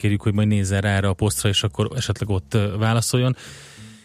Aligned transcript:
kérjük, 0.00 0.22
hogy 0.22 0.34
majd 0.34 0.48
nézzen 0.48 0.80
rá 0.80 0.96
erre 0.96 1.08
a 1.08 1.12
posztra, 1.12 1.48
és 1.48 1.62
akkor 1.62 1.90
esetleg 1.96 2.28
ott 2.28 2.56
válaszoljon. 2.78 3.36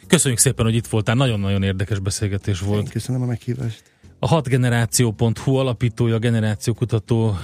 Köszönjük 0.07 0.39
szépen, 0.39 0.65
hogy 0.65 0.75
itt 0.75 0.87
voltál, 0.87 1.15
nagyon-nagyon 1.15 1.63
érdekes 1.63 1.99
beszélgetés 1.99 2.59
volt. 2.59 2.83
Én 2.83 2.89
köszönöm 2.89 3.21
a 3.21 3.25
meghívást. 3.25 3.83
A 4.19 4.41
6generáció.hu 4.41 5.55
alapítója, 5.55 6.19
generációkutató 6.19 7.37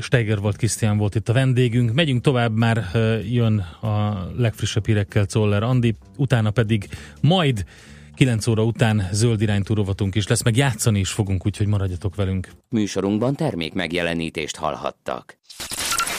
Steiger 0.00 0.38
volt 0.38 0.56
Krisztián 0.56 0.98
volt 0.98 1.14
itt 1.14 1.28
a 1.28 1.32
vendégünk. 1.32 1.92
Megyünk 1.92 2.22
tovább, 2.22 2.56
már 2.56 2.90
jön 3.24 3.58
a 3.80 4.26
legfrissebb 4.36 4.86
hírekkel 4.86 5.24
Czoller 5.24 5.62
Andi, 5.62 5.94
utána 6.16 6.50
pedig 6.50 6.88
majd 7.20 7.64
9 8.14 8.46
óra 8.46 8.64
után 8.64 9.08
zöld 9.12 9.40
iránytú 9.40 9.74
rovatunk 9.74 10.14
is 10.14 10.26
lesz, 10.26 10.42
meg 10.42 10.56
játszani 10.56 10.98
is 10.98 11.10
fogunk, 11.10 11.46
úgyhogy 11.46 11.66
maradjatok 11.66 12.14
velünk. 12.14 12.48
Műsorunkban 12.68 13.34
termék 13.34 13.74
megjelenítést 13.74 14.56
hallhattak. 14.56 15.38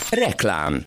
Reklám 0.10 0.86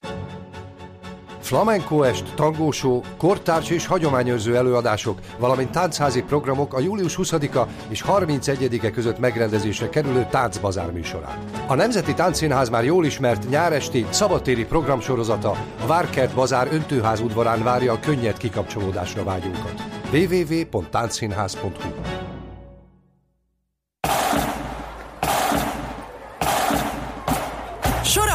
Flamenco 1.53 2.03
est, 2.03 2.35
tangósó, 2.35 3.03
kortárs 3.17 3.71
és 3.71 3.87
hagyományőrző 3.87 4.57
előadások, 4.57 5.19
valamint 5.39 5.71
táncházi 5.71 6.23
programok 6.23 6.75
a 6.75 6.81
július 6.81 7.19
20-a 7.23 7.67
és 7.89 8.05
31-e 8.07 8.91
között 8.91 9.19
megrendezésre 9.19 9.89
kerülő 9.89 10.27
táncbazár 10.31 10.93
műsorán. 10.93 11.39
A 11.67 11.75
Nemzeti 11.75 12.15
Táncszínház 12.15 12.69
már 12.69 12.85
jól 12.85 13.05
ismert 13.05 13.49
nyáresti, 13.49 14.07
szabadtéri 14.11 14.65
programsorozata 14.65 15.51
a 15.83 15.87
Várkert 15.87 16.35
Bazár 16.35 16.69
öntőház 16.73 17.21
udvarán 17.21 17.63
várja 17.63 17.93
a 17.93 18.01
könnyed 18.01 18.37
kikapcsolódásra 18.37 19.25
vágyunkat. 19.25 19.75
www.táncszínház.hu 20.13 22.22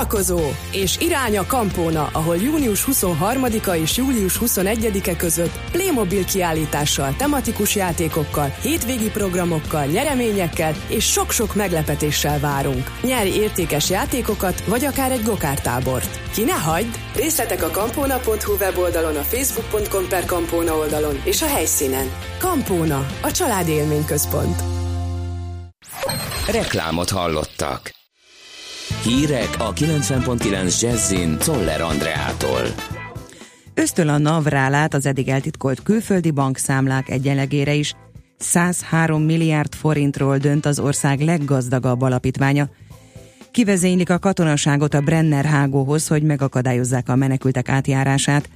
Sorakozó 0.07 0.39
és 0.71 0.97
irány 0.99 1.38
a 1.38 1.45
Kampóna, 1.45 2.09
ahol 2.11 2.35
június 2.35 2.85
23-a 2.91 3.71
és 3.71 3.98
július 3.98 4.39
21-e 4.39 5.15
között 5.15 5.59
Playmobil 5.71 6.25
kiállítással, 6.25 7.15
tematikus 7.18 7.76
játékokkal, 7.76 8.55
hétvégi 8.62 9.09
programokkal, 9.09 9.85
nyereményekkel 9.85 10.73
és 10.87 11.12
sok-sok 11.12 11.55
meglepetéssel 11.55 12.40
várunk. 12.40 12.91
Nyeri 13.01 13.35
értékes 13.35 13.90
játékokat, 13.90 14.65
vagy 14.65 14.85
akár 14.85 15.12
egy 15.12 15.23
gokártábort. 15.23 16.20
Ki 16.34 16.43
ne 16.43 16.55
hagyd! 16.55 16.99
Részletek 17.15 17.63
a 17.63 17.70
kampóna.hu 17.70 18.54
weboldalon, 18.60 19.15
a 19.15 19.23
facebook.com 19.23 20.07
per 20.07 20.26
kampóna 20.26 20.77
oldalon 20.77 21.21
és 21.23 21.41
a 21.41 21.48
helyszínen. 21.48 22.12
Kampóna, 22.39 23.05
a 23.21 23.32
család 23.32 23.67
élményközpont. 23.67 24.62
Reklámot 26.51 27.10
hallottak. 27.10 27.96
Hírek 29.08 29.55
a 29.58 29.74
90.9 29.74 30.82
Jazzin 30.82 31.38
Toller 31.38 31.82
Andreától. 31.82 32.62
Ösztöl 33.74 34.10
a 34.10 34.18
NAV 34.18 34.46
rálát 34.46 34.94
az 34.94 35.05
eddig 35.05 35.27
eltitkolt 35.27 35.84
külföldi 35.84 36.32
bankszámlák 36.32 37.10
egyenlegére 37.10 37.74
is. 37.74 37.94
103 38.38 39.24
milliárd 39.24 39.74
forintról 39.74 40.38
dönt 40.38 40.66
az 40.66 40.80
ország 40.80 41.20
leggazdagabb 41.20 42.02
alapítványa. 42.02 42.70
Kivezénylik 43.52 44.10
a 44.10 44.20
katonaságot 44.20 44.94
a 44.94 45.02
Brenner 45.02 45.46
hágóhoz, 45.46 46.08
hogy 46.08 46.24
megakadályozzák 46.24 47.10
a 47.10 47.16
menekültek 47.16 47.70
átjárását. 47.70 48.50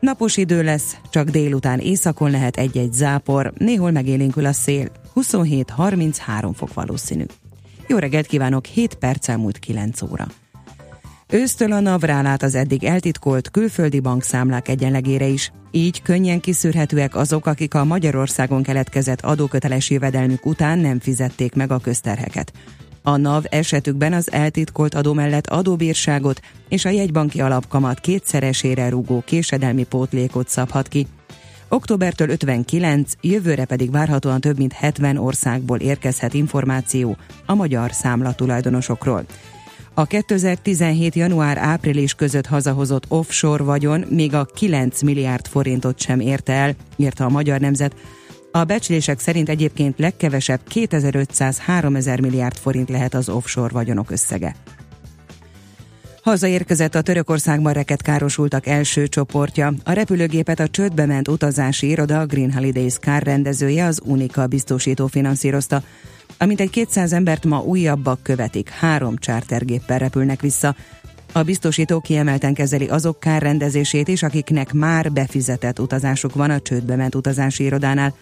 Napos 0.00 0.36
idő 0.36 0.62
lesz, 0.62 0.96
csak 1.10 1.28
délután 1.28 1.78
északon 1.78 2.30
lehet 2.30 2.56
egy-egy 2.56 2.92
zápor, 2.92 3.52
néhol 3.58 3.90
megélénkül 3.90 4.46
a 4.46 4.52
szél. 4.52 4.88
27-33 5.14 6.50
fok 6.54 6.74
valószínű. 6.74 7.24
Jó 7.88 7.98
reggelt 7.98 8.26
kívánok, 8.26 8.64
7 8.64 8.94
perc 8.94 9.28
elmúlt 9.28 9.58
9 9.58 10.02
óra. 10.02 10.26
Ősztől 11.28 11.72
a 11.72 11.80
NAV 11.80 12.00
rálát 12.00 12.42
az 12.42 12.54
eddig 12.54 12.84
eltitkolt 12.84 13.50
külföldi 13.50 14.00
bankszámlák 14.00 14.68
egyenlegére 14.68 15.26
is. 15.26 15.52
Így 15.70 16.02
könnyen 16.02 16.40
kiszűrhetőek 16.40 17.16
azok, 17.16 17.46
akik 17.46 17.74
a 17.74 17.84
Magyarországon 17.84 18.62
keletkezett 18.62 19.20
adóköteles 19.20 19.90
jövedelmük 19.90 20.46
után 20.46 20.78
nem 20.78 20.98
fizették 21.00 21.54
meg 21.54 21.70
a 21.70 21.78
közterheket. 21.78 22.52
A 23.02 23.16
NAV 23.16 23.44
esetükben 23.48 24.12
az 24.12 24.32
eltitkolt 24.32 24.94
adó 24.94 25.12
mellett 25.12 25.46
adóbírságot 25.46 26.40
és 26.68 26.84
a 26.84 26.90
jegybanki 26.90 27.40
alapkamat 27.40 28.00
kétszeresére 28.00 28.88
rúgó 28.88 29.22
késedelmi 29.26 29.84
pótlékot 29.84 30.48
szabhat 30.48 30.88
ki. 30.88 31.06
Októbertől 31.68 32.28
59, 32.28 33.12
jövőre 33.20 33.64
pedig 33.64 33.90
várhatóan 33.90 34.40
több 34.40 34.58
mint 34.58 34.72
70 34.72 35.16
országból 35.16 35.78
érkezhet 35.78 36.34
információ 36.34 37.16
a 37.46 37.54
magyar 37.54 37.92
számla 37.92 38.34
tulajdonosokról. 38.34 39.24
A 39.94 40.04
2017. 40.04 41.14
január-április 41.14 42.14
között 42.14 42.46
hazahozott 42.46 43.04
offshore 43.08 43.62
vagyon 43.62 44.04
még 44.08 44.34
a 44.34 44.44
9 44.44 45.02
milliárd 45.02 45.46
forintot 45.46 46.00
sem 46.00 46.20
érte 46.20 46.52
el, 46.52 46.74
írta 46.96 47.24
a 47.24 47.28
Magyar 47.28 47.60
Nemzet. 47.60 47.94
A 48.52 48.64
becslések 48.64 49.18
szerint 49.18 49.48
egyébként 49.48 49.98
legkevesebb 49.98 50.60
2500-3000 50.74 52.20
milliárd 52.20 52.56
forint 52.56 52.88
lehet 52.88 53.14
az 53.14 53.28
offshore 53.28 53.72
vagyonok 53.72 54.10
összege. 54.10 54.54
Hazaérkezett 56.26 56.94
a 56.94 57.02
Törökországban 57.02 57.72
reket 57.72 58.02
károsultak 58.02 58.66
első 58.66 59.06
csoportja. 59.06 59.72
A 59.84 59.92
repülőgépet 59.92 60.60
a 60.60 60.68
csődbe 60.68 61.06
ment 61.06 61.28
utazási 61.28 61.88
iroda 61.88 62.26
Green 62.26 62.52
Holidays 62.52 62.94
Car 62.98 63.22
rendezője 63.22 63.84
az 63.84 64.00
Unica 64.04 64.46
biztosító 64.46 65.06
finanszírozta. 65.06 65.82
Amint 66.38 66.60
egy 66.60 66.70
200 66.70 67.12
embert 67.12 67.44
ma 67.44 67.58
újabbak 67.58 68.22
követik, 68.22 68.68
három 68.68 69.16
chartergéppel 69.18 69.98
repülnek 69.98 70.40
vissza. 70.40 70.76
A 71.32 71.42
biztosító 71.42 72.00
kiemelten 72.00 72.54
kezeli 72.54 72.86
azok 72.86 73.20
kárrendezését 73.20 74.08
is, 74.08 74.22
akiknek 74.22 74.72
már 74.72 75.12
befizetett 75.12 75.78
utazásuk 75.78 76.34
van 76.34 76.50
a 76.50 76.60
csődbe 76.60 76.96
ment 76.96 77.14
utazási 77.14 77.64
irodánál. 77.64 78.14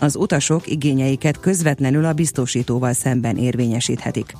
Az 0.00 0.16
utasok 0.16 0.66
igényeiket 0.66 1.40
közvetlenül 1.40 2.04
a 2.04 2.12
biztosítóval 2.12 2.92
szemben 2.92 3.36
érvényesíthetik. 3.36 4.32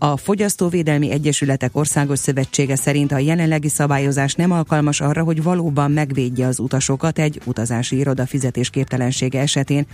A 0.00 0.16
Fogyasztóvédelmi 0.16 1.10
Egyesületek 1.10 1.76
Országos 1.76 2.18
Szövetsége 2.18 2.76
szerint 2.76 3.12
a 3.12 3.18
jelenlegi 3.18 3.68
szabályozás 3.68 4.34
nem 4.34 4.50
alkalmas 4.50 5.00
arra, 5.00 5.22
hogy 5.22 5.42
valóban 5.42 5.90
megvédje 5.90 6.46
az 6.46 6.58
utasokat 6.58 7.18
egy 7.18 7.40
utazási 7.44 7.96
iroda 7.96 8.26
fizetésképtelensége 8.26 9.40
esetén. 9.40 9.86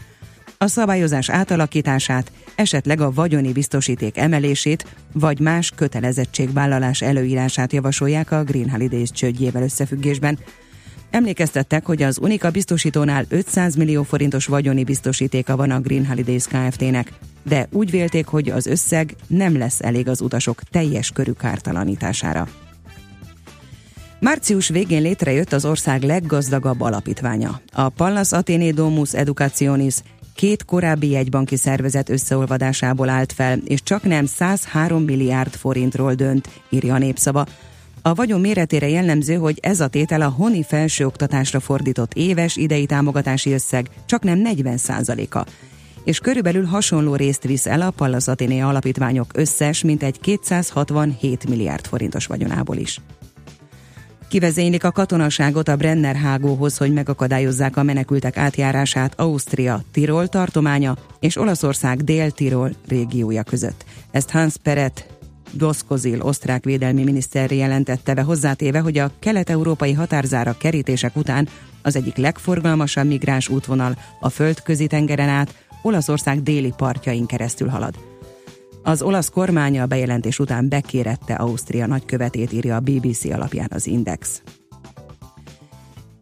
A 0.58 0.66
szabályozás 0.66 1.30
átalakítását, 1.30 2.32
esetleg 2.54 3.00
a 3.00 3.12
vagyoni 3.12 3.52
biztosíték 3.52 4.18
emelését, 4.18 4.86
vagy 5.12 5.40
más 5.40 5.72
kötelezettségvállalás 5.76 7.02
előírását 7.02 7.72
javasolják 7.72 8.30
a 8.30 8.44
Green 8.44 8.70
Holidays 8.70 9.10
csődjével 9.10 9.62
összefüggésben. 9.62 10.38
Emlékeztettek, 11.14 11.86
hogy 11.86 12.02
az 12.02 12.18
Unika 12.18 12.50
biztosítónál 12.50 13.24
500 13.28 13.74
millió 13.74 14.02
forintos 14.02 14.46
vagyoni 14.46 14.84
biztosítéka 14.84 15.56
van 15.56 15.70
a 15.70 15.80
Green 15.80 16.06
Holidays 16.06 16.44
Kft-nek, 16.44 17.12
de 17.42 17.68
úgy 17.72 17.90
vélték, 17.90 18.26
hogy 18.26 18.50
az 18.50 18.66
összeg 18.66 19.14
nem 19.26 19.58
lesz 19.58 19.80
elég 19.80 20.08
az 20.08 20.20
utasok 20.20 20.62
teljes 20.62 21.10
körű 21.10 21.30
kártalanítására. 21.32 22.48
Március 24.20 24.68
végén 24.68 25.02
létrejött 25.02 25.52
az 25.52 25.64
ország 25.64 26.02
leggazdagabb 26.02 26.80
alapítványa. 26.80 27.60
A 27.72 27.88
Pallas 27.88 28.32
Athéné 28.32 28.70
Domus 28.70 29.12
Educationis 29.12 29.96
két 30.34 30.64
korábbi 30.64 31.10
jegybanki 31.10 31.56
szervezet 31.56 32.08
összeolvadásából 32.08 33.08
állt 33.08 33.32
fel, 33.32 33.58
és 33.64 33.82
csak 33.82 34.02
nem 34.02 34.26
103 34.26 35.02
milliárd 35.02 35.54
forintról 35.54 36.14
dönt, 36.14 36.48
írja 36.70 36.94
a 36.94 36.98
népszava. 36.98 37.46
A 38.06 38.14
vagyon 38.14 38.40
méretére 38.40 38.88
jellemző, 38.88 39.34
hogy 39.34 39.58
ez 39.62 39.80
a 39.80 39.88
tétel 39.88 40.20
a 40.20 40.28
honi 40.28 40.62
felsőoktatásra 40.62 41.60
fordított 41.60 42.14
éves 42.14 42.56
idei 42.56 42.86
támogatási 42.86 43.52
összeg 43.52 43.90
csak 44.06 44.22
nem 44.22 44.38
40 44.38 44.78
a 45.30 45.44
és 46.04 46.18
körülbelül 46.18 46.64
hasonló 46.64 47.14
részt 47.14 47.42
visz 47.42 47.66
el 47.66 47.80
a 47.80 47.90
Pallas 47.90 48.28
Athéné 48.28 48.60
alapítványok 48.60 49.30
összes, 49.34 49.82
mint 49.82 50.02
egy 50.02 50.20
267 50.20 51.48
milliárd 51.48 51.86
forintos 51.86 52.26
vagyonából 52.26 52.76
is. 52.76 53.00
Kivezénylik 54.28 54.84
a 54.84 54.92
katonaságot 54.92 55.68
a 55.68 55.76
Brenner 55.76 56.16
hágóhoz, 56.16 56.76
hogy 56.76 56.92
megakadályozzák 56.92 57.76
a 57.76 57.82
menekültek 57.82 58.36
átjárását 58.36 59.20
Ausztria, 59.20 59.82
Tirol 59.92 60.28
tartománya 60.28 60.96
és 61.20 61.36
Olaszország 61.36 62.02
Dél-Tirol 62.02 62.70
régiója 62.88 63.42
között. 63.42 63.84
Ezt 64.10 64.30
Hans 64.30 64.54
Peret 64.62 65.13
Doszkozil 65.56 66.22
osztrák 66.22 66.64
védelmi 66.64 67.04
miniszter 67.04 67.52
jelentette 67.52 68.14
be 68.14 68.22
hozzátéve, 68.22 68.78
hogy 68.78 68.98
a 68.98 69.10
kelet-európai 69.18 69.92
határzárak 69.92 70.58
kerítések 70.58 71.16
után 71.16 71.48
az 71.82 71.96
egyik 71.96 72.16
legforgalmasabb 72.16 73.06
migráns 73.06 73.48
útvonal 73.48 73.96
a 74.20 74.28
földközi 74.28 74.86
tengeren 74.86 75.28
át 75.28 75.54
Olaszország 75.82 76.42
déli 76.42 76.72
partjain 76.76 77.26
keresztül 77.26 77.68
halad. 77.68 77.94
Az 78.82 79.02
olasz 79.02 79.28
kormánya 79.28 79.82
a 79.82 79.86
bejelentés 79.86 80.38
után 80.38 80.68
bekérette 80.68 81.34
Ausztria 81.34 81.86
nagykövetét, 81.86 82.52
írja 82.52 82.76
a 82.76 82.80
BBC 82.80 83.24
alapján 83.24 83.70
az 83.74 83.86
Index. 83.86 84.42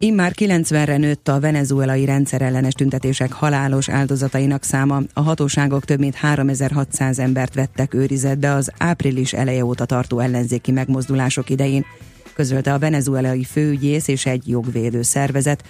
Immár 0.03 0.33
90-re 0.35 0.97
nőtt 0.97 1.27
a 1.27 1.39
venezuelai 1.39 2.05
rendszerellenes 2.05 2.73
tüntetések 2.73 3.31
halálos 3.31 3.89
áldozatainak 3.89 4.63
száma. 4.63 5.01
A 5.13 5.21
hatóságok 5.21 5.85
több 5.85 5.99
mint 5.99 6.15
3600 6.15 7.19
embert 7.19 7.53
vettek 7.53 7.93
őrizetbe 7.93 8.53
az 8.53 8.71
április 8.77 9.33
eleje 9.33 9.65
óta 9.65 9.85
tartó 9.85 10.19
ellenzéki 10.19 10.71
megmozdulások 10.71 11.49
idején. 11.49 11.85
közölte 12.33 12.73
a 12.73 12.79
venezuelai 12.79 13.43
főügyész 13.43 14.07
és 14.07 14.25
egy 14.25 14.49
jogvédő 14.49 15.01
szervezet. 15.01 15.63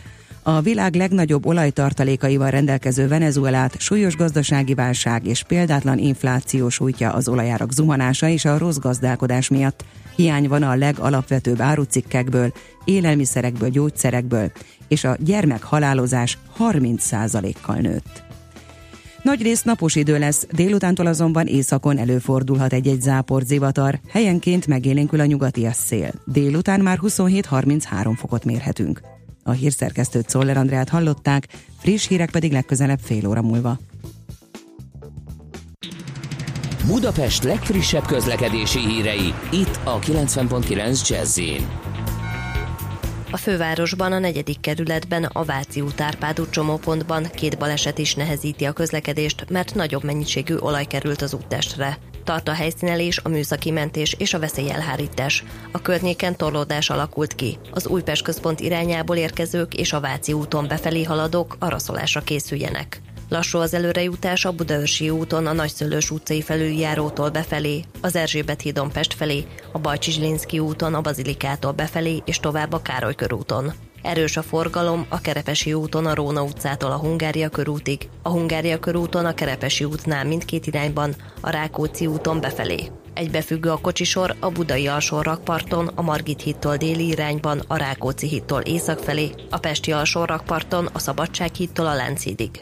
A 0.44 0.62
világ 0.62 0.96
legnagyobb 0.96 1.46
olajtartalékaival 1.46 2.50
rendelkező 2.50 3.08
Venezuelát 3.08 3.80
súlyos 3.80 4.16
gazdasági 4.16 4.74
válság 4.74 5.28
és 5.28 5.44
példátlan 5.44 5.98
infláció 5.98 6.70
sújtja 6.70 7.12
az 7.12 7.28
olajárak 7.28 7.72
zuhanása 7.72 8.28
és 8.28 8.46
a 8.46 8.58
rossz 8.58 8.78
gazdálkodás 8.78 9.50
miatt. 9.50 9.84
Hiány 10.16 10.48
van 10.48 10.64
a 10.64 10.76
legalapvetőbb 10.76 11.62
árucikkekből, 11.62 12.54
élelmiszerekből, 12.84 13.70
gyógyszerekből, 13.70 14.52
és 14.88 15.04
a 15.04 15.18
gyermekhalálozás 15.20 16.38
30%-kal 16.60 17.76
nőtt. 17.76 18.24
Nagy 19.24 19.42
rész 19.42 19.62
napos 19.62 19.96
idő 19.96 20.18
lesz, 20.18 20.48
délutántól 20.52 21.06
azonban 21.06 21.48
északon 21.48 21.98
előfordulhat 21.98 22.74
egy-egy 22.74 23.02
záport 23.02 23.48
zivatar, 23.48 24.00
helyenként 24.10 24.68
megélénkül 24.68 25.20
a 25.20 25.26
nyugati 25.26 25.68
szél. 25.72 26.12
Délután 26.26 26.80
már 26.80 27.00
27-33 27.02 28.14
fokot 28.18 28.46
mérhetünk. 28.46 29.02
A 29.44 29.52
hírszerkesztőt 29.52 30.30
Szoller 30.30 30.58
Andrát 30.58 30.90
hallották, 30.90 31.48
friss 31.80 32.08
hírek 32.08 32.32
pedig 32.32 32.52
legközelebb 32.52 33.00
fél 33.02 33.28
óra 33.28 33.42
múlva. 33.42 33.78
Budapest 36.88 37.44
legfrissebb 37.44 38.06
közlekedési 38.06 38.80
hírei, 38.80 39.34
itt 39.52 39.73
a 39.84 40.00
90.9 40.00 41.10
jazz 41.10 41.40
a 43.32 43.38
fővárosban, 43.38 44.12
a 44.12 44.20
negyedik 44.20 44.60
kerületben, 44.60 45.24
a 45.24 45.44
Váci 45.44 45.82
út 45.82 46.02
Árpád 46.02 46.50
csomópontban 46.50 47.28
két 47.36 47.58
baleset 47.58 47.98
is 47.98 48.16
nehezíti 48.16 48.66
a 48.66 48.72
közlekedést, 48.72 49.46
mert 49.50 49.76
nagyobb 49.76 50.04
mennyiségű 50.04 50.56
olaj 50.56 50.86
került 50.86 51.22
az 51.22 51.34
úttestre. 51.34 51.98
Tart 52.24 52.48
a 52.48 52.54
helyszínelés, 52.54 53.20
a 53.24 53.30
műszaki 53.30 53.72
mentés 53.72 54.16
és 54.18 54.34
a 54.34 54.40
veszélyelhárítás. 54.40 55.44
A 55.72 55.82
környéken 55.82 56.36
torlódás 56.36 56.90
alakult 56.90 57.36
ki. 57.36 57.58
Az 57.72 57.88
Újpest 57.88 58.24
központ 58.24 58.60
irányából 58.60 59.16
érkezők 59.16 59.74
és 59.74 59.94
a 59.94 60.00
Váci 60.00 60.34
úton 60.34 60.68
befelé 60.68 61.04
haladók 61.04 61.56
araszolásra 61.60 62.22
készüljenek. 62.22 63.02
Lassú 63.30 63.58
az 63.58 63.74
előrejutás 63.74 64.46
a 64.46 64.52
Budaörsi 64.52 65.10
úton 65.10 65.48
a 65.48 65.54
Nagyszülős 65.54 66.12
utcai 66.12 66.42
felüljárótól 66.42 67.30
befelé, 67.30 67.84
az 68.02 68.16
Erzsébet 68.16 68.62
hídon 68.62 68.92
Pest 68.92 69.14
felé, 69.14 69.46
a 69.72 69.80
Bajcsi 69.80 70.12
Zsilinszki 70.12 70.60
úton 70.60 70.94
a 70.94 71.02
Bazilikától 71.02 71.72
befelé 71.72 72.22
és 72.26 72.40
tovább 72.40 72.74
a 72.74 72.82
Károly 72.82 73.16
körúton. 73.16 73.74
Erős 74.02 74.38
a 74.38 74.42
forgalom 74.42 75.06
a 75.10 75.22
Kerepesi 75.22 75.74
úton 75.74 76.06
a 76.06 76.16
Róna 76.16 76.44
utcától 76.44 76.92
a 76.92 76.98
Hungária 76.98 77.50
körútig, 77.50 78.10
a 78.22 78.30
Hungária 78.30 78.80
körúton 78.80 79.26
a 79.26 79.34
Kerepesi 79.34 79.84
útnál 79.84 80.26
mindkét 80.26 80.68
irányban, 80.68 81.16
a 81.42 81.50
Rákóczi 81.50 82.08
úton 82.08 82.40
befelé. 82.40 82.92
Egybefüggő 83.14 83.70
a 83.70 83.78
kocsisor 83.78 84.36
a 84.40 84.50
Budai 84.50 84.88
alsó 84.88 85.22
rakparton, 85.22 85.88
a 85.88 86.02
Margit 86.02 86.42
hittól 86.42 86.78
déli 86.78 87.08
irányban, 87.08 87.64
a 87.68 87.78
Rákóczi 87.78 88.28
hittól 88.28 88.62
észak 88.62 89.00
felé, 89.00 89.30
a 89.50 89.58
Pesti 89.58 89.92
alsó 89.92 90.24
rakparton, 90.24 90.90
a 90.94 91.00
Szabadság 91.00 91.54
hittól 91.56 91.88
a 91.88 91.94
Lánchídig. 91.94 92.62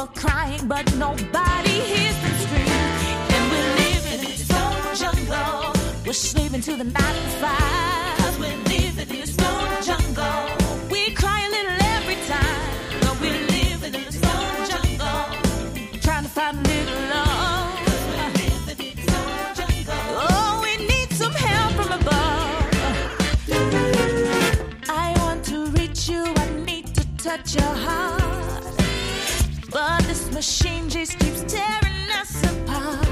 were 0.00 0.06
crying, 0.14 0.66
but 0.66 0.84
nobody 0.96 1.76
hears 1.92 2.16
them 2.22 2.34
scream. 2.44 2.68
And 3.34 3.44
we're 3.52 3.72
living 3.82 4.20
in 4.20 4.30
this 4.30 4.44
stone 4.46 4.94
jungle. 5.02 5.72
We're 6.06 6.12
sleeping 6.12 6.62
to 6.62 6.76
the 6.76 6.84
night 6.84 7.16
and 7.22 7.32
five. 7.44 8.40
We're 8.40 8.56
living 8.74 9.10
in 9.10 9.20
this 9.20 9.34
stone 9.34 9.82
jungle. 9.88 10.88
We 10.90 11.10
cry 11.10 11.40
a 11.48 11.50
little 11.56 11.78
every 11.96 12.18
time. 12.34 12.62
But 13.02 13.20
we're 13.20 13.46
living 13.58 13.94
in 13.94 14.04
this 14.06 14.16
stone 14.16 14.60
jungle. 14.70 16.00
Trying 16.00 16.24
to 16.24 16.30
find 16.30 16.56
a 16.56 16.68
little 16.68 17.00
love. 17.10 17.50
touch 27.22 27.54
your 27.54 27.62
heart 27.62 28.19
cause 30.40 30.56
shame 30.56 30.88
just 30.88 31.18
keeps 31.18 31.42
tearing 31.52 32.10
us 32.18 32.42
apart. 32.50 33.06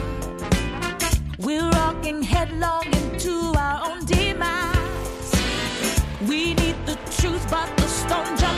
We're 1.38 1.68
rocking 1.70 2.22
headlong 2.22 2.86
into 2.86 3.52
our 3.54 3.90
own 3.90 4.06
demise. 4.06 5.32
We 6.26 6.54
need 6.54 6.76
the 6.86 6.98
truth, 7.20 7.46
but 7.50 7.68
the 7.76 7.86
stone 7.86 8.36
jump. 8.38 8.57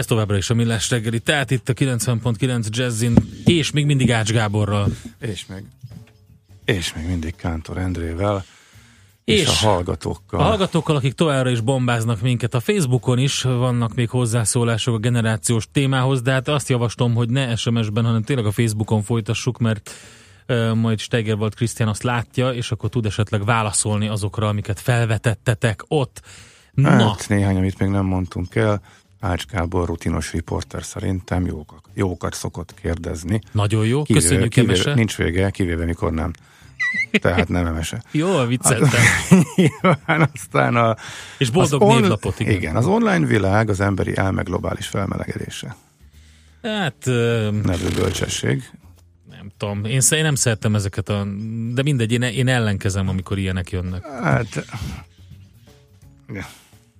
Ez 0.00 0.06
továbbra 0.06 0.36
is 0.36 0.50
a 0.50 0.54
Millás 0.54 0.90
reggeli, 0.90 1.18
tehát 1.18 1.50
itt 1.50 1.68
a 1.68 1.72
90.9 1.72 2.66
Jazzin, 2.68 3.14
és 3.44 3.70
még 3.70 3.86
mindig 3.86 4.12
Ács 4.12 4.30
Gáborral. 4.30 4.86
És 5.18 5.46
még, 5.46 5.64
és 6.64 6.94
még 6.94 7.06
mindig 7.06 7.36
Kántor 7.36 7.78
Endrével, 7.78 8.44
és, 9.24 9.40
és 9.40 9.46
a 9.46 9.52
hallgatókkal. 9.52 10.40
A 10.40 10.42
hallgatókkal, 10.42 10.96
akik 10.96 11.12
továbbra 11.12 11.50
is 11.50 11.60
bombáznak 11.60 12.20
minket. 12.20 12.54
A 12.54 12.60
Facebookon 12.60 13.18
is 13.18 13.42
vannak 13.42 13.94
még 13.94 14.08
hozzászólások 14.08 14.94
a 14.94 14.98
generációs 14.98 15.68
témához, 15.72 16.22
de 16.22 16.32
hát 16.32 16.48
azt 16.48 16.68
javaslom, 16.68 17.14
hogy 17.14 17.28
ne 17.28 17.56
SMS-ben, 17.56 18.04
hanem 18.04 18.22
tényleg 18.22 18.46
a 18.46 18.52
Facebookon 18.52 19.02
folytassuk, 19.02 19.58
mert 19.58 19.90
uh, 20.48 20.74
majd 20.74 20.98
Steiger 20.98 21.36
volt 21.36 21.54
Krisztián 21.54 21.88
azt 21.88 22.02
látja, 22.02 22.50
és 22.50 22.70
akkor 22.70 22.90
tud 22.90 23.06
esetleg 23.06 23.44
válaszolni 23.44 24.08
azokra, 24.08 24.48
amiket 24.48 24.80
felvetettetek 24.80 25.84
ott. 25.88 26.22
Na. 26.72 27.08
Hát 27.08 27.28
néhány, 27.28 27.56
amit 27.56 27.78
még 27.78 27.88
nem 27.88 28.04
mondtunk 28.04 28.54
el. 28.54 28.82
Ács 29.20 29.46
Gábor 29.46 29.86
rutinos 29.86 30.32
riporter 30.32 30.84
szerintem 30.84 31.46
jókat, 31.46 31.84
jókat 31.94 32.34
szokott 32.34 32.74
kérdezni. 32.74 33.40
Nagyon 33.52 33.86
jó, 33.86 34.02
kivéve, 34.02 34.24
köszönjük 34.24 34.50
kivéve, 34.50 34.72
emese. 34.72 34.94
Nincs 34.94 35.16
vége, 35.16 35.50
kivéve 35.50 35.84
mikor 35.84 36.12
nem. 36.12 36.32
Tehát 37.10 37.48
nem 37.48 37.66
emese. 37.66 38.02
jó, 38.10 38.44
vicceltem. 38.44 39.02
Nyilván 39.56 40.30
aztán 40.34 40.76
a... 40.76 40.96
És 41.38 41.50
boldog 41.50 41.82
on, 41.82 42.00
névlapot, 42.00 42.40
igen. 42.40 42.54
Igen, 42.54 42.76
az 42.76 42.86
online 42.86 43.26
világ 43.26 43.68
az 43.68 43.80
emberi 43.80 44.16
elme 44.16 44.42
globális 44.42 44.86
felmelegedése. 44.86 45.76
Hát... 46.62 47.04
Nevű 47.62 47.88
bölcsesség. 47.94 48.70
Nem 49.30 49.50
tudom, 49.56 49.84
én, 49.84 50.00
én 50.10 50.22
nem 50.22 50.34
szerettem 50.34 50.74
ezeket 50.74 51.08
a... 51.08 51.26
De 51.72 51.82
mindegy, 51.82 52.12
én, 52.12 52.22
én 52.22 52.48
ellenkezem, 52.48 53.08
amikor 53.08 53.38
ilyenek 53.38 53.70
jönnek. 53.70 54.06
Hát... 54.06 54.66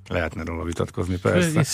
Lehetne 0.09 0.45
róla 0.45 0.65
vitatkozni, 0.65 1.17
persze. 1.17 1.65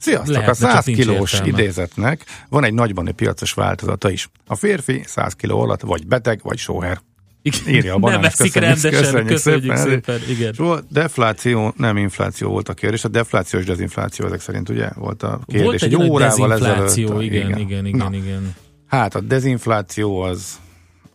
Sziasztok! 0.00 0.34
Lehetne, 0.34 0.68
a 0.68 0.72
100 0.72 0.84
kilós 0.84 1.40
idézetnek 1.44 2.24
van 2.48 2.64
egy 2.64 2.74
nagybani 2.74 3.12
piacos 3.12 3.52
változata 3.52 4.10
is. 4.10 4.30
A 4.46 4.54
férfi 4.54 5.02
100 5.06 5.34
kiló 5.34 5.60
alatt 5.60 5.80
vagy 5.80 6.06
beteg, 6.06 6.40
vagy 6.42 6.58
sóher. 6.58 7.00
Írja 7.66 7.94
a 7.94 7.98
banán, 7.98 8.20
nem 8.20 8.30
köszönjük, 8.30 8.54
rendesen, 8.54 8.90
köszönjük, 8.90 9.26
köszönjük 9.26 9.76
szépen. 9.76 10.02
szépen 10.02 10.20
igen. 10.28 10.52
Soha 10.52 10.80
defláció, 10.88 11.74
nem 11.76 11.96
infláció 11.96 12.50
volt 12.50 12.68
a 12.68 12.74
kérdés, 12.74 13.04
a 13.04 13.08
defláció 13.08 13.58
és 13.58 13.64
dezinfláció 13.64 14.26
ezek 14.26 14.40
szerint 14.40 14.68
ugye 14.68 14.88
volt 14.94 15.22
a 15.22 15.40
kérdés. 15.46 15.64
Volt 15.64 15.82
egy, 15.82 15.94
egy 15.94 16.10
órával 16.10 16.52
ezelőtt. 16.52 16.96
Igen, 16.96 17.20
igen, 17.22 17.58
igen, 17.58 17.86
igen, 17.86 18.12
igen. 18.12 18.54
Hát 18.86 19.14
a 19.14 19.20
dezinfláció 19.20 20.20
az 20.20 20.58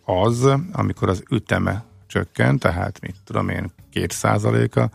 az, 0.05 0.49
amikor 0.71 1.09
az 1.09 1.23
üteme 1.29 1.85
csökken, 2.07 2.59
tehát 2.59 2.99
mit 3.01 3.15
tudom 3.23 3.49
én, 3.49 3.71
két 3.91 4.11
százaléka 4.11 4.89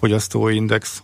fogyasztóindex 0.00 1.02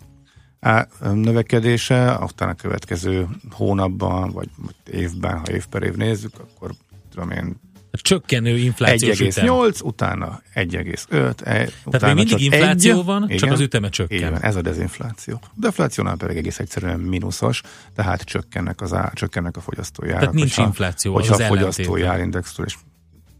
növekedése, 1.13 2.15
aztán 2.15 2.49
a 2.49 2.55
következő 2.55 3.27
hónapban, 3.51 4.31
vagy 4.31 4.49
évben, 4.91 5.39
ha 5.39 5.53
év 5.53 5.67
per 5.67 5.83
év 5.83 5.95
nézzük, 5.95 6.33
akkor 6.39 6.71
tudom 7.11 7.31
én 7.31 7.57
csökkenő 8.03 8.57
inflációs 8.57 9.19
1,8, 9.19 9.85
utána 9.85 10.43
1,5. 10.55 11.47
E, 11.47 11.69
Tehát 11.91 12.15
még 12.15 12.15
mindig 12.15 12.41
infláció 12.41 12.99
egy, 12.99 13.05
van, 13.05 13.25
igen, 13.25 13.37
csak 13.37 13.51
az 13.51 13.61
üteme 13.61 13.89
csökken. 13.89 14.19
Igen, 14.19 14.43
ez 14.43 14.57
a 14.57 14.63
dezinfláció. 14.63 15.41
A 15.43 15.49
deflációnál 15.55 16.17
pedig 16.17 16.37
egész 16.37 16.59
egyszerűen 16.59 17.01
mínuszos, 17.01 17.61
tehát 17.95 18.23
csökkennek, 18.23 18.81
az 18.81 18.93
á, 18.93 19.11
csökkennek 19.15 19.57
a 19.57 19.61
fogyasztói 19.61 20.09
árak. 20.09 20.21
Tehát 20.21 20.35
nincs 20.35 20.55
hogyha, 20.55 20.69
infláció, 20.69 21.13
hogyha 21.13 21.35
az 21.35 21.41
a 21.41 21.45
fogyasztói 21.45 22.03
árindexről, 22.03 22.67
és 22.67 22.77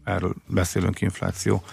erről 0.03 0.35
beszélünk 0.47 1.01
infláció 1.01 1.63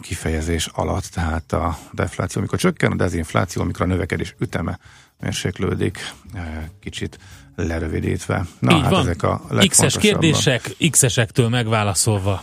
kifejezés 0.00 0.68
alatt, 0.72 1.04
tehát 1.04 1.52
a 1.52 1.78
defláció, 1.92 2.40
amikor 2.40 2.58
csökken, 2.58 2.92
a 2.92 2.96
dezinfláció, 2.96 3.62
amikor 3.62 3.82
a 3.82 3.88
növekedés 3.88 4.34
üteme 4.38 4.78
mérséklődik, 5.20 6.12
eh, 6.34 6.64
kicsit 6.80 7.18
lerövidítve. 7.56 8.46
Na, 8.58 8.76
Így 8.76 8.82
hát 8.82 8.90
van. 8.90 9.00
ezek 9.00 9.22
a 9.22 9.40
X-es 9.68 9.98
kérdések, 9.98 10.76
X-esektől 10.90 11.48
megválaszolva. 11.48 12.42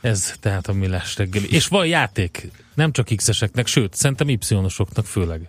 Ez 0.00 0.32
tehát 0.40 0.66
a 0.66 0.72
millás 0.72 1.16
reggeli. 1.16 1.52
És 1.52 1.66
van 1.66 1.86
játék, 1.86 2.50
nem 2.74 2.92
csak 2.92 3.08
X-eseknek, 3.16 3.66
sőt, 3.66 3.94
szerintem 3.94 4.28
Y-osoknak 4.28 5.06
főleg. 5.06 5.48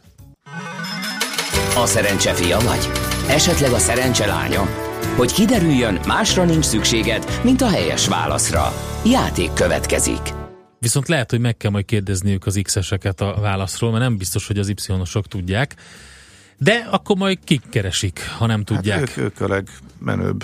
A 1.75 1.85
szerencse 1.85 2.33
fia 2.33 2.59
vagy? 2.59 2.89
Esetleg 3.29 3.71
a 3.71 3.79
szerencse 3.79 4.25
lánya? 4.25 4.69
Hogy 5.15 5.33
kiderüljön, 5.33 5.99
másra 6.05 6.43
nincs 6.43 6.65
szükséged, 6.65 7.39
mint 7.43 7.61
a 7.61 7.69
helyes 7.69 8.07
válaszra. 8.07 8.73
Játék 9.05 9.53
következik. 9.53 10.46
Viszont 10.79 11.07
lehet, 11.07 11.29
hogy 11.29 11.39
meg 11.39 11.57
kell 11.57 11.71
majd 11.71 11.85
kérdezniük 11.85 12.45
az 12.45 12.59
X-eseket 12.63 13.21
a 13.21 13.37
válaszról, 13.39 13.91
mert 13.91 14.03
nem 14.03 14.17
biztos, 14.17 14.47
hogy 14.47 14.57
az 14.57 14.69
Y-osok 14.69 15.27
tudják. 15.27 15.75
De 16.57 16.87
akkor 16.91 17.15
majd 17.15 17.39
kik 17.43 17.61
keresik, 17.69 18.19
ha 18.37 18.45
nem 18.45 18.63
tudják. 18.63 18.99
Hát 18.99 19.17
ők, 19.17 19.17
ők 19.17 19.41
a 19.41 19.47
legmenőbb 19.47 20.43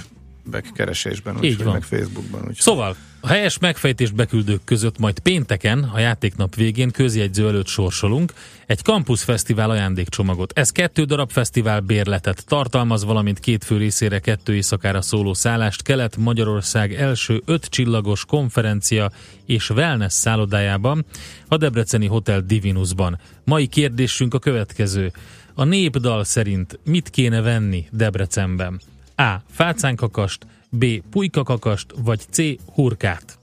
keresésben, 0.74 1.38
úgy, 1.38 1.64
van. 1.64 1.74
meg 1.74 1.84
Facebookban. 1.84 2.46
Úgy. 2.48 2.56
Szóval, 2.56 2.96
a 3.26 3.28
helyes 3.28 3.58
megfejtést 3.58 4.16
beküldők 4.16 4.64
között 4.64 5.00
majd 5.00 5.20
pénteken, 5.20 5.84
a 5.84 6.00
játéknap 6.00 6.56
végén 6.56 6.92
közjegyző 6.92 7.48
előtt 7.48 7.68
sorsolunk 7.68 8.34
egy 8.66 8.80
Campus 8.80 9.24
Fesztivál 9.24 9.70
ajándékcsomagot. 9.70 10.52
Ez 10.56 10.70
kettő 10.70 11.04
darab 11.04 11.32
fesztivál 11.32 11.80
bérletet 11.80 12.46
tartalmaz, 12.46 13.04
valamint 13.04 13.40
két 13.40 13.64
fő 13.64 13.78
részére 13.78 14.20
kettő 14.20 14.56
éjszakára 14.56 15.02
szóló 15.02 15.34
szállást 15.34 15.82
Kelet-Magyarország 15.82 16.94
első 16.94 17.42
öt 17.46 17.66
csillagos 17.66 18.26
konferencia 18.26 19.12
és 19.46 19.70
wellness 19.70 20.14
szállodájában, 20.14 21.06
a 21.48 21.58
Debreceni 21.58 22.08
Hotel 22.08 22.42
Divinusban. 22.42 23.20
Mai 23.44 23.68
kérdésünk 23.68 24.34
a 24.34 24.40
következő. 24.40 25.12
A 25.54 25.64
népdal 25.64 26.24
szerint 26.24 26.80
mit 26.86 27.10
kéne 27.10 27.42
venni 27.42 27.88
Debrecenben? 27.92 28.82
A. 29.16 29.34
Fácánkakast, 29.52 30.46
B. 30.78 30.86
Pulykakakast, 31.10 31.94
vagy 32.04 32.22
C. 32.30 32.38
Hurkát? 32.74 33.38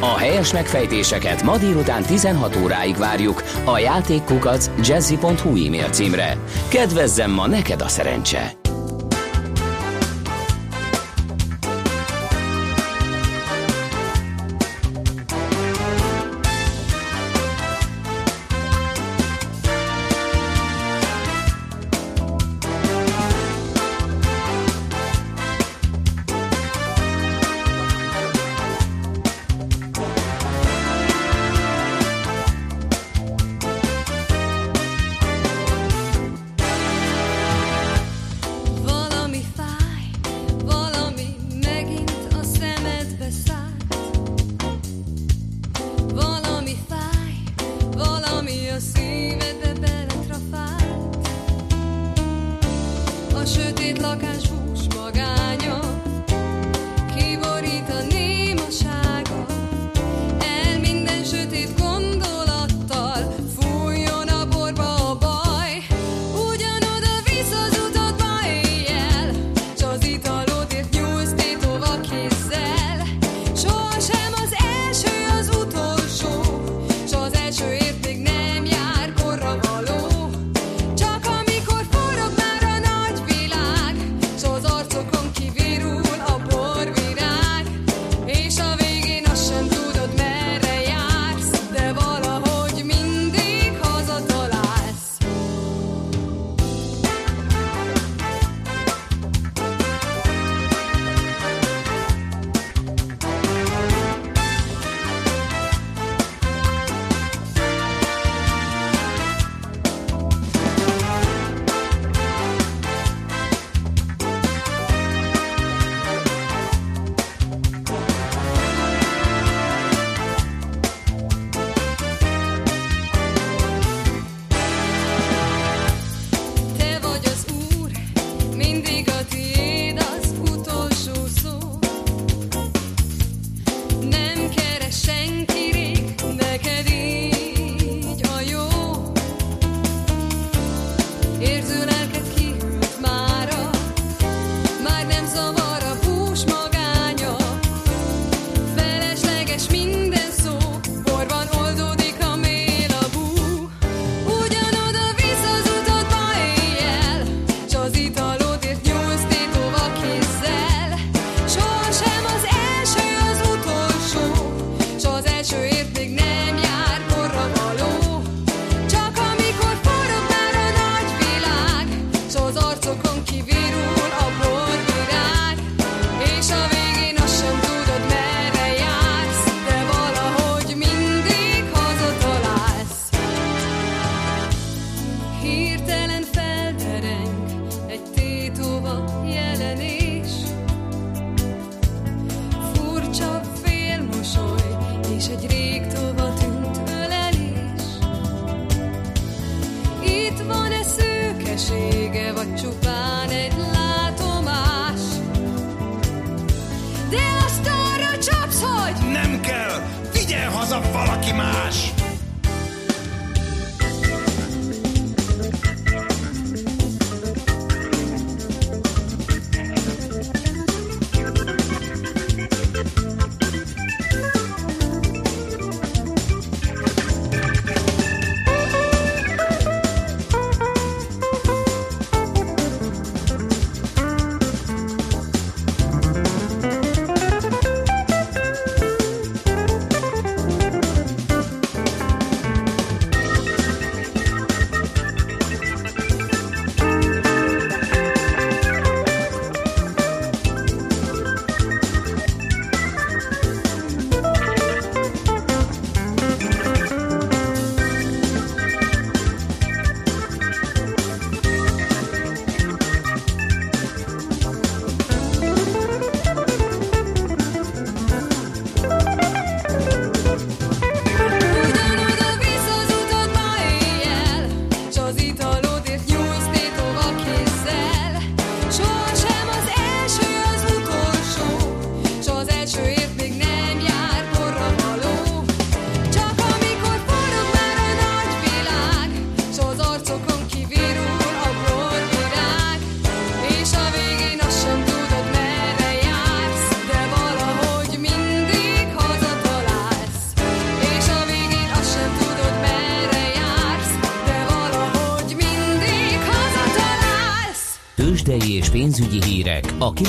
A 0.00 0.18
helyes 0.18 0.52
megfejtéseket 0.52 1.42
ma 1.42 1.58
délután 1.58 2.02
16 2.02 2.56
óráig 2.56 2.96
várjuk 2.96 3.42
a 3.64 3.78
játékkukac 3.78 4.70
jazzy.hu 4.88 5.66
e-mail 5.66 5.88
címre. 5.88 6.38
Kedvezzem 6.68 7.30
ma 7.30 7.46
neked 7.46 7.80
a 7.80 7.88
szerencse! 7.88 8.52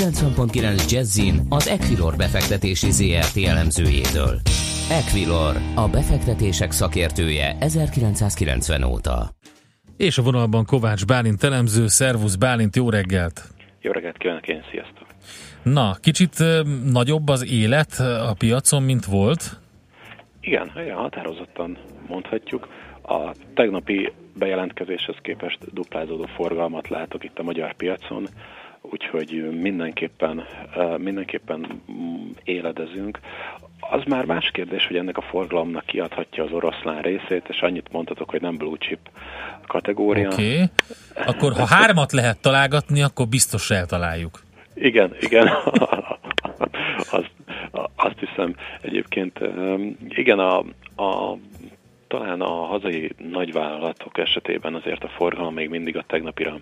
90.9 0.04 0.90
Jazzin 0.90 1.34
az 1.48 1.68
Equilor 1.68 2.16
befektetési 2.16 2.90
ZRT 2.90 3.36
elemzőjétől. 3.46 4.40
Equilor, 4.90 5.56
a 5.74 5.88
befektetések 5.88 6.70
szakértője 6.70 7.56
1990 7.60 8.82
óta. 8.82 9.30
És 9.96 10.18
a 10.18 10.22
vonalban 10.22 10.64
Kovács 10.64 11.06
Bálint 11.06 11.42
elemző, 11.42 11.86
szervusz 11.86 12.34
Bálint, 12.34 12.76
jó 12.76 12.90
reggelt! 12.90 13.42
Jó 13.80 13.92
reggelt 13.92 14.18
kívánok 14.18 14.48
én, 14.48 14.62
sziasztok! 14.70 15.06
Na, 15.62 15.94
kicsit 16.00 16.34
nagyobb 16.92 17.28
az 17.28 17.52
élet 17.52 17.92
a 18.00 18.34
piacon, 18.38 18.82
mint 18.82 19.04
volt? 19.04 19.60
Igen, 20.40 20.72
igen, 20.82 20.96
határozottan 20.96 21.78
mondhatjuk. 22.08 22.68
A 23.02 23.34
tegnapi 23.54 24.12
bejelentkezéshez 24.38 25.16
képest 25.22 25.58
duplázódó 25.72 26.24
forgalmat 26.36 26.88
látok 26.88 27.24
itt 27.24 27.38
a 27.38 27.42
magyar 27.42 27.74
piacon, 27.74 28.28
úgyhogy 28.90 29.60
mindenképpen, 29.60 30.44
mindenképpen 30.98 31.82
éledezünk. 32.44 33.18
Az 33.80 34.02
már 34.06 34.24
más 34.24 34.50
kérdés, 34.50 34.86
hogy 34.86 34.96
ennek 34.96 35.16
a 35.16 35.22
forgalomnak 35.22 35.86
kiadhatja 35.86 36.44
az 36.44 36.52
oroszlán 36.52 37.02
részét, 37.02 37.44
és 37.48 37.60
annyit 37.60 37.92
mondhatok, 37.92 38.30
hogy 38.30 38.40
nem 38.40 38.56
blue 38.56 38.78
chip 38.78 39.10
kategória. 39.66 40.28
Oké, 40.32 40.52
okay. 40.52 41.26
akkor 41.26 41.52
ha 41.52 41.66
hármat 41.66 42.12
lehet 42.12 42.40
találgatni, 42.40 43.02
akkor 43.02 43.28
biztos 43.28 43.70
eltaláljuk. 43.70 44.42
Igen, 44.74 45.16
igen. 45.20 45.48
azt, 47.10 47.30
azt 47.96 48.18
hiszem 48.18 48.54
egyébként, 48.80 49.38
igen, 50.08 50.38
a, 50.38 50.58
a 51.02 51.36
talán 52.08 52.40
a 52.40 52.64
hazai 52.66 53.12
nagyvállalatok 53.30 54.18
esetében 54.18 54.74
azért 54.74 55.04
a 55.04 55.08
forgalom 55.08 55.54
még 55.54 55.68
mindig 55.68 55.96
a 55.96 56.04
tegnapira 56.06 56.58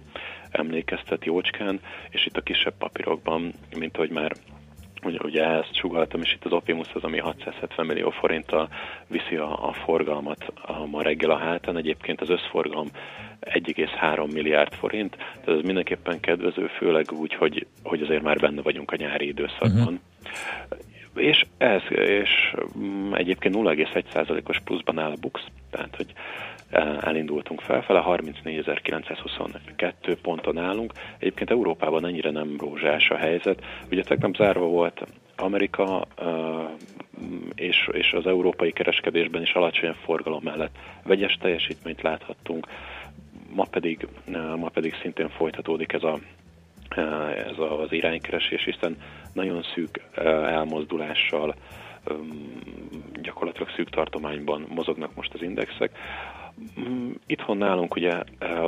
emlékeztet 0.53 1.25
jócskán, 1.25 1.81
és 2.11 2.27
itt 2.27 2.37
a 2.37 2.41
kisebb 2.41 2.75
papírokban, 2.79 3.53
mint 3.77 3.97
hogy 3.97 4.11
már 4.11 4.33
ugye, 5.05 5.19
ugye 5.23 5.45
ezt 5.45 5.75
sugaltam, 5.75 6.21
és 6.21 6.33
itt 6.33 6.45
az 6.45 6.53
Opimus 6.53 6.89
az, 6.95 7.03
ami 7.03 7.19
670 7.19 7.87
millió 7.87 8.11
forinttal 8.11 8.69
viszi 9.09 9.37
a, 9.37 9.69
a 9.69 9.73
forgalmat 9.73 10.53
a, 10.63 10.87
ma 10.87 11.03
reggel 11.03 11.31
a 11.31 11.39
hátán. 11.39 11.77
Egyébként 11.77 12.21
az 12.21 12.31
összforgalom 12.31 12.89
1,3 13.41 14.33
milliárd 14.33 14.73
forint, 14.73 15.17
tehát 15.17 15.61
ez 15.61 15.67
mindenképpen 15.67 16.21
kedvező, 16.21 16.67
főleg 16.67 17.13
úgy, 17.13 17.35
hogy, 17.35 17.67
hogy 17.83 18.03
azért 18.03 18.23
már 18.23 18.39
benne 18.39 18.63
vagyunk 18.63 18.91
a 18.91 18.97
nyári 18.97 19.27
időszakban. 19.27 19.81
Uh-huh. 19.81 20.01
És 21.15 21.45
ez, 21.59 21.83
és 21.89 22.55
mm, 22.79 23.15
egyébként 23.15 23.55
0,1%-os 23.55 24.61
pluszban 24.65 24.99
áll 24.99 25.11
a 25.11 25.21
Bux, 25.21 25.41
tehát 25.71 25.97
hogy 25.97 26.13
elindultunk 27.01 27.61
felfele, 27.61 28.03
34.922 28.07 30.17
ponton 30.23 30.59
állunk. 30.59 30.93
Egyébként 31.19 31.51
Európában 31.51 32.07
ennyire 32.07 32.31
nem 32.31 32.57
rózsás 32.59 33.11
a 33.11 33.17
helyzet. 33.17 33.65
Ugye 33.91 34.03
tegnap 34.03 34.37
zárva 34.37 34.67
volt 34.67 35.07
Amerika 35.37 36.05
e, 36.17 36.25
és, 37.55 37.89
és 37.93 38.13
az 38.13 38.27
európai 38.27 38.73
kereskedésben 38.73 39.43
is 39.43 39.53
alacsony 39.53 39.95
forgalom 40.05 40.41
mellett 40.45 40.77
vegyes 41.05 41.39
teljesítményt 41.41 42.03
láthattunk. 42.03 42.67
Ma 43.55 43.65
pedig, 43.71 44.07
e, 44.33 44.39
ma 44.39 44.69
pedig 44.69 44.95
szintén 45.03 45.29
folytatódik 45.29 45.93
ez 45.93 46.03
a 46.03 46.19
ez 47.37 47.59
az 47.59 47.93
iránykeresés, 47.93 48.65
hiszen 48.65 48.97
nagyon 49.33 49.63
szűk 49.75 50.01
elmozdulással 50.45 51.55
gyakorlatilag 53.23 53.71
szűk 53.77 53.91
tartományban 53.91 54.67
mozognak 54.69 55.15
most 55.15 55.35
az 55.35 55.43
indexek. 55.43 55.99
Mm, 56.81 57.11
itthon 57.27 57.57
nálunk 57.57 57.95
ugye 57.95 58.23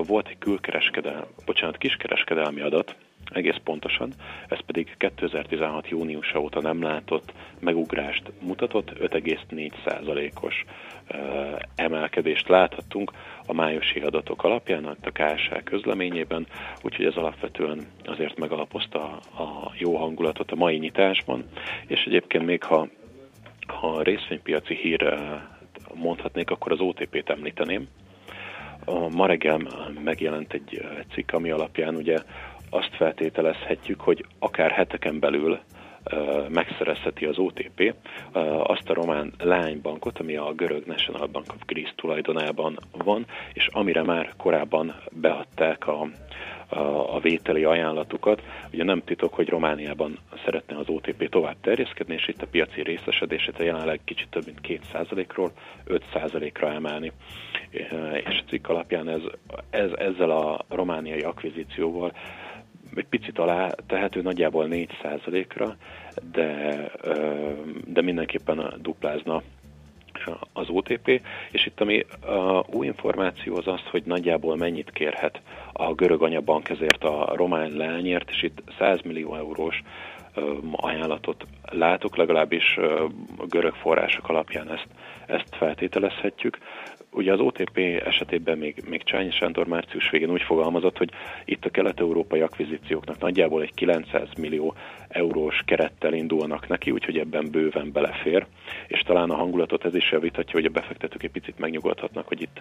volt 0.07 0.29
egy 0.29 0.39
külkereskedelmi, 0.39 1.27
bocsánat, 1.47 1.77
kiskereskedelmi 1.77 2.61
adat, 2.61 2.97
egész 3.31 3.57
pontosan, 3.65 4.13
ez 4.49 4.59
pedig 4.67 4.95
2016. 4.99 5.89
júniusa 5.89 6.41
óta 6.41 6.61
nem 6.61 6.83
látott 6.83 7.33
megugrást 7.61 8.23
mutatott, 8.43 8.91
5,4%-os 8.91 10.65
emelkedést 11.75 12.49
láthattunk 12.49 13.13
a 13.47 13.53
májusi 13.53 14.01
adatok 14.01 14.45
alapján, 14.45 14.85
a 14.85 15.11
KSH 15.13 15.63
közleményében, 15.65 16.47
úgyhogy 16.83 17.05
ez 17.05 17.17
alapvetően 17.17 17.87
azért 18.05 18.39
megalapozta 18.39 19.03
a 19.39 19.73
jó 19.79 19.97
hangulatot 19.97 20.51
a 20.51 20.57
mai 20.57 20.77
nyitásban, 20.77 21.45
és 21.87 22.05
egyébként 22.07 22.45
még 22.45 22.63
ha, 22.63 22.89
ha 23.67 24.03
részvénypiaci 24.03 24.75
hír 24.75 25.03
mondhatnék, 25.95 26.51
akkor 26.51 26.73
az 26.73 26.81
OTP-t 26.81 27.31
említeném. 27.31 27.89
A 28.85 29.09
ma 29.09 29.27
reggel 29.27 29.61
megjelent 30.05 30.53
egy 30.53 30.87
cikk, 31.13 31.33
ami 31.33 31.51
alapján 31.51 31.95
ugye 31.95 32.17
azt 32.71 32.97
feltételezhetjük, 32.97 34.01
hogy 34.01 34.25
akár 34.39 34.71
heteken 34.71 35.19
belül 35.21 35.59
megszerezheti 36.49 37.25
az 37.25 37.39
OTP 37.39 37.95
azt 38.63 38.89
a 38.89 38.95
román 38.95 39.33
lánybankot, 39.39 40.19
ami 40.19 40.37
a 40.37 40.53
görög 40.53 40.87
National 40.87 41.27
Bank 41.27 41.47
of 41.49 41.65
Greece 41.67 41.93
tulajdonában 41.97 42.79
van, 42.93 43.27
és 43.53 43.67
amire 43.73 44.03
már 44.03 44.33
korábban 44.37 44.95
beadták 45.13 45.87
a, 45.87 46.09
a 47.07 47.21
vételi 47.21 47.65
ajánlatukat. 47.65 48.43
Ugye 48.73 48.85
nem 48.85 49.03
titok, 49.05 49.35
hogy 49.35 49.49
Romániában 49.49 50.19
szeretne 50.45 50.77
az 50.77 50.89
OTP 50.89 51.29
tovább 51.29 51.57
terjeszkedni, 51.61 52.15
és 52.15 52.29
itt 52.29 52.43
a 52.43 52.47
piaci 52.47 52.83
részesedését 52.83 53.59
jelenleg 53.59 54.01
kicsit 54.05 54.29
több 54.31 54.45
mint 54.45 54.83
2%-ról 54.93 55.53
5%-ra 55.87 56.73
emelni. 56.73 57.13
És 58.25 58.39
a 58.39 58.49
cikk 58.49 58.69
alapján 58.69 59.09
ez, 59.09 59.21
ez, 59.71 59.91
ezzel 59.97 60.31
a 60.31 60.65
romániai 60.69 61.21
akvizícióval 61.21 62.13
egy 62.95 63.07
picit 63.07 63.39
alá 63.39 63.71
tehető 63.87 64.23
nagyjából 64.23 64.67
4%-ra, 64.71 65.77
de, 66.33 66.81
de 67.87 68.03
mindenképpen 68.03 68.75
duplázna 68.81 69.43
az 70.53 70.69
OTP, 70.69 71.21
és 71.51 71.67
itt 71.67 71.81
ami 71.81 72.05
a 72.21 72.65
új 72.73 72.87
információ 72.87 73.57
az 73.57 73.67
az, 73.67 73.81
hogy 73.91 74.03
nagyjából 74.05 74.57
mennyit 74.57 74.91
kérhet 74.91 75.41
a 75.73 75.95
görög 75.95 76.23
anyabank 76.23 76.69
ezért 76.69 77.05
a 77.05 77.33
román 77.35 77.71
lányért, 77.71 78.31
és 78.31 78.43
itt 78.43 78.63
100 78.79 79.01
millió 79.03 79.37
eurós 79.37 79.83
ajánlatot 80.73 81.47
látok, 81.71 82.17
legalábbis 82.17 82.79
görög 83.49 83.75
források 83.75 84.29
alapján 84.29 84.71
ezt, 84.71 84.87
ezt 85.27 85.57
feltételezhetjük. 85.57 86.59
Ugye 87.17 87.33
az 87.33 87.41
OTP 87.41 87.79
esetében 88.05 88.59
még, 88.59 88.83
még 88.89 89.03
Csányi 89.03 89.31
Sándor 89.31 89.67
március 89.67 90.11
végén 90.11 90.31
úgy 90.31 90.43
fogalmazott, 90.43 90.99
hogy 90.99 91.11
itt 91.45 91.65
a 91.65 91.71
kelet-európai 91.71 92.41
akvizícióknak 92.41 93.19
nagyjából 93.19 93.63
egy 93.63 93.75
900 93.75 94.29
millió 94.39 94.75
eurós 95.09 95.63
kerettel 95.65 96.13
indulnak 96.13 96.69
neki, 96.69 96.91
úgyhogy 96.91 97.19
ebben 97.19 97.51
bőven 97.51 97.93
belefér, 97.93 98.47
és 98.87 99.01
talán 99.01 99.31
a 99.31 99.35
hangulatot 99.35 99.85
ez 99.85 99.95
is 99.95 100.11
javíthatja, 100.11 100.53
hogy 100.53 100.65
a 100.65 100.81
befektetők 100.81 101.23
egy 101.23 101.31
picit 101.31 101.59
megnyugodhatnak, 101.59 102.29
hogy 102.29 102.41
itt 102.41 102.61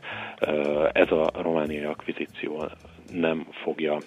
ez 0.92 1.12
a 1.12 1.32
romániai 1.42 1.84
akvizíció 1.84 2.66
nem 3.12 3.48
fogja 3.52 3.98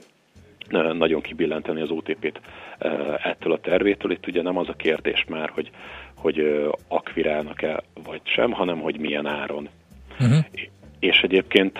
nagyon 0.93 1.21
kibillenteni 1.21 1.81
az 1.81 1.91
OTP-t 1.91 2.41
ettől 3.23 3.53
a 3.53 3.61
tervétől. 3.61 4.11
Itt 4.11 4.27
ugye 4.27 4.43
nem 4.43 4.57
az 4.57 4.69
a 4.69 4.73
kérdés 4.73 5.25
már, 5.29 5.49
hogy, 5.49 5.71
hogy 6.17 6.69
akvirálnak-e 6.89 7.83
vagy 8.05 8.21
sem, 8.25 8.53
hanem 8.53 8.79
hogy 8.79 8.99
milyen 8.99 9.27
áron. 9.27 9.69
Uh-huh. 10.21 10.45
És 10.99 11.21
egyébként 11.21 11.79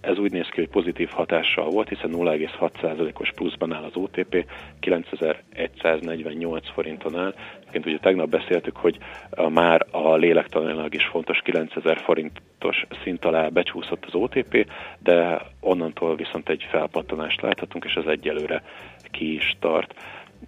ez 0.00 0.18
úgy 0.18 0.32
néz 0.32 0.46
ki, 0.48 0.60
hogy 0.60 0.68
pozitív 0.68 1.08
hatással 1.08 1.70
volt, 1.70 1.88
hiszen 1.88 2.10
0,6%-os 2.12 3.32
pluszban 3.34 3.72
áll 3.72 3.82
az 3.82 3.96
OTP, 3.96 4.46
9148 4.80 6.70
forinton 6.70 7.18
áll. 7.18 7.34
Egyébként 7.60 7.86
ugye 7.86 7.98
tegnap 7.98 8.28
beszéltük, 8.28 8.76
hogy 8.76 8.98
már 9.48 9.86
a 9.90 10.14
lélektanilag 10.14 10.94
is 10.94 11.04
fontos 11.04 11.40
9000 11.44 11.98
forintos 11.98 12.86
szint 13.02 13.24
alá 13.24 13.48
becsúszott 13.48 14.04
az 14.04 14.14
OTP, 14.14 14.70
de 14.98 15.40
onnantól 15.60 16.16
viszont 16.16 16.48
egy 16.48 16.66
felpattanást 16.70 17.40
láthatunk, 17.40 17.84
és 17.84 17.94
ez 17.94 18.06
egyelőre 18.06 18.62
ki 19.10 19.34
is 19.34 19.56
tart. 19.60 19.94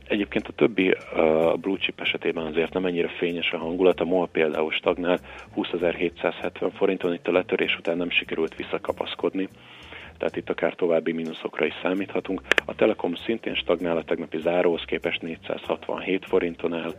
Egyébként 0.09 0.49
a 0.49 0.53
többi 0.53 0.91
a 0.91 1.57
blue 1.57 1.79
chip 1.79 2.01
esetében 2.01 2.47
azért 2.47 2.73
nem 2.73 2.87
ennyire 2.87 3.09
fényes 3.09 3.53
a 3.53 3.59
hangulat. 3.59 4.01
A 4.01 4.05
MOL 4.05 4.29
például 4.29 4.73
stagnál 4.73 5.19
20.770 5.57 6.71
forinton, 6.75 7.13
itt 7.13 7.29
a 7.29 7.33
letörés 7.33 7.77
után 7.79 7.97
nem 7.97 8.11
sikerült 8.11 8.57
visszakapaszkodni 8.57 9.49
tehát 10.19 10.37
itt 10.37 10.51
akár 10.51 10.75
további 10.75 11.13
mínuszokra 11.13 11.67
is 11.67 11.75
számíthatunk. 11.83 12.41
A 12.65 12.75
Telekom 12.75 13.15
szintén 13.15 13.55
stagnál 13.55 13.97
a 13.97 14.05
tegnapi 14.05 14.39
záróhoz 14.39 14.83
képest 14.87 15.23
467 15.23 16.25
forinton 16.27 16.75
el. 16.75 16.95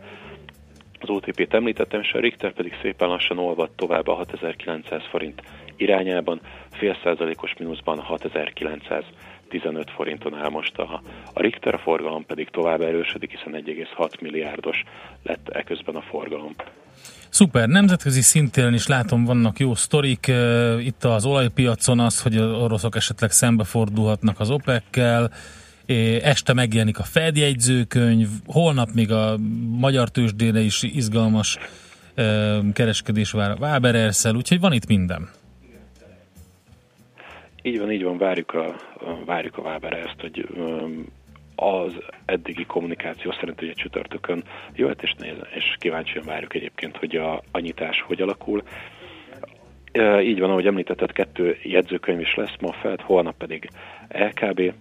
Az 1.00 1.08
OTP-t 1.08 1.54
említettem, 1.54 2.00
és 2.00 2.12
a 2.12 2.20
Richter 2.20 2.52
pedig 2.52 2.78
szépen 2.82 3.08
lassan 3.08 3.38
olvad 3.38 3.70
tovább 3.70 4.06
a 4.06 4.14
6900 4.14 5.02
forint 5.10 5.42
irányában, 5.76 6.40
fél 6.70 6.96
százalékos 7.02 7.54
mínuszban 7.58 7.98
6900 7.98 9.04
15 9.48 9.90
forinton 9.90 10.34
áll 10.34 10.48
most 10.48 10.78
a, 10.78 11.02
a 11.32 11.40
Richter, 11.40 11.80
forgalom 11.82 12.26
pedig 12.26 12.48
tovább 12.50 12.80
erősödik, 12.80 13.30
hiszen 13.30 13.62
1,6 13.64 14.20
milliárdos 14.20 14.84
lett 15.22 15.48
eközben 15.48 15.94
a 15.94 16.02
forgalom. 16.02 16.54
Szuper, 17.28 17.68
nemzetközi 17.68 18.20
szinten 18.20 18.74
is 18.74 18.86
látom, 18.86 19.24
vannak 19.24 19.58
jó 19.58 19.74
sztorik. 19.74 20.32
Itt 20.78 21.04
az 21.04 21.24
olajpiacon 21.24 22.00
az, 22.00 22.22
hogy 22.22 22.36
az 22.36 22.62
oroszok 22.62 22.96
esetleg 22.96 23.30
szembefordulhatnak 23.30 24.40
az 24.40 24.50
OPEC-kel, 24.50 25.30
este 26.22 26.52
megjelenik 26.52 26.98
a 26.98 27.02
Fed 27.02 27.36
jegyzőkönyv, 27.36 28.28
holnap 28.46 28.88
még 28.94 29.12
a 29.12 29.38
magyar 29.78 30.08
tőzsdére 30.08 30.60
is 30.60 30.82
izgalmas 30.82 31.58
kereskedés 32.72 33.30
vár 33.30 33.50
a 33.50 33.56
Wabererszel, 33.60 34.34
úgyhogy 34.34 34.60
van 34.60 34.72
itt 34.72 34.86
minden. 34.86 35.28
Így 37.68 37.78
van, 37.78 37.92
így 37.92 38.02
van, 38.02 38.18
várjuk 38.18 38.54
a, 38.54 38.74
várjuk 39.24 39.58
a 39.58 39.62
Wabererst, 39.62 40.20
hogy 40.20 40.48
az 41.54 41.92
eddigi 42.24 42.64
kommunikáció 42.64 43.32
szerint 43.32 43.62
ugye 43.62 43.72
csütörtökön 43.72 44.44
jöhet, 44.74 45.02
és, 45.02 45.14
néz, 45.18 45.36
és 45.54 45.76
kíváncsian 45.78 46.24
várjuk 46.24 46.54
egyébként, 46.54 46.96
hogy 46.96 47.16
a, 47.16 47.42
a 47.50 47.58
nyitás 47.58 48.00
hogy 48.00 48.22
alakul. 48.22 48.62
Így 50.20 50.40
van, 50.40 50.50
ahogy 50.50 50.66
említetted, 50.66 51.12
kettő 51.12 51.56
jegyzőkönyv 51.62 52.20
is 52.20 52.34
lesz 52.34 52.56
ma 52.60 52.72
felt, 52.72 53.00
holnap 53.00 53.36
pedig 53.36 53.68
LKB, 54.08 54.72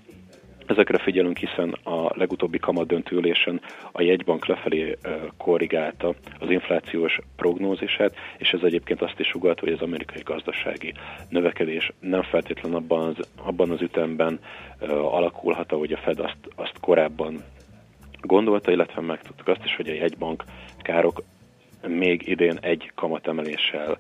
Ezekre 0.68 0.98
figyelünk, 0.98 1.38
hiszen 1.38 1.72
a 1.84 2.12
legutóbbi 2.18 2.60
kamat 2.60 2.88
döntőülésen 2.88 3.62
a 3.92 4.02
jegybank 4.02 4.46
lefelé 4.46 4.98
korrigálta 5.38 6.14
az 6.40 6.50
inflációs 6.50 7.20
prognózisát, 7.36 8.16
és 8.38 8.50
ez 8.50 8.64
egyébként 8.64 9.02
azt 9.02 9.20
is 9.20 9.34
ugat, 9.34 9.60
hogy 9.60 9.72
az 9.72 9.82
amerikai 9.82 10.22
gazdasági 10.24 10.94
növekedés 11.30 11.92
nem 12.00 12.22
feltétlen 12.22 12.74
abban 12.74 13.08
az, 13.08 13.28
abban 13.36 13.70
az 13.70 13.82
ütemben 13.82 14.40
alakulhat, 14.90 15.72
ahogy 15.72 15.92
a 15.92 15.98
Fed 15.98 16.20
azt, 16.20 16.38
azt 16.56 16.80
korábban 16.80 17.44
gondolta, 18.22 18.72
illetve 18.72 19.02
megtudtuk 19.02 19.48
azt 19.48 19.64
is, 19.64 19.76
hogy 19.76 19.90
a 19.90 19.94
jegybank 19.94 20.44
károk 20.82 21.24
még 21.88 22.28
idén 22.28 22.58
egy 22.62 22.92
kamatemeléssel 22.96 23.98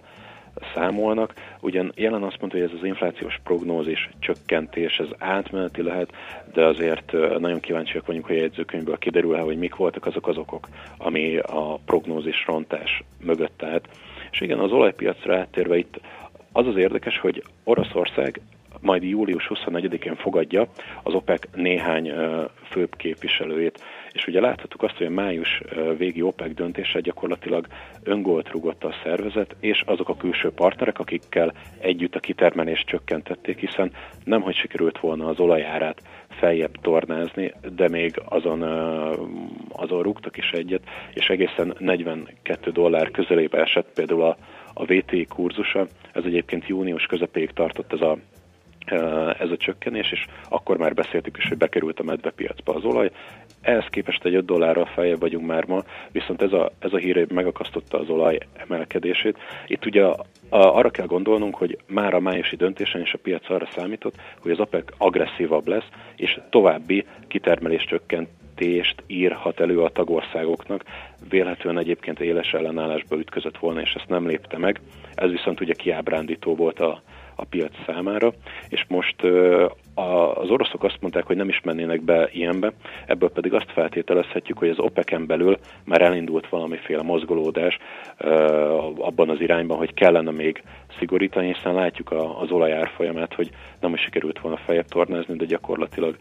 számolnak. 0.73 1.33
Ugyan 1.59 1.91
jelen 1.95 2.23
azt 2.23 2.39
mondta, 2.39 2.57
hogy 2.57 2.67
ez 2.67 2.77
az 2.79 2.85
inflációs 2.85 3.39
prognózis 3.43 4.09
csökkentés, 4.19 4.97
ez 4.97 5.07
átmeneti 5.17 5.81
lehet, 5.81 6.11
de 6.53 6.65
azért 6.65 7.11
nagyon 7.39 7.59
kíváncsiak 7.59 8.05
vagyunk, 8.05 8.25
hogy 8.25 8.37
a 8.37 8.39
jegyzőkönyvből 8.39 8.97
kiderül 8.97 9.37
hogy 9.37 9.57
mik 9.57 9.75
voltak 9.75 10.05
azok 10.05 10.27
az 10.27 10.37
okok, 10.37 10.67
ami 10.97 11.37
a 11.37 11.79
prognózis 11.85 12.45
rontás 12.45 13.03
mögött 13.25 13.63
állt. 13.63 13.87
És 14.31 14.41
igen, 14.41 14.59
az 14.59 14.71
olajpiacra 14.71 15.37
áttérve 15.37 15.77
itt 15.77 15.99
az 16.51 16.67
az 16.67 16.77
érdekes, 16.77 17.19
hogy 17.19 17.43
Oroszország 17.63 18.41
majd 18.81 19.03
július 19.03 19.51
24-én 19.53 20.15
fogadja 20.15 20.67
az 21.03 21.13
OPEC 21.13 21.41
néhány 21.55 22.13
főbb 22.69 22.95
képviselőjét. 22.95 23.83
És 24.17 24.27
ugye 24.27 24.39
láthattuk 24.39 24.84
azt, 24.84 24.97
hogy 24.97 25.06
a 25.06 25.10
május 25.10 25.62
végi 25.97 26.21
OPEC 26.21 26.53
döntése 26.53 26.99
gyakorlatilag 26.99 27.67
öngolt 28.03 28.49
rúgott 28.49 28.84
a 28.84 28.95
szervezet, 29.03 29.56
és 29.60 29.84
azok 29.86 30.10
a 30.10 30.17
külső 30.17 30.51
partnerek, 30.51 30.99
akikkel 30.99 31.53
együtt 31.80 32.15
a 32.15 32.19
kitermelést 32.19 32.88
csökkentették, 32.88 33.60
hiszen 33.60 33.91
nem, 34.23 34.41
hogy 34.41 34.56
sikerült 34.56 34.99
volna 34.99 35.27
az 35.27 35.39
olajárát 35.39 36.01
feljebb 36.30 36.71
tornázni, 36.82 37.53
de 37.75 37.89
még 37.89 38.21
azon, 38.25 38.62
azon 39.69 40.01
rúgtak 40.01 40.38
is 40.38 40.51
egyet, 40.51 40.84
és 41.13 41.27
egészen 41.27 41.75
42 41.80 42.71
dollár 42.71 43.12
közelébe 43.12 43.62
esett 43.62 43.93
például 43.93 44.23
a, 44.23 44.38
a 44.73 44.86
VTI 44.86 45.25
kurzusa, 45.25 45.88
ez 46.13 46.23
egyébként 46.23 46.67
június 46.67 47.06
közepéig 47.06 47.51
tartott 47.51 47.93
ez 47.93 48.01
a 48.01 48.17
ez 49.39 49.51
a 49.51 49.58
csökkenés, 49.58 50.12
és 50.12 50.25
akkor 50.49 50.77
már 50.77 50.93
beszéltük 50.93 51.38
is, 51.38 51.47
hogy 51.47 51.58
bekerült 51.58 51.99
a 51.99 52.03
medvepiacba 52.03 52.73
az 52.73 52.84
olaj. 52.84 53.12
Ehhez 53.67 53.86
képest 53.89 54.25
egy 54.25 54.36
5 54.36 54.45
dollárral 54.45 54.86
feljebb 54.86 55.19
vagyunk 55.19 55.45
már 55.45 55.65
ma, 55.65 55.84
viszont 56.12 56.41
ez 56.41 56.53
a, 56.53 56.71
ez 56.80 56.93
a 56.93 56.97
hír 56.97 57.32
megakasztotta 57.34 57.99
az 57.99 58.10
olaj 58.10 58.38
emelkedését. 58.58 59.38
Itt 59.67 59.86
ugye 59.86 60.03
a, 60.03 60.12
a, 60.49 60.58
arra 60.58 60.89
kell 60.89 61.06
gondolnunk, 61.06 61.56
hogy 61.56 61.77
már 61.88 62.13
a 62.13 62.19
májusi 62.19 62.56
döntésen 62.56 63.01
is 63.01 63.13
a 63.13 63.17
piac 63.17 63.49
arra 63.49 63.67
számított, 63.75 64.15
hogy 64.39 64.51
az 64.51 64.60
OPEC 64.60 64.84
agresszívabb 64.97 65.67
lesz, 65.67 65.88
és 66.15 66.39
további 66.49 67.06
kitermelés 67.27 67.84
csökkentést 67.84 69.03
írhat 69.08 69.60
elő 69.60 69.82
a 69.82 69.89
tagországoknak. 69.89 70.84
Vélhetően 71.30 71.77
egyébként 71.77 72.19
éles 72.19 72.53
ellenállásba 72.53 73.17
ütközött 73.17 73.58
volna, 73.58 73.82
és 73.82 73.93
ezt 73.93 74.10
nem 74.10 74.27
lépte 74.27 74.58
meg. 74.58 74.80
Ez 75.13 75.30
viszont 75.30 75.62
ugye 75.62 75.73
kiábrándító 75.73 76.56
volt 76.56 76.80
a, 76.80 77.01
a 77.39 77.45
piac 77.45 77.71
számára, 77.86 78.34
és 78.69 78.86
most 78.88 79.23
az 79.93 80.50
oroszok 80.50 80.84
azt 80.84 81.02
mondták, 81.02 81.26
hogy 81.26 81.36
nem 81.36 81.50
is 81.50 81.62
mennének 81.63 82.02
be 82.02 82.30
ilyenbe, 82.32 82.71
ebből 83.06 83.30
pedig 83.30 83.54
azt 83.54 83.71
feltételezhetjük, 83.71 84.58
hogy 84.58 84.69
az 84.69 84.80
OPEC-en 84.80 85.26
belül 85.26 85.58
már 85.86 86.02
elindult 86.02 86.50
valamiféle 86.50 87.02
mozgolódás 87.02 87.78
abban 88.97 89.30
az 89.30 89.41
irányban, 89.41 89.78
hogy 89.78 89.93
kellene 89.93 90.32
még 90.32 90.63
szigorítani, 91.00 91.54
hiszen 91.54 91.73
látjuk 91.73 92.12
az 92.12 92.52
olajár 92.52 92.91
folyamát, 92.95 93.34
hogy 93.34 93.50
nem 93.80 93.93
is 93.93 94.02
sikerült 94.02 94.39
volna 94.39 94.58
feljebb 94.58 94.88
tornázni, 94.88 95.36
de 95.36 95.45
gyakorlatilag 95.45 96.17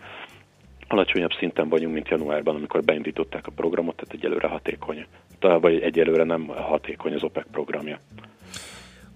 alacsonyabb 0.89 1.33
szinten 1.39 1.69
vagyunk, 1.69 1.95
mint 1.95 2.09
januárban, 2.09 2.55
amikor 2.55 2.83
beindították 2.83 3.47
a 3.47 3.53
programot, 3.57 3.97
tehát 3.97 4.15
egyelőre 4.15 4.49
hatékony, 4.49 5.07
vagy 5.41 5.81
egyelőre 5.81 6.25
nem 6.25 6.47
hatékony 6.47 7.15
az 7.15 7.23
OPEC 7.23 7.47
programja. 7.51 7.99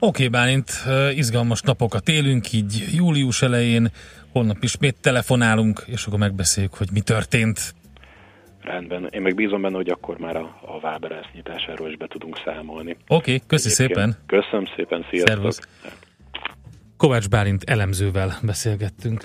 Oké, 0.03 0.27
okay, 0.27 0.29
Bálint, 0.29 0.71
izgalmas 1.15 1.61
napokat 1.61 2.09
élünk, 2.09 2.53
így 2.53 2.85
július 2.93 3.43
elején, 3.43 3.91
holnap 4.33 4.57
ismét 4.61 4.97
telefonálunk, 5.01 5.83
és 5.87 6.07
akkor 6.07 6.19
megbeszéljük, 6.19 6.75
hogy 6.75 6.89
mi 6.93 7.01
történt. 7.01 7.75
Rendben. 8.61 9.09
Én 9.11 9.23
meg 9.23 9.35
bízom 9.35 9.63
benne, 9.63 9.77
hogy 9.77 9.89
akkor 9.89 10.19
már 10.19 10.37
a, 10.37 10.61
a 10.63 10.81
Váberász 10.81 11.27
nyitásáról 11.35 11.89
is 11.89 11.97
be 11.97 12.07
tudunk 12.07 12.39
számolni. 12.45 12.91
Oké, 12.91 13.35
okay, 13.35 13.43
köszi 13.47 13.69
Egyébként. 13.71 14.15
szépen. 14.27 14.41
Köszönöm 14.41 14.67
szépen, 14.77 15.07
sziasztok. 15.11 15.29
Szervusz. 15.29 15.61
Kovács 16.97 17.29
Bálint 17.29 17.65
elemzővel 17.65 18.39
beszélgettünk. 18.43 19.25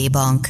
Bank. 0.09 0.47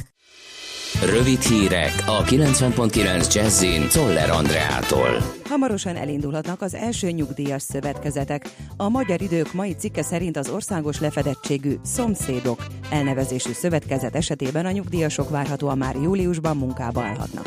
Rövid 1.05 1.41
hírek 1.41 2.03
a 2.05 2.23
90.9 2.23 3.33
Jazzin 3.33 3.87
Toller 3.89 4.29
Andreától. 4.29 5.23
Hamarosan 5.49 5.95
elindulhatnak 5.95 6.61
az 6.61 6.73
első 6.73 7.11
nyugdíjas 7.11 7.61
szövetkezetek. 7.61 8.55
A 8.77 8.89
Magyar 8.89 9.21
Idők 9.21 9.53
mai 9.53 9.75
cikke 9.75 10.03
szerint 10.03 10.37
az 10.37 10.49
országos 10.49 10.99
lefedettségű 10.99 11.75
Szomszédok 11.83 12.65
elnevezésű 12.89 13.51
szövetkezet 13.51 14.15
esetében 14.15 14.65
a 14.65 14.71
nyugdíjasok 14.71 15.29
várhatóan 15.29 15.77
már 15.77 15.95
júliusban 15.95 16.57
munkába 16.57 17.01
állhatnak. 17.01 17.45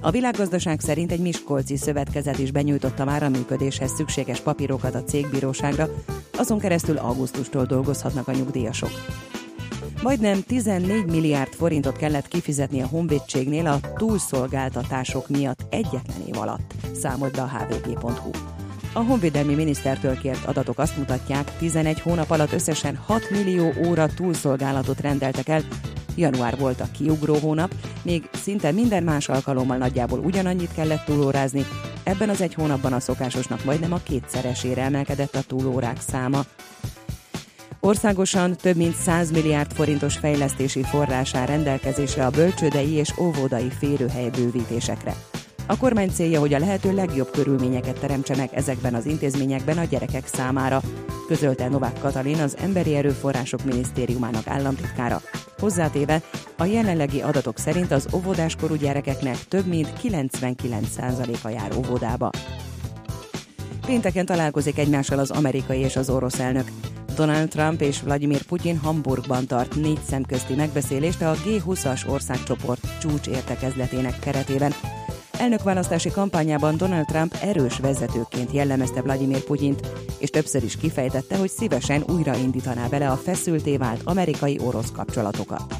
A 0.00 0.10
világgazdaság 0.10 0.80
szerint 0.80 1.12
egy 1.12 1.20
Miskolci 1.20 1.76
szövetkezet 1.76 2.38
is 2.38 2.50
benyújtotta 2.50 3.04
már 3.04 3.22
a 3.22 3.28
működéshez 3.28 3.92
szükséges 3.94 4.40
papírokat 4.40 4.94
a 4.94 5.04
cégbíróságra, 5.04 5.88
azon 6.36 6.58
keresztül 6.58 6.96
augusztustól 6.96 7.64
dolgozhatnak 7.64 8.28
a 8.28 8.32
nyugdíjasok. 8.32 8.90
Majdnem 10.02 10.42
14 10.42 11.04
milliárd 11.06 11.52
forintot 11.52 11.96
kellett 11.96 12.28
kifizetni 12.28 12.80
a 12.80 12.86
honvédségnél 12.86 13.66
a 13.66 13.80
túlszolgáltatások 13.96 15.28
miatt 15.28 15.66
egyetlen 15.70 16.26
év 16.26 16.38
alatt, 16.38 16.74
számolt 16.94 17.32
be 17.32 17.42
a 17.42 17.48
hvg.hu. 17.48 18.30
A 18.92 18.98
honvédelmi 18.98 19.54
minisztertől 19.54 20.18
kért 20.18 20.44
adatok 20.44 20.78
azt 20.78 20.96
mutatják, 20.96 21.56
11 21.58 22.00
hónap 22.00 22.30
alatt 22.30 22.52
összesen 22.52 22.96
6 22.96 23.30
millió 23.30 23.72
óra 23.86 24.06
túlszolgálatot 24.06 25.00
rendeltek 25.00 25.48
el, 25.48 25.62
január 26.16 26.58
volt 26.58 26.80
a 26.80 26.90
kiugró 26.98 27.34
hónap, 27.34 27.74
még 28.02 28.28
szinte 28.32 28.72
minden 28.72 29.02
más 29.02 29.28
alkalommal 29.28 29.76
nagyjából 29.76 30.18
ugyanannyit 30.18 30.74
kellett 30.74 31.04
túlórázni, 31.04 31.64
ebben 32.02 32.28
az 32.28 32.40
egy 32.40 32.54
hónapban 32.54 32.92
a 32.92 33.00
szokásosnak 33.00 33.64
majdnem 33.64 33.92
a 33.92 34.00
kétszeresére 34.02 34.82
emelkedett 34.82 35.34
a 35.34 35.42
túlórák 35.42 36.00
száma. 36.00 36.44
Országosan 37.80 38.56
több 38.56 38.76
mint 38.76 38.94
100 38.94 39.30
milliárd 39.30 39.72
forintos 39.72 40.16
fejlesztési 40.16 40.82
forrásá 40.82 41.44
rendelkezésre 41.44 42.26
a 42.26 42.30
bölcsődei 42.30 42.90
és 42.90 43.12
óvodai 43.18 43.70
férőhely 43.78 44.30
bővítésekre. 44.30 45.14
A 45.66 45.76
kormány 45.76 46.10
célja, 46.10 46.40
hogy 46.40 46.54
a 46.54 46.58
lehető 46.58 46.94
legjobb 46.94 47.30
körülményeket 47.30 48.00
teremtsenek 48.00 48.56
ezekben 48.56 48.94
az 48.94 49.06
intézményekben 49.06 49.78
a 49.78 49.84
gyerekek 49.84 50.26
számára, 50.26 50.82
közölte 51.26 51.68
Novák 51.68 51.98
Katalin 52.00 52.40
az 52.40 52.56
Emberi 52.62 52.96
Erőforrások 52.96 53.64
Minisztériumának 53.64 54.46
államtitkára. 54.46 55.20
Hozzátéve, 55.58 56.22
a 56.56 56.64
jelenlegi 56.64 57.20
adatok 57.20 57.58
szerint 57.58 57.90
az 57.90 58.08
óvodáskorú 58.14 58.74
gyerekeknek 58.74 59.36
több 59.48 59.66
mint 59.66 59.92
99%-a 60.02 61.48
jár 61.48 61.76
óvodába. 61.76 62.30
Pénteken 63.86 64.26
találkozik 64.26 64.78
egymással 64.78 65.18
az 65.18 65.30
amerikai 65.30 65.78
és 65.78 65.96
az 65.96 66.10
orosz 66.10 66.38
elnök. 66.38 66.70
Donald 67.14 67.48
Trump 67.48 67.80
és 67.80 68.00
Vladimir 68.00 68.42
Putyin 68.42 68.78
Hamburgban 68.78 69.46
tart 69.46 69.74
négy 69.74 70.00
szemközti 70.08 70.54
megbeszélést 70.54 71.22
a 71.22 71.34
G20-as 71.34 72.08
országcsoport 72.08 72.98
csúcs 73.00 73.26
értekezletének 73.26 74.18
keretében. 74.18 74.72
Elnökválasztási 75.38 76.10
kampányában 76.10 76.76
Donald 76.76 77.06
Trump 77.06 77.36
erős 77.42 77.78
vezetőként 77.78 78.52
jellemezte 78.52 79.02
Vladimir 79.02 79.44
Putyint, 79.44 79.80
és 80.18 80.30
többször 80.30 80.64
is 80.64 80.76
kifejtette, 80.76 81.36
hogy 81.36 81.50
szívesen 81.50 82.04
újraindítaná 82.08 82.88
vele 82.88 83.10
a 83.10 83.16
feszülté 83.16 83.76
vált 83.76 84.00
amerikai-orosz 84.04 84.92
kapcsolatokat. 84.92 85.74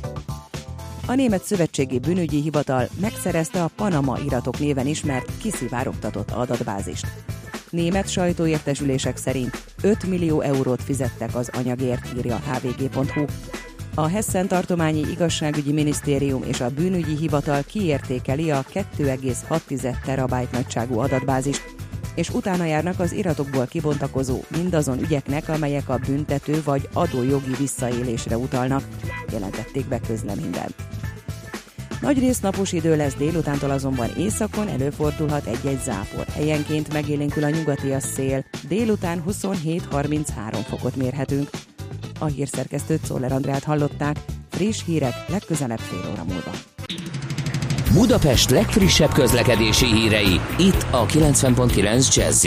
A 1.07 1.15
Német 1.15 1.45
Szövetségi 1.45 1.99
Bűnügyi 1.99 2.41
Hivatal 2.41 2.89
megszerezte 3.01 3.63
a 3.63 3.71
Panama 3.77 4.19
iratok 4.25 4.59
néven 4.59 4.87
ismert 4.87 5.39
kiszivárogtatott 5.39 6.31
adatbázist. 6.31 7.07
Német 7.71 8.09
sajtóértesülések 8.09 9.17
szerint 9.17 9.63
5 9.83 10.07
millió 10.07 10.41
eurót 10.41 10.83
fizettek 10.83 11.35
az 11.35 11.51
anyagért, 11.53 12.09
írja 12.17 12.37
hvg.hu. 12.37 13.25
A 13.95 14.07
Hessen 14.07 14.49
tartományi 14.49 15.01
igazságügyi 15.11 15.73
minisztérium 15.73 16.43
és 16.43 16.61
a 16.61 16.71
bűnügyi 16.71 17.17
hivatal 17.17 17.63
kiértékeli 17.63 18.51
a 18.51 18.65
2,6 18.75 20.05
terabájt 20.05 20.53
nagyságú 20.53 20.99
adatbázist, 20.99 21.63
és 22.15 22.31
utána 22.31 22.65
járnak 22.65 23.01
az 23.01 23.13
iratokból 23.13 23.67
kibontakozó 23.67 24.41
mindazon 24.57 25.01
ügyeknek, 25.01 25.49
amelyek 25.49 25.89
a 25.89 26.01
büntető 26.07 26.63
vagy 26.65 26.89
adójogi 26.93 27.55
visszaélésre 27.59 28.37
utalnak, 28.37 28.83
jelentették 29.33 29.89
be 29.89 30.01
közleményben. 30.07 30.75
Nagy 32.01 32.19
rész 32.19 32.41
napos 32.41 32.73
idő 32.73 32.97
lesz 32.97 33.15
délutántól 33.15 33.71
azonban 33.71 34.09
északon 34.19 34.69
előfordulhat 34.69 35.47
egy-egy 35.47 35.81
zápor. 35.85 36.25
Helyenként 36.35 36.93
megélénkül 36.93 37.45
a 37.45 37.51
nyugati 37.51 37.93
a 37.93 38.01
szél. 38.01 38.45
Délután 38.69 39.23
27-33 39.29 40.65
fokot 40.69 40.97
mérhetünk. 40.97 41.49
A 42.19 42.25
hírszerkesztőt 42.25 43.05
Szoller 43.05 43.33
Andrát 43.33 43.65
hallották. 43.65 44.17
Friss 44.51 44.85
hírek 44.85 45.15
legközelebb 45.29 45.79
fél 45.79 46.11
óra 46.13 46.25
múlva. 46.25 46.51
Budapest 47.93 48.51
legfrissebb 48.51 49.13
közlekedési 49.13 49.87
hírei 49.87 50.41
itt 50.59 50.87
a 50.91 51.07
90.9 51.07 52.15
jazz 52.15 52.47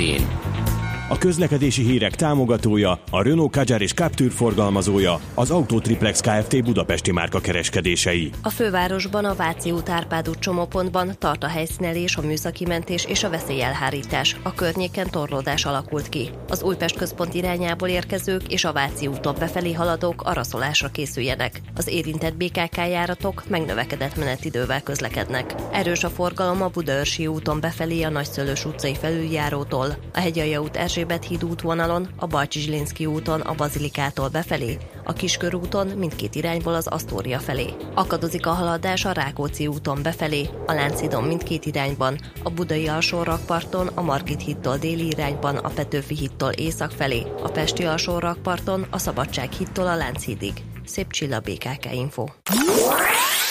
a 1.09 1.17
közlekedési 1.17 1.83
hírek 1.83 2.15
támogatója, 2.15 2.99
a 3.11 3.23
Renault 3.23 3.51
Kadjar 3.51 3.81
és 3.81 3.93
Captur 3.93 4.31
forgalmazója, 4.31 5.19
az 5.33 5.51
Autotriplex 5.51 6.21
Kft. 6.21 6.63
Budapesti 6.63 7.11
márka 7.11 7.39
kereskedései. 7.39 8.31
A 8.41 8.49
fővárosban 8.49 9.25
a 9.25 9.35
Váci 9.35 9.71
út 9.71 9.89
Árpád 9.89 10.29
út 10.29 10.39
csomópontban 10.39 11.15
tart 11.19 11.43
a 11.43 11.47
helyszínelés, 11.47 12.15
a 12.15 12.21
műszaki 12.21 12.65
mentés 12.65 13.05
és 13.05 13.23
a 13.23 13.29
veszélyelhárítás. 13.29 14.35
A 14.43 14.53
környéken 14.53 15.09
torlódás 15.09 15.65
alakult 15.65 16.09
ki. 16.09 16.29
Az 16.49 16.63
Újpest 16.63 16.97
központ 16.97 17.33
irányából 17.33 17.87
érkezők 17.87 18.51
és 18.53 18.63
a 18.63 18.73
Váci 18.73 19.07
úton 19.07 19.35
befelé 19.39 19.73
haladók 19.73 20.21
araszolásra 20.21 20.87
készüljenek. 20.87 21.61
Az 21.75 21.87
érintett 21.87 22.35
BKK 22.35 22.77
járatok 22.77 23.43
megnövekedett 23.47 24.17
menetidővel 24.17 24.83
közlekednek. 24.83 25.55
Erős 25.71 26.03
a 26.03 26.09
forgalom 26.09 26.61
a 26.61 26.67
Budaörsi 26.67 27.27
úton 27.27 27.59
befelé 27.59 28.03
a 28.03 28.09
Nagyszölös 28.09 28.65
utcai 28.65 28.95
felüljárótól, 28.95 29.97
a 30.13 30.19
Hegyalja 30.19 30.61
út 30.61 30.77
Erzsébet 30.93 31.25
híd 31.25 31.43
útvonalon, 31.43 32.08
a 32.17 32.27
Bajcsi 32.27 32.60
Zsilinszki 32.60 33.06
úton 33.06 33.41
a 33.41 33.53
Bazilikától 33.53 34.29
befelé, 34.29 34.77
a 35.03 35.13
Kiskörúton 35.13 35.88
mindkét 35.88 36.36
irányból 36.36 36.73
az 36.73 36.88
Asztória 36.88 37.39
felé. 37.39 37.65
Akadozik 37.93 38.45
a 38.45 38.51
haladás 38.51 39.06
a 39.06 39.12
Rákóczi 39.12 39.67
úton 39.67 39.99
befelé, 40.03 40.49
a 40.65 40.73
Láncidon 40.73 41.23
mindkét 41.23 41.65
irányban, 41.65 42.19
a 42.43 42.49
Budai 42.49 42.88
alsórakparton, 42.88 43.88
a 43.88 44.01
Margit 44.01 44.41
hídtól 44.41 44.77
déli 44.77 45.08
irányban, 45.08 45.56
a 45.56 45.69
Petőfi 45.69 46.15
hídtól 46.15 46.51
észak 46.51 46.91
felé, 46.91 47.23
a 47.43 47.49
Pesti 47.49 47.84
alsórakparton, 47.84 48.86
a 48.89 48.97
Szabadság 48.97 49.51
hídtól 49.51 49.88
a 49.88 49.95
Lánchídig. 49.95 50.53
Szép 50.86 51.12
csilla 51.12 51.39
BKK 51.39 51.93
Info. 51.93 52.25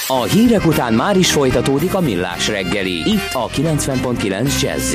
A 0.06 0.22
hírek 0.22 0.66
után 0.66 0.94
már 0.94 1.16
is 1.16 1.32
folytatódik 1.32 1.94
a 1.94 2.00
millás 2.00 2.48
reggeli, 2.48 3.10
itt 3.10 3.32
a 3.32 3.48
90.9 3.48 4.60
jazz 4.60 4.94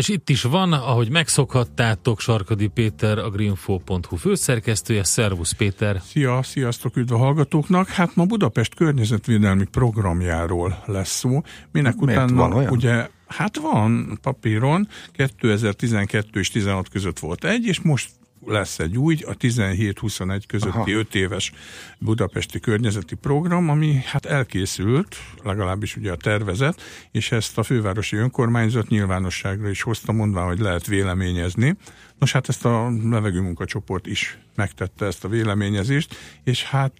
És 0.00 0.08
itt 0.08 0.28
is 0.28 0.42
van, 0.42 0.72
ahogy 0.72 1.10
megszokhattátok, 1.10 2.20
Sarkadi 2.20 2.66
Péter, 2.66 3.18
a 3.18 3.30
greenfo.hu 3.30 4.16
főszerkesztője. 4.16 5.04
Szervusz 5.04 5.52
Péter! 5.52 6.00
Szia, 6.04 6.42
sziasztok, 6.42 6.96
üdv 6.96 7.12
a 7.12 7.16
hallgatóknak! 7.16 7.88
Hát 7.88 8.16
ma 8.16 8.24
Budapest 8.24 8.74
környezetvédelmi 8.74 9.64
programjáról 9.64 10.82
lesz 10.86 11.10
szó. 11.10 11.42
Minek 11.72 11.96
Miért 11.96 12.20
utána 12.20 12.40
van 12.40 12.52
olyan? 12.52 12.72
ugye 12.72 13.08
Hát 13.26 13.56
van 13.56 14.18
papíron, 14.22 14.88
2012 15.12 16.40
és 16.40 16.50
16 16.50 16.88
között 16.88 17.18
volt 17.18 17.44
egy, 17.44 17.66
és 17.66 17.80
most 17.80 18.10
lesz 18.46 18.78
egy 18.78 18.98
új, 18.98 19.16
a 19.26 19.36
17-21 19.36 20.42
közötti 20.46 20.76
Aha. 20.76 20.90
5 20.90 21.14
éves 21.14 21.52
budapesti 21.98 22.60
környezeti 22.60 23.14
program, 23.14 23.68
ami 23.68 24.00
hát 24.04 24.26
elkészült, 24.26 25.16
legalábbis 25.42 25.96
ugye 25.96 26.12
a 26.12 26.16
tervezet, 26.16 26.82
és 27.10 27.32
ezt 27.32 27.58
a 27.58 27.62
fővárosi 27.62 28.16
önkormányzat 28.16 28.88
nyilvánosságra 28.88 29.68
is 29.68 29.82
hozta, 29.82 30.12
mondván, 30.12 30.46
hogy 30.46 30.58
lehet 30.58 30.86
véleményezni. 30.86 31.76
Nos, 32.18 32.32
hát 32.32 32.48
ezt 32.48 32.64
a 32.64 32.92
levegő 33.10 33.40
munkacsoport 33.40 34.06
is 34.06 34.38
megtette 34.54 35.06
ezt 35.06 35.24
a 35.24 35.28
véleményezést, 35.28 36.14
és 36.44 36.64
hát 36.64 36.92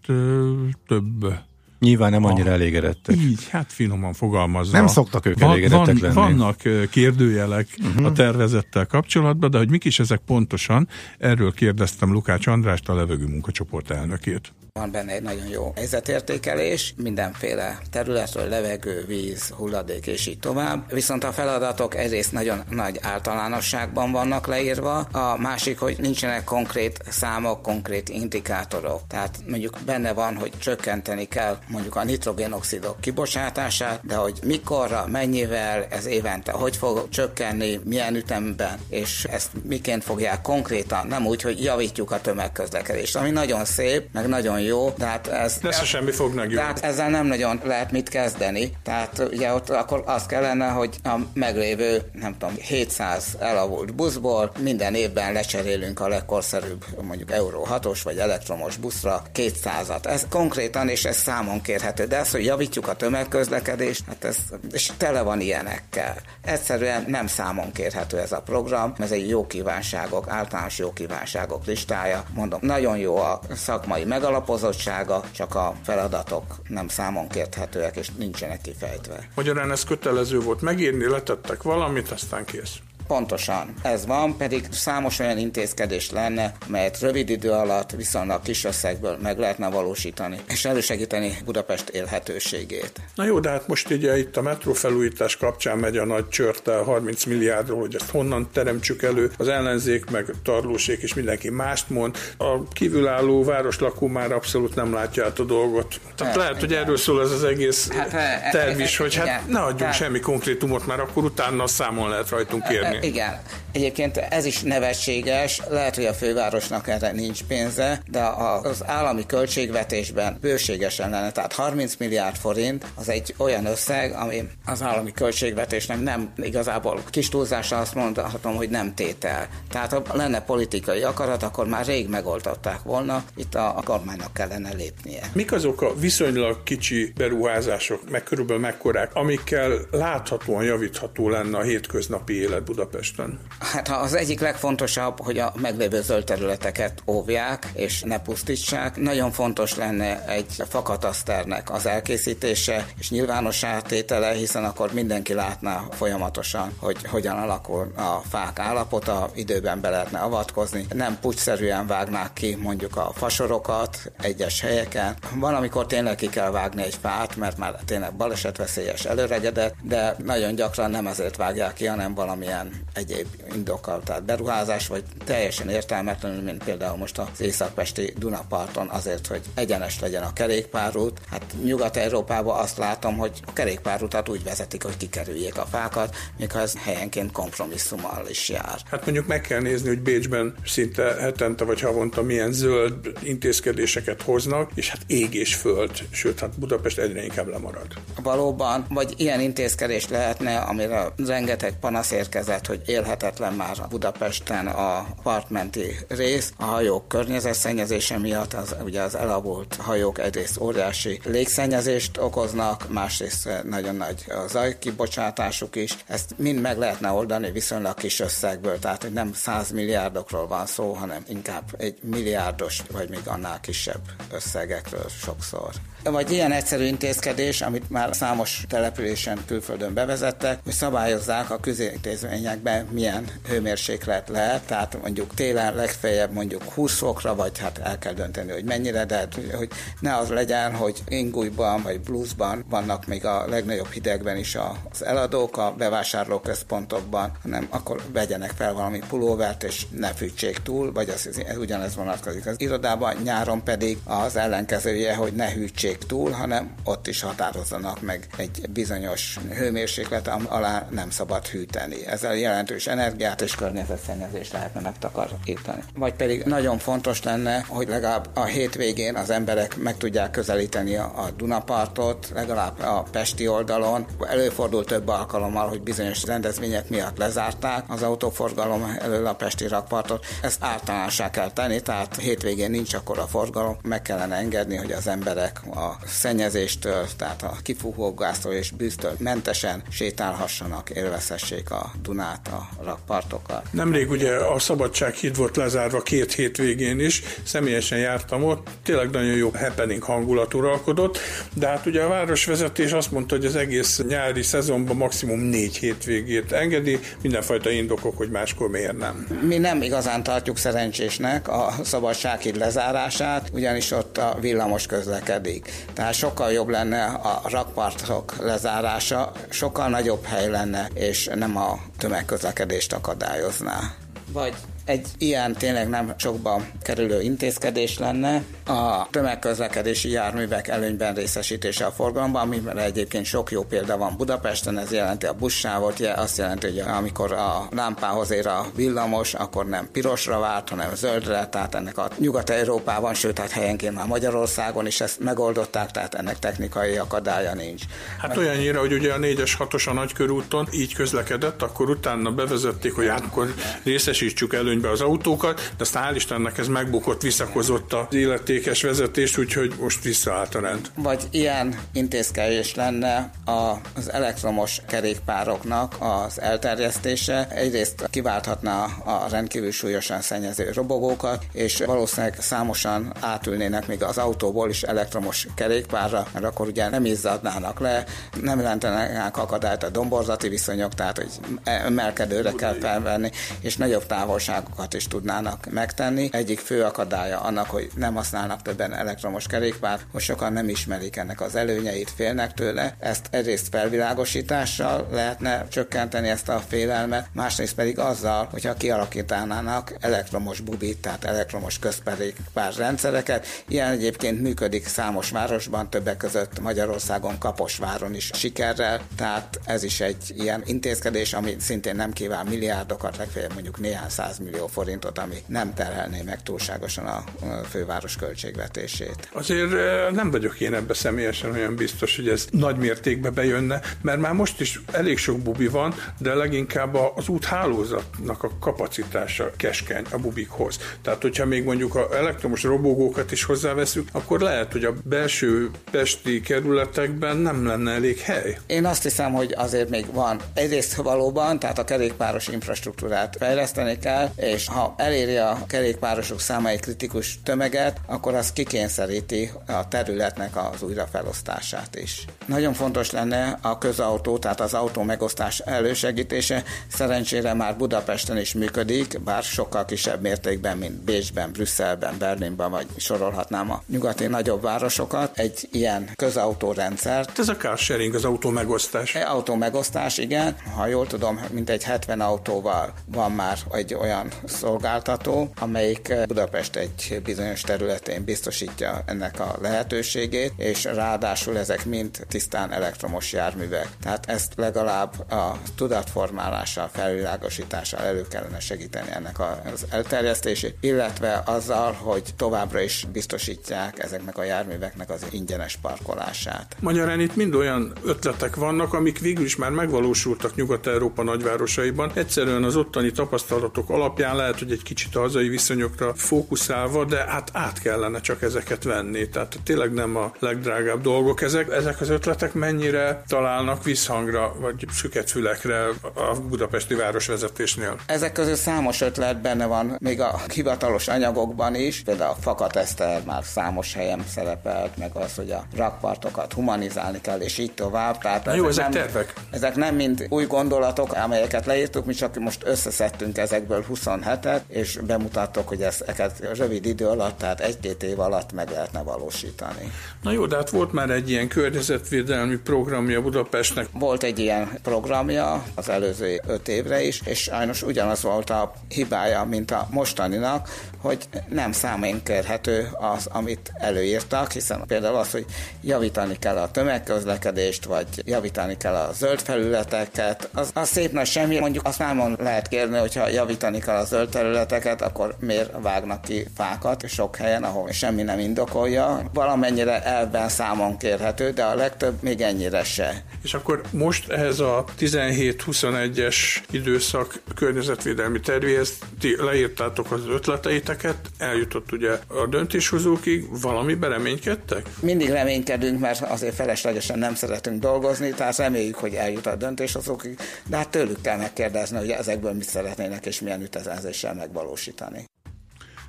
több 0.87 1.35
Nyilván 1.81 2.11
nem 2.11 2.25
annyira 2.25 2.51
elégedettek. 2.51 3.17
így, 3.17 3.49
hát 3.49 3.73
finoman 3.73 4.13
fogalmazva. 4.13 4.77
Nem 4.77 4.87
szoktak 4.87 5.27
ők 5.27 5.39
Van- 5.39 5.51
elégedettek 5.51 5.87
van, 5.87 5.97
lenni. 6.01 6.15
Vannak 6.15 6.89
kérdőjelek 6.91 7.69
uh-huh. 7.83 8.07
a 8.07 8.13
tervezettel 8.13 8.87
kapcsolatban, 8.87 9.51
de 9.51 9.59
hogy 9.59 9.71
mik 9.71 9.85
is 9.85 9.99
ezek 9.99 10.21
pontosan, 10.27 10.89
erről 11.19 11.53
kérdeztem 11.53 12.13
Lukács 12.13 12.47
Andrást, 12.47 12.89
a 12.89 12.95
levegő 12.95 13.27
munkacsoport 13.27 13.91
elnökét. 13.91 14.53
Van 14.73 14.91
benne 14.91 15.13
egy 15.13 15.23
nagyon 15.23 15.47
jó 15.47 15.73
helyzetértékelés, 15.77 16.95
mindenféle 16.97 17.79
területről, 17.91 18.49
levegő, 18.49 19.05
víz, 19.07 19.49
hulladék 19.49 20.07
és 20.07 20.27
így 20.27 20.39
tovább. 20.39 20.93
Viszont 20.93 21.25
a 21.25 21.33
feladatok 21.33 21.95
egyrészt 21.95 22.33
nagyon 22.33 22.63
nagy 22.69 22.99
általánosságban 23.03 24.13
vannak 24.13 24.47
leírva, 24.47 24.99
a 24.99 25.37
másik, 25.39 25.79
hogy 25.79 25.97
nincsenek 25.99 26.45
konkrét 26.45 27.03
számok, 27.09 27.63
konkrét 27.63 28.09
indikátorok. 28.09 29.01
Tehát 29.09 29.39
mondjuk 29.49 29.79
benne 29.85 30.13
van, 30.13 30.37
hogy 30.37 30.53
csökkenteni 30.59 31.25
kell 31.25 31.59
mondjuk 31.69 31.97
a 31.97 32.05
nitrogénoxidok 32.05 33.01
kibocsátását, 33.01 34.07
de 34.07 34.15
hogy 34.15 34.39
mikorra, 34.45 35.07
mennyivel, 35.07 35.87
ez 35.91 36.07
évente 36.07 36.53
hogy 36.53 36.77
fog 36.77 37.09
csökkenni, 37.09 37.81
milyen 37.85 38.15
ütemben, 38.15 38.79
és 38.89 39.25
ezt 39.25 39.51
miként 39.63 40.05
fogják 40.05 40.41
konkrétan, 40.41 41.07
nem 41.07 41.27
úgy, 41.27 41.43
hogy 41.43 41.63
javítjuk 41.63 42.11
a 42.11 42.21
tömegközlekedést, 42.21 43.17
ami 43.17 43.31
nagyon 43.31 43.65
szép, 43.65 44.09
meg 44.13 44.29
nagyon 44.29 44.60
jó, 44.63 44.93
de 44.99 45.05
hát 45.05 45.27
ez... 45.27 45.59
Lesz 45.63 45.85
semmi 45.85 46.11
fog 46.11 46.29
de 46.29 46.35
megjönni. 46.35 46.67
hát 46.67 46.85
ezzel 46.85 47.11
nem 47.11 47.27
nagyon 47.27 47.61
lehet 47.65 47.91
mit 47.91 48.09
kezdeni. 48.09 48.73
Tehát 48.83 49.23
ugye 49.33 49.53
ott 49.53 49.71
akkor 49.71 50.03
az 50.07 50.27
kellene, 50.27 50.69
hogy 50.69 50.97
a 51.05 51.15
meglévő, 51.33 52.03
nem 52.13 52.37
tudom, 52.39 52.55
700 52.57 53.37
elavult 53.39 53.95
buszból 53.95 54.53
minden 54.59 54.95
évben 54.95 55.33
lecserélünk 55.33 56.01
a 56.01 56.09
legkorszerűbb, 56.09 56.85
mondjuk 57.03 57.31
Euró 57.31 57.67
6-os 57.71 58.01
vagy 58.05 58.19
elektromos 58.19 58.77
buszra 58.77 59.23
200-at. 59.35 60.07
Ez 60.07 60.27
konkrétan 60.29 60.89
és 60.89 61.05
ez 61.05 61.17
számon 61.17 61.61
kérhető. 61.61 62.05
De 62.05 62.17
ez, 62.19 62.31
hogy 62.31 62.45
javítjuk 62.45 62.89
a 62.89 62.95
tömegközlekedést, 62.95 64.03
hát 64.07 64.25
ez, 64.25 64.37
és 64.73 64.91
tele 64.97 65.23
van 65.23 65.41
ilyenekkel. 65.41 66.17
Egyszerűen 66.45 67.05
nem 67.07 67.27
számon 67.27 67.73
kérhető 67.73 68.19
ez 68.19 68.33
a 68.33 68.41
program, 68.43 68.95
ez 68.99 69.11
egy 69.11 69.29
jó 69.29 69.47
kívánságok, 69.47 70.29
általános 70.29 70.79
jó 70.79 70.93
kívánságok 70.93 71.67
listája. 71.67 72.25
Mondom, 72.35 72.59
nagyon 72.63 72.99
jó 72.99 73.17
a 73.17 73.41
szakmai 73.55 74.05
megalapozottsága, 74.51 75.23
csak 75.33 75.55
a 75.55 75.75
feladatok 75.83 76.45
nem 76.69 76.89
számon 76.89 77.29
kérhetőek 77.29 77.97
és 77.97 78.11
nincsenek 78.11 78.61
kifejtve. 78.61 79.29
Magyarán 79.35 79.71
ez 79.71 79.85
kötelező 79.85 80.41
volt 80.41 80.61
megírni, 80.61 81.09
letettek 81.09 81.63
valamit, 81.63 82.11
aztán 82.11 82.45
kész. 82.45 82.79
Pontosan, 83.11 83.75
ez 83.83 84.07
van, 84.07 84.37
pedig 84.37 84.65
számos 84.71 85.19
olyan 85.19 85.39
intézkedés 85.39 86.11
lenne, 86.11 86.53
melyet 86.67 87.01
rövid 87.01 87.31
idő 87.31 87.51
alatt 87.51 87.91
viszonylag 87.91 88.43
kis 88.43 88.65
összegből 88.65 89.19
meg 89.23 89.39
lehetne 89.39 89.71
valósítani, 89.71 90.41
és 90.49 90.65
elősegíteni 90.65 91.37
Budapest 91.45 91.89
élhetőségét. 91.89 92.93
Na 93.15 93.25
jó, 93.25 93.41
de 93.41 93.51
hát 93.51 93.67
most 93.67 93.91
ugye 93.91 94.19
itt 94.19 94.37
a 94.37 94.43
metró 94.43 94.73
felújítás 94.73 95.37
kapcsán 95.37 95.79
megy 95.79 95.97
a 95.97 96.05
nagy 96.05 96.29
csörte 96.29 96.77
30 96.77 97.25
milliárdról, 97.25 97.81
hogy 97.81 97.95
ezt 97.95 98.11
honnan 98.11 98.49
teremtsük 98.53 99.03
elő. 99.03 99.31
Az 99.39 99.49
ellenzék, 99.49 100.11
meg 100.11 100.27
tarlósék 100.43 101.03
és 101.03 101.15
mindenki 101.15 101.51
mást 101.51 101.89
mond. 101.89 102.17
A 102.39 102.69
kívülálló 102.69 103.45
városlakó 103.45 104.07
már 104.07 104.33
abszolút 104.33 104.75
nem 104.75 104.93
látja 104.93 105.25
át 105.25 105.39
a 105.39 105.45
dolgot. 105.45 106.01
Tehát 106.17 106.33
Hát, 106.33 106.43
lehet, 106.43 106.61
hogy 106.61 106.71
igen. 106.71 106.83
erről 106.83 106.97
szól 106.97 107.23
ez 107.23 107.31
az 107.31 107.45
egész 107.45 107.91
Hát, 107.93 108.13
e- 108.13 108.41
e- 108.43 108.51
terv 108.51 108.81
is, 108.81 108.99
e- 108.99 109.03
hogy 109.03 109.15
hát 109.15 109.49
ne 109.49 109.61
adjunk 109.61 109.93
semmi 109.93 110.21
konkrétumot, 110.21 110.87
mert 110.87 111.01
akkor 111.01 111.25
utána 111.25 111.67
számon 111.67 112.09
lehet 112.09 112.29
rajtunk 112.29 112.69
kérni. 112.69 112.99
Igen. 113.03 113.41
Egyébként 113.73 114.17
ez 114.17 114.45
is 114.45 114.63
nevetséges, 114.63 115.63
lehet, 115.69 115.95
hogy 115.95 116.05
a 116.05 116.15
fővárosnak 116.15 116.89
erre 116.89 117.13
nincs 117.13 117.43
pénze, 117.43 118.03
de 118.11 118.23
az 118.63 118.85
állami 118.87 119.27
költségvetésben 119.27 120.39
bőségesen 120.41 121.11
lenne, 121.11 121.33
tehát 121.33 121.53
30 121.53 121.97
milliárd 121.97 122.37
forint 122.37 122.87
az 122.95 123.09
egy 123.09 123.35
olyan 123.39 123.67
összeg, 123.67 124.13
ami 124.13 124.49
az 124.65 124.83
állami 124.83 125.13
költségvetésnek 125.13 126.01
nem 126.01 126.33
igazából 126.37 127.03
kis 127.11 127.29
túlzással 127.29 127.81
azt 127.81 127.95
mondhatom, 127.95 128.57
hogy 128.57 128.69
nem 128.69 128.95
tétel. 128.95 129.49
Tehát 129.71 129.93
ha 129.93 130.17
lenne 130.17 130.41
politikai 130.41 131.03
akarat, 131.03 131.43
akkor 131.43 131.67
már 131.67 131.87
rég 131.87 132.09
megoldották 132.09 132.83
volna, 132.83 133.25
itt 133.37 133.55
a 133.55 133.83
kormánynak 133.85 134.33
kellene 134.33 134.73
lépnie. 134.73 135.31
Mik 135.33 135.53
azok 135.53 135.83
a 135.83 135.95
viszonylag 135.95 136.63
kicsi 136.63 137.13
beruházások, 137.17 138.11
meg 138.11 138.23
körülbelül 138.23 138.63
mekkorák, 138.63 139.15
amikkel 139.15 139.73
láthatóan 139.91 140.65
javítható 140.65 141.29
lenne 141.29 141.59
a 141.59 141.63
hétköznapi 141.63 142.41
élet 142.41 142.65
Budapesten? 142.65 143.41
Hát 143.61 143.89
ha 143.89 143.95
az 143.95 144.15
egyik 144.15 144.41
legfontosabb, 144.41 145.21
hogy 145.23 145.39
a 145.39 145.53
meglévő 145.57 146.03
zöld 146.03 146.25
területeket 146.25 147.03
óvják 147.07 147.69
és 147.75 148.03
ne 148.03 148.19
pusztítsák. 148.19 148.97
Nagyon 148.97 149.31
fontos 149.31 149.77
lenne 149.77 150.25
egy 150.25 150.63
fakataszternek 150.69 151.73
az 151.73 151.87
elkészítése 151.87 152.87
és 152.99 153.11
nyilvános 153.11 153.65
átétele, 153.65 154.33
hiszen 154.33 154.65
akkor 154.65 154.93
mindenki 154.93 155.35
látná 155.35 155.85
folyamatosan, 155.91 156.73
hogy 156.79 156.97
hogyan 157.07 157.37
alakul 157.37 157.93
a 157.97 158.23
fák 158.29 158.59
állapota, 158.59 159.31
időben 159.35 159.81
be 159.81 159.91
lehetne 159.91 160.19
avatkozni. 160.19 160.87
Nem 160.95 161.19
pucsszerűen 161.21 161.87
vágnák 161.87 162.33
ki 162.33 162.59
mondjuk 162.61 162.97
a 162.97 163.13
fasorokat 163.15 164.13
egyes 164.23 164.61
helyeken. 164.61 165.17
Van, 165.35 165.55
amikor 165.55 165.87
tényleg 165.87 166.15
ki 166.15 166.29
kell 166.29 166.51
vágni 166.51 166.83
egy 166.83 166.99
fát, 167.03 167.37
mert 167.37 167.59
már 167.59 167.75
tényleg 167.85 168.13
balesetveszélyes 168.15 169.05
előregedett, 169.05 169.75
de 169.83 170.17
nagyon 170.25 170.55
gyakran 170.55 170.91
nem 170.91 171.07
ezért 171.07 171.37
vágják 171.37 171.75
ki, 171.75 171.87
hanem 171.87 172.15
valamilyen 172.15 172.83
egyéb 172.95 173.27
indokkal, 173.55 174.01
tehát 174.05 174.25
beruházás, 174.25 174.87
vagy 174.87 175.03
teljesen 175.25 175.69
értelmetlenül, 175.69 176.43
mint 176.43 176.65
például 176.65 176.97
most 176.97 177.19
az 177.19 177.41
északpesti 177.41 178.15
Dunaparton 178.19 178.89
azért, 178.89 179.27
hogy 179.27 179.41
egyenes 179.55 180.01
legyen 180.01 180.23
a 180.23 180.33
kerékpárút. 180.33 181.21
Hát 181.31 181.45
Nyugat-Európában 181.65 182.59
azt 182.59 182.79
látom, 182.79 183.17
hogy 183.17 183.41
a 183.47 183.53
kerékpárutat 183.53 184.29
úgy 184.29 184.45
vezetik, 184.45 184.83
hogy 184.83 184.97
kikerüljék 184.97 185.59
a 185.59 185.67
fákat, 185.71 186.17
ha 186.53 186.61
ez 186.61 186.75
helyenként 186.79 187.33
kompromisszummal 187.33 188.27
is 188.29 188.49
jár. 188.49 188.81
Hát 188.91 189.05
mondjuk 189.05 189.27
meg 189.27 189.41
kell 189.41 189.61
nézni, 189.61 189.89
hogy 189.89 190.01
Bécsben 190.01 190.55
szinte 190.65 191.15
hetente 191.21 191.65
vagy 191.65 191.81
havonta 191.81 192.23
milyen 192.23 192.53
zöld 192.53 192.95
intézkedéseket 193.23 194.23
hoznak, 194.23 194.71
és 194.75 194.91
hát 194.91 195.01
ég 195.07 195.35
és 195.35 195.55
föld, 195.55 195.91
sőt, 196.11 196.41
hát 196.41 196.59
Budapest 196.59 196.99
egyre 196.99 197.25
inkább 197.25 197.49
lemarad. 197.49 197.87
Valóban, 198.23 198.87
vagy 198.89 199.15
ilyen 199.17 199.41
intézkedés 199.41 200.09
lehetne, 200.09 200.59
amire 200.59 201.13
rengeteg 201.27 201.79
panasz 201.81 202.11
érkezett, 202.11 202.67
hogy 202.67 202.83
élhetetlen 202.87 203.40
már 203.49 203.89
Budapesten 203.89 204.67
a 204.67 205.07
partmenti 205.23 205.97
rész, 206.09 206.53
a 206.57 206.65
hajók 206.65 207.09
környezetszennyezése 207.09 208.19
miatt, 208.19 208.53
az, 208.53 208.77
ugye 208.85 209.03
az 209.03 209.15
elavult 209.15 209.75
hajók 209.75 210.19
egyrészt 210.19 210.61
óriási 210.61 211.21
légszennyezést 211.25 212.19
okoznak, 212.19 212.89
másrészt 212.89 213.49
nagyon 213.65 213.95
nagy 213.95 214.25
a 214.29 214.47
zajkibocsátásuk 214.49 215.77
is. 215.77 215.97
Ezt 216.07 216.35
mind 216.37 216.61
meg 216.61 216.79
lehetne 216.79 217.11
oldani 217.11 217.51
viszonylag 217.51 217.95
kis 217.95 218.21
összegből, 218.21 218.79
tehát 218.79 219.03
hogy 219.03 219.13
nem 219.13 219.33
100 219.33 219.71
milliárdokról 219.71 220.47
van 220.47 220.67
szó, 220.67 220.93
hanem 220.93 221.25
inkább 221.29 221.65
egy 221.79 221.99
milliárdos, 222.03 222.83
vagy 222.93 223.09
még 223.09 223.23
annál 223.25 223.61
kisebb 223.61 224.03
összegekről 224.33 225.09
sokszor. 225.09 225.71
Vagy 226.05 226.33
ilyen 226.33 226.53
egyszerű 226.53 226.85
intézkedés, 226.85 227.61
amit 227.61 227.91
már 227.91 228.15
számos 228.15 228.65
településen 228.69 229.39
külföldön 229.47 229.95
bevezettek, 229.95 230.59
hogy 230.65 230.73
szabályozzák 230.73 231.51
a 231.51 231.59
közintézményekben 231.59 232.87
milyen 232.91 233.25
hőmérséklet 233.49 234.29
lehet, 234.29 234.63
tehát 234.63 234.97
mondjuk 235.03 235.35
télen 235.35 235.75
legfeljebb 235.75 236.33
mondjuk 236.33 236.63
20 236.63 236.99
fokra, 236.99 237.35
vagy 237.35 237.59
hát 237.59 237.79
el 237.79 237.99
kell 237.99 238.13
dönteni, 238.13 238.53
hogy 238.53 238.65
mennyire, 238.65 239.05
de 239.05 239.17
hát, 239.17 239.39
hogy 239.57 239.69
ne 240.01 240.17
az 240.17 240.29
legyen, 240.29 240.75
hogy 240.75 241.03
ingújban 241.09 241.83
vagy 241.83 242.01
bluesban 242.01 242.65
vannak 242.69 243.07
még 243.07 243.25
a 243.25 243.47
legnagyobb 243.49 243.91
hidegben 243.93 244.37
is 244.37 244.57
az 244.91 245.05
eladók 245.05 245.57
a 245.57 245.75
bevásárlóközpontokban, 245.79 247.33
hanem 247.43 247.67
akkor 247.71 248.03
vegyenek 248.13 248.53
fel 248.57 248.73
valami 248.73 248.99
pulóvert, 249.09 249.63
és 249.63 249.87
ne 249.91 250.09
fűtsék 250.09 250.59
túl, 250.59 250.93
vagy 250.93 251.09
az, 251.09 251.29
ez 251.47 251.57
ugyanez 251.57 251.95
vonatkozik 251.95 252.47
az 252.47 252.61
irodában, 252.61 253.17
nyáron 253.23 253.63
pedig 253.63 253.99
az 254.05 254.37
ellenkezője, 254.37 255.15
hogy 255.15 255.33
ne 255.33 255.51
hűtsék 255.51 255.90
túl, 255.99 256.31
hanem 256.31 256.75
ott 256.85 257.07
is 257.07 257.21
határozzanak 257.21 258.01
meg 258.03 258.27
egy 258.37 258.71
bizonyos 258.71 259.39
hőmérséklet, 259.57 260.29
alá 260.49 260.87
nem 260.91 261.11
szabad 261.11 261.47
hűteni. 261.47 262.07
Ezzel 262.07 262.37
jelentős 262.37 262.87
energiát 262.87 263.41
és 263.41 263.55
környezetszennyezést 263.55 264.53
lehetne 264.53 264.81
megtakarítani. 264.81 265.83
Vagy 265.95 266.15
pedig 266.15 266.45
nagyon 266.45 266.79
fontos 266.79 267.23
lenne, 267.23 267.65
hogy 267.69 267.89
legalább 267.89 268.29
a 268.35 268.45
hétvégén 268.45 269.17
az 269.17 269.31
emberek 269.31 269.77
meg 269.77 269.97
tudják 269.97 270.31
közelíteni 270.31 270.97
a 270.97 271.29
Dunapartot, 271.37 272.31
legalább 272.35 272.81
a 272.81 273.05
Pesti 273.11 273.49
oldalon. 273.49 274.07
Előfordult 274.29 274.87
több 274.87 275.09
alkalommal, 275.09 275.69
hogy 275.69 275.83
bizonyos 275.83 276.25
rendezvények 276.25 276.89
miatt 276.89 277.19
lezárták 277.19 277.85
az 277.89 278.03
autóforgalom 278.03 278.97
elől 279.01 279.27
a 279.27 279.35
Pesti 279.35 279.69
rakpartot. 279.69 280.27
Ezt 280.43 280.63
általánosá 280.63 281.31
kell 281.31 281.51
tenni, 281.51 281.81
tehát 281.81 282.17
hétvégén 282.17 282.71
nincs 282.71 282.95
akkor 282.95 283.19
a 283.19 283.27
forgalom, 283.27 283.77
meg 283.83 284.03
kellene 284.03 284.37
engedni, 284.37 284.77
hogy 284.77 284.93
az 284.93 285.07
emberek 285.07 285.61
szennyezéstől, 286.07 287.07
tehát 287.17 287.43
a 287.43 287.57
kifúvógásztól 287.63 288.53
és 288.53 288.71
bűztől 288.71 289.15
mentesen 289.19 289.83
sétálhassanak, 289.91 290.91
élvezhessék 290.91 291.71
a 291.71 291.93
Dunát, 292.03 292.49
a 292.49 292.69
rakpartokat. 292.85 293.67
Nemrég 293.71 294.11
ugye 294.11 294.35
a 294.35 294.59
Szabadsághíd 294.59 295.37
volt 295.37 295.57
lezárva 295.57 296.03
két 296.03 296.33
hétvégén 296.33 297.01
is, 297.01 297.23
személyesen 297.43 297.99
jártam 297.99 298.45
ott, 298.45 298.69
tényleg 298.83 299.11
nagyon 299.11 299.37
jó 299.37 299.51
happening 299.51 300.03
hangulat 300.03 300.55
uralkodott, 300.55 301.19
de 301.55 301.67
hát 301.67 301.87
ugye 301.87 302.03
a 302.03 302.09
városvezetés 302.09 302.93
azt 302.93 303.11
mondta, 303.11 303.35
hogy 303.37 303.45
az 303.45 303.57
egész 303.57 304.01
nyári 304.09 304.43
szezonban 304.43 304.97
maximum 304.97 305.39
négy 305.39 305.77
hétvégét 305.77 306.53
engedi, 306.53 306.99
mindenfajta 307.23 307.71
indokok, 307.71 308.17
hogy 308.17 308.31
máskor 308.31 308.69
miért 308.69 308.99
nem. 308.99 309.27
Mi 309.43 309.59
nem 309.59 309.83
igazán 309.83 310.23
tartjuk 310.23 310.59
szerencsésnek 310.59 311.49
a 311.49 311.75
Szabadsághíd 311.85 312.57
lezárását, 312.57 313.49
ugyanis 313.53 313.91
ott 313.91 314.19
a 314.19 314.37
villamos 314.41 314.87
közlekedik. 314.87 315.70
Tehát 315.93 316.15
sokkal 316.15 316.53
jobb 316.53 316.69
lenne 316.69 317.05
a 317.05 317.41
rakpartok 317.45 318.37
lezárása, 318.41 319.33
sokkal 319.49 319.89
nagyobb 319.89 320.25
hely 320.25 320.49
lenne, 320.49 320.89
és 320.95 321.31
nem 321.35 321.57
a 321.57 321.79
tömegközlekedést 321.99 322.93
akadályozná. 322.93 323.95
Vagy 324.33 324.55
egy 324.85 325.07
ilyen 325.19 325.53
tényleg 325.53 325.89
nem 325.89 326.15
sokba 326.17 326.63
kerülő 326.83 327.21
intézkedés 327.21 327.99
lenne 327.99 328.43
a 328.67 329.09
tömegközlekedési 329.11 330.11
járművek 330.11 330.69
előnyben 330.69 331.15
részesítése 331.15 331.85
a 331.87 331.91
forgalomban, 331.91 332.43
amire 332.43 332.85
egyébként 332.85 333.25
sok 333.25 333.51
jó 333.51 333.63
példa 333.63 333.97
van 333.97 334.15
Budapesten, 334.17 334.79
ez 334.79 334.93
jelenti 334.93 335.27
a 335.27 335.33
buszsávot, 335.33 336.01
azt 336.01 336.39
jelenti, 336.39 336.67
hogy 336.67 336.79
amikor 336.79 337.33
a 337.33 337.69
lámpához 337.71 338.31
ér 338.31 338.47
a 338.47 338.67
villamos, 338.75 339.35
akkor 339.35 339.67
nem 339.67 339.89
pirosra 339.93 340.39
vált, 340.39 340.69
hanem 340.69 340.95
zöldre, 340.95 341.47
tehát 341.47 341.75
ennek 341.75 341.99
a 341.99 342.09
Nyugat-Európában, 342.19 343.15
sőt, 343.15 343.39
hát 343.39 343.51
helyenként 343.51 343.95
már 343.95 344.07
Magyarországon 344.07 344.87
is 344.87 345.01
ezt 345.01 345.21
megoldották, 345.21 345.91
tehát 345.91 346.15
ennek 346.15 346.39
technikai 346.39 346.97
akadálya 346.97 347.55
nincs. 347.55 347.83
Hát 348.19 348.37
olyannyira, 348.37 348.81
hogy 348.81 348.93
ugye 348.93 349.13
a 349.13 349.19
4-es 349.19 349.53
6-os 349.59 349.89
a 349.89 349.93
nagykörúton 349.93 350.69
így 350.73 350.95
közlekedett, 350.95 351.63
akkor 351.63 351.91
utána 351.91 352.31
bevezették, 352.31 352.95
hogy 352.95 353.09
hát 353.09 353.25
akkor 353.25 353.55
részesítsük 353.83 354.55
előny 354.55 354.70
előnybe 354.71 354.91
az 354.91 355.01
autókat, 355.01 355.59
de 355.59 355.83
aztán 355.83 356.13
hál' 356.13 356.17
Istennek 356.17 356.59
ez 356.59 356.67
megbukott, 356.67 357.23
visszakozott 357.23 357.93
az 357.93 358.07
illetékes 358.11 358.83
vezetés, 358.83 359.39
úgyhogy 359.39 359.75
most 359.81 360.03
visszaállt 360.03 360.55
a 360.55 360.61
rend. 360.61 360.91
Vagy 360.97 361.23
ilyen 361.31 361.79
intézkedés 361.93 362.75
lenne 362.75 363.31
az 363.45 364.13
elektromos 364.13 364.81
kerékpároknak 364.89 365.97
az 365.99 366.41
elterjesztése. 366.41 367.49
Egyrészt 367.51 368.09
kiválthatná 368.11 368.85
a 369.05 369.27
rendkívül 369.31 369.71
súlyosan 369.71 370.21
szennyező 370.21 370.71
robogókat, 370.75 371.45
és 371.53 371.79
valószínűleg 371.79 372.37
számosan 372.41 373.13
átülnének 373.21 373.87
még 373.87 374.03
az 374.03 374.19
autóból 374.19 374.69
is 374.69 374.83
elektromos 374.83 375.47
kerékpárra, 375.55 376.27
mert 376.33 376.45
akkor 376.45 376.67
ugye 376.67 376.89
nem 376.89 377.05
izzadnának 377.05 377.81
le, 377.81 378.05
nem 378.43 378.59
jelentenek 378.59 379.37
akadályt 379.37 379.83
a 379.83 379.89
domborzati 379.89 380.49
viszonyok, 380.49 380.95
tehát 380.95 381.17
hogy 381.17 381.31
emelkedőre 381.65 382.53
kell 382.53 382.75
felvenni, 382.81 383.31
és 383.61 383.77
nagyobb 383.77 384.07
távolság 384.07 384.60
távokat 384.61 384.95
is 384.95 385.09
tudnának 385.09 385.71
megtenni. 385.71 386.29
Egyik 386.33 386.59
fő 386.59 386.83
akadálya 386.83 387.41
annak, 387.41 387.71
hogy 387.71 387.91
nem 387.95 388.15
használnak 388.15 388.63
többen 388.63 388.95
elektromos 388.95 389.47
kerékpárt, 389.47 390.07
hogy 390.13 390.23
sokan 390.23 390.53
nem 390.53 390.69
ismerik 390.69 391.17
ennek 391.17 391.41
az 391.41 391.55
előnyeit, 391.55 392.11
félnek 392.11 392.55
tőle. 392.55 392.97
Ezt 392.99 393.27
egyrészt 393.31 393.69
felvilágosítással 393.69 395.09
lehetne 395.11 395.69
csökkenteni 395.69 396.29
ezt 396.29 396.49
a 396.49 396.63
félelmet, 396.69 397.29
másrészt 397.33 397.75
pedig 397.75 397.99
azzal, 397.99 398.49
hogyha 398.51 398.75
kialakítanának 398.75 399.95
elektromos 400.01 400.61
bubit, 400.61 400.99
tehát 400.99 401.25
elektromos 401.25 401.79
közkerékpár 401.79 402.75
rendszereket. 402.75 403.47
Ilyen 403.69 403.91
egyébként 403.91 404.41
működik 404.41 404.87
számos 404.87 405.31
városban, 405.31 405.91
többek 405.91 406.17
között 406.17 406.61
Magyarországon, 406.61 407.39
Kaposváron 407.39 408.15
is 408.15 408.31
sikerrel, 408.35 409.01
tehát 409.17 409.61
ez 409.65 409.83
is 409.83 410.01
egy 410.01 410.35
ilyen 410.37 410.63
intézkedés, 410.65 411.33
ami 411.33 411.57
szintén 411.59 411.97
nem 411.97 412.13
kíván 412.13 412.47
milliárdokat, 412.47 413.17
legfeljebb 413.17 413.53
mondjuk 413.53 413.81
néhány 413.81 414.09
százmillió 414.09 414.50
millió 414.51 414.67
forintot, 414.67 415.19
ami 415.19 415.37
nem 415.47 415.75
terhelné 415.75 416.23
meg 416.23 416.43
túlságosan 416.43 417.07
a 417.07 417.25
főváros 417.69 418.17
költségvetését. 418.17 419.29
Azért 419.33 419.71
nem 420.11 420.31
vagyok 420.31 420.61
én 420.61 420.75
ebbe 420.75 420.95
személyesen 420.95 421.51
olyan 421.53 421.77
biztos, 421.77 422.17
hogy 422.17 422.29
ez 422.29 422.47
nagy 422.51 422.77
mértékben 422.77 423.35
bejönne, 423.35 423.81
mert 424.03 424.21
már 424.21 424.33
most 424.33 424.61
is 424.61 424.81
elég 424.93 425.19
sok 425.19 425.39
bubi 425.39 425.69
van, 425.69 425.95
de 426.19 426.35
leginkább 426.35 426.95
az 427.15 427.29
úthálózatnak 427.29 428.43
a 428.43 428.51
kapacitása 428.61 429.51
keskeny 429.57 430.05
a 430.11 430.17
bubikhoz. 430.17 430.79
Tehát, 431.03 431.23
hogyha 431.23 431.47
még 431.47 431.65
mondjuk 431.65 431.95
a 431.95 432.17
elektromos 432.17 432.63
robogókat 432.63 433.33
is 433.33 433.45
hozzáveszünk, 433.45 434.09
akkor 434.13 434.41
lehet, 434.41 434.73
hogy 434.73 434.85
a 434.85 434.95
belső 435.05 435.71
pesti 435.91 436.41
kerületekben 436.41 437.37
nem 437.37 437.67
lenne 437.67 437.93
elég 437.93 438.19
hely. 438.19 438.59
Én 438.67 438.85
azt 438.85 439.03
hiszem, 439.03 439.33
hogy 439.33 439.55
azért 439.57 439.89
még 439.89 440.13
van. 440.13 440.41
Egyrészt 440.55 440.95
valóban, 440.95 441.59
tehát 441.59 441.79
a 441.79 441.85
kerékpáros 441.85 442.49
infrastruktúrát 442.49 443.37
fejleszteni 443.39 443.99
kell, 443.99 444.31
és 444.41 444.69
ha 444.69 444.95
eléri 444.97 445.37
a 445.37 445.59
kerékpárosok 445.67 446.41
száma 446.41 446.69
egy 446.69 446.81
kritikus 446.81 447.39
tömeget, 447.43 448.01
akkor 448.07 448.35
az 448.35 448.53
kikényszeríti 448.53 449.51
a 449.67 449.89
területnek 449.89 450.57
az 450.57 450.83
újrafelosztását 450.83 451.97
is. 451.97 452.25
Nagyon 452.47 452.73
fontos 452.73 453.11
lenne 453.11 453.59
a 453.63 453.79
közautó, 453.79 454.39
tehát 454.39 454.61
az 454.61 454.75
autó 454.75 455.03
megosztás 455.03 455.59
elősegítése. 455.59 456.63
Szerencsére 456.89 457.55
már 457.55 457.77
Budapesten 457.77 458.39
is 458.39 458.55
működik, 458.55 459.21
bár 459.21 459.43
sokkal 459.43 459.85
kisebb 459.85 460.21
mértékben, 460.21 460.79
mint 460.79 460.95
Bécsben, 460.95 461.53
Brüsszelben, 461.53 462.19
Berlinben, 462.19 462.71
vagy 462.71 462.87
sorolhatnám 462.97 463.71
a 463.71 463.83
nyugati 463.87 464.27
nagyobb 464.27 464.63
városokat. 464.63 465.39
Egy 465.39 465.69
ilyen 465.73 466.11
közautórendszert. 466.17 467.39
Ez 467.39 467.49
a 467.49 467.57
car 467.57 467.79
sharing, 467.79 468.15
az 468.15 468.25
autó 468.25 468.51
megosztás. 468.51 469.15
Autó 469.15 469.55
megosztás, 469.55 470.19
igen. 470.19 470.57
Ha 470.77 470.87
jól 470.87 471.07
tudom, 471.07 471.41
mint 471.51 471.71
egy 471.71 471.83
70 471.83 472.21
autóval 472.21 472.93
van 473.07 473.33
már 473.33 473.59
egy 473.73 473.95
olyan 473.95 474.30
szolgáltató, 474.45 475.53
amelyik 475.59 476.09
eh, 476.09 476.27
Budapest 476.27 476.77
egy 476.77 477.21
bizonyos 477.25 477.61
területén 477.61 478.25
biztosítja 478.25 479.03
ennek 479.07 479.41
a 479.41 479.57
lehetőségét, 479.61 480.53
és 480.57 480.85
ráadásul 480.85 481.59
ezek 481.59 481.85
mind 481.85 482.25
tisztán 482.29 482.73
elektromos 482.73 483.33
járművek. 483.33 483.89
Tehát 484.03 484.27
ezt 484.29 484.53
legalább 484.57 485.31
a 485.31 485.59
tudatformálással, 485.77 486.91
felvilágosítással 486.93 488.01
elő 488.01 488.27
kellene 488.29 488.61
segíteni 488.61 489.09
ennek 489.11 489.41
az 489.41 489.87
elterjesztését, 489.91 490.77
illetve 490.81 491.43
azzal, 491.45 491.93
hogy 491.93 492.23
továbbra 492.37 492.81
is 492.81 493.07
biztosítják 493.13 494.03
ezeknek 494.03 494.39
a 494.39 494.45
járműveknek 494.45 495.11
az 495.11 495.27
ingyenes 495.31 495.77
parkolását. 495.83 496.77
Magyarán 496.81 497.21
itt 497.21 497.37
mind 497.37 497.55
olyan 497.55 497.93
ötletek 498.05 498.57
vannak, 498.57 498.95
amik 498.95 499.19
végül 499.19 499.45
is 499.45 499.57
már 499.57 499.71
megvalósultak 499.71 500.55
Nyugat-Európa 500.55 501.23
nagyvárosaiban. 501.23 502.11
Egyszerűen 502.15 502.65
az 502.65 502.77
ottani 502.77 503.11
tapasztalatok 503.11 503.91
alapján 503.91 504.20
alapján 504.21 504.37
lehet, 504.37 504.59
hogy 504.59 504.73
egy 504.73 504.83
kicsit 504.83 505.17
a 505.17 505.21
hazai 505.21 505.49
viszonyokra 505.49 506.15
fókuszálva, 506.15 507.05
de 507.05 507.25
hát 507.29 507.51
át 507.53 507.79
kellene 507.79 508.21
csak 508.21 508.43
ezeket 508.43 508.85
venni. 508.85 509.29
Tehát 509.29 509.59
tényleg 509.65 509.93
nem 509.93 510.17
a 510.17 510.33
legdrágább 510.39 511.01
dolgok 511.01 511.43
ezek. 511.43 511.71
Ezek 511.71 512.01
az 512.01 512.09
ötletek 512.09 512.53
mennyire 512.53 513.23
találnak 513.29 513.85
visszhangra, 513.85 514.55
vagy 514.59 514.87
süketfülekre 514.93 515.87
a 516.15 516.41
budapesti 516.49 516.95
városvezetésnél? 516.95 517.97
Ezek 518.07 518.33
közül 518.33 518.55
számos 518.55 519.01
ötlet 519.01 519.41
benne 519.41 519.67
van, 519.67 519.97
még 520.01 520.21
a 520.21 520.41
hivatalos 520.55 521.09
anyagokban 521.09 521.75
is, 521.75 522.03
például 522.03 522.31
a 522.31 522.43
fakateszter 522.43 523.23
már 523.27 523.45
számos 523.45 523.95
helyen 523.95 524.25
szerepelt, 524.35 524.97
meg 524.97 525.11
az, 525.15 525.35
hogy 525.35 525.51
a 525.51 525.65
rakpartokat 525.77 526.53
humanizálni 526.53 527.21
kell, 527.21 527.41
és 527.41 527.59
így 527.59 527.73
tovább. 527.73 528.19
Tehát 528.19 528.45
Na 528.45 528.55
jó, 528.55 528.67
ezek 528.67 528.83
nem, 528.83 528.93
tervek. 528.93 529.33
Ezek 529.51 529.75
nem 529.75 529.95
mind 529.95 530.27
új 530.29 530.45
gondolatok, 530.45 531.13
amelyeket 531.13 531.67
leírtuk, 531.67 532.05
mi 532.05 532.13
csak 532.13 532.39
most 532.39 532.63
összeszedtünk 532.65 533.39
ezekből 533.39 533.83
27-et, 534.11 534.61
és 534.69 534.99
bemutattok, 535.07 535.69
hogy 535.69 535.83
ezeket 535.83 536.57
rövid 536.57 536.87
idő 536.87 537.07
alatt, 537.07 537.39
tehát 537.39 537.61
egy-két 537.61 538.03
év 538.03 538.21
alatt 538.21 538.53
meg 538.53 538.71
lehetne 538.71 539.03
valósítani. 539.03 539.93
Na 540.23 540.33
jó, 540.33 540.47
de 540.47 540.57
hát 540.57 540.71
volt 540.71 540.93
már 540.93 541.11
egy 541.11 541.31
ilyen 541.31 541.49
környezetvédelmi 541.49 542.57
programja 542.57 543.23
Budapestnek. 543.23 543.87
Volt 543.93 544.23
egy 544.23 544.39
ilyen 544.39 544.79
programja 544.83 545.65
az 545.75 545.89
előző 545.89 546.41
öt 546.47 546.69
évre 546.69 547.03
is, 547.03 547.21
és 547.25 547.39
sajnos 547.39 547.83
ugyanaz 547.83 548.23
volt 548.23 548.51
a 548.51 548.73
hibája, 548.89 549.45
mint 549.45 549.71
a 549.71 549.89
mostaninak, 549.91 550.69
hogy 551.01 551.29
nem 551.49 551.73
száménkérhető 551.73 552.89
az, 553.15 553.29
amit 553.33 553.73
előírtak, 553.75 554.53
hiszen 554.53 554.85
például 554.87 555.17
az, 555.17 555.31
hogy 555.31 555.45
javítani 555.83 556.39
kell 556.39 556.57
a 556.57 556.71
tömegközlekedést, 556.71 557.85
vagy 557.85 558.07
javítani 558.25 558.77
kell 558.77 558.95
a 558.95 559.13
zöld 559.13 559.41
felületeket, 559.41 560.49
az, 560.55 560.71
az 560.75 560.89
szép 560.89 561.13
nagy 561.13 561.27
semmi. 561.27 561.59
Mondjuk 561.59 561.87
azt 561.87 561.99
már 561.99 562.39
lehet 562.39 562.69
kérni, 562.69 562.99
hogyha 562.99 563.29
javítani 563.29 563.79
kell 563.79 563.97
a 564.01 564.05
zöld 564.05 564.29
területeket, 564.29 565.03
akkor 565.03 565.35
miért 565.41 565.71
vágnak 565.83 566.23
ki 566.23 566.47
fákat 566.57 567.09
sok 567.09 567.37
helyen, 567.37 567.63
ahol 567.63 567.91
semmi 567.91 568.23
nem 568.23 568.39
indokolja. 568.39 569.31
Valamennyire 569.33 570.03
elben 570.05 570.49
számon 570.49 570.97
kérhető, 570.97 571.51
de 571.51 571.65
a 571.65 571.75
legtöbb 571.75 572.23
még 572.23 572.41
ennyire 572.41 572.85
se. 572.85 573.23
És 573.43 573.55
akkor 573.55 573.81
most 573.91 574.31
ehhez 574.31 574.61
a 574.61 574.85
17-21-es 574.99 576.37
időszak 576.71 577.41
környezetvédelmi 577.55 578.41
tervéhez 578.41 578.99
ti 579.21 579.37
leírtátok 579.39 580.13
az 580.13 580.21
ötleteiteket, 580.29 581.17
eljutott 581.39 581.93
ugye 581.93 582.11
a 582.27 582.47
döntéshozókig, 582.47 583.61
valami 583.61 583.97
reménykedtek? 584.01 584.89
Mindig 585.01 585.29
reménykedünk, 585.31 586.01
mert 586.01 586.23
azért 586.23 586.55
feleslegesen 586.55 587.19
nem 587.19 587.35
szeretünk 587.35 587.81
dolgozni, 587.81 588.31
tehát 588.31 588.57
reméljük, 588.57 588.95
hogy 588.95 589.15
eljut 589.15 589.47
a 589.47 589.57
döntéshozókig, 589.57 590.39
de 590.67 590.77
hát 590.77 590.89
tőlük 590.89 591.21
kell 591.21 591.37
megkérdezni, 591.37 591.99
hogy 591.99 592.11
ezekből 592.11 592.53
mit 592.53 592.69
szeretnének 592.69 593.27
és 593.27 593.41
milyen 593.41 593.61
ütezéssel 593.87 594.35
megvalósítani. 594.35 595.25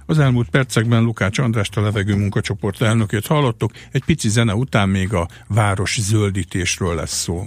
Az 0.06 0.20
elmúlt 0.20 0.50
percekben 0.50 1.04
Lukács 1.04 1.38
Andrást 1.40 1.78
a 1.78 1.82
levegő 1.82 2.16
munkacsoport 2.16 2.82
elnökét 2.82 3.28
hallottuk, 3.28 3.72
egy 3.92 4.04
pici 4.06 4.30
zene 4.30 4.56
után 4.56 4.90
még 4.90 5.14
a 5.14 5.28
város 5.48 6.00
zöldítésről 6.02 6.96
lesz 6.96 7.22
szó. 7.22 7.46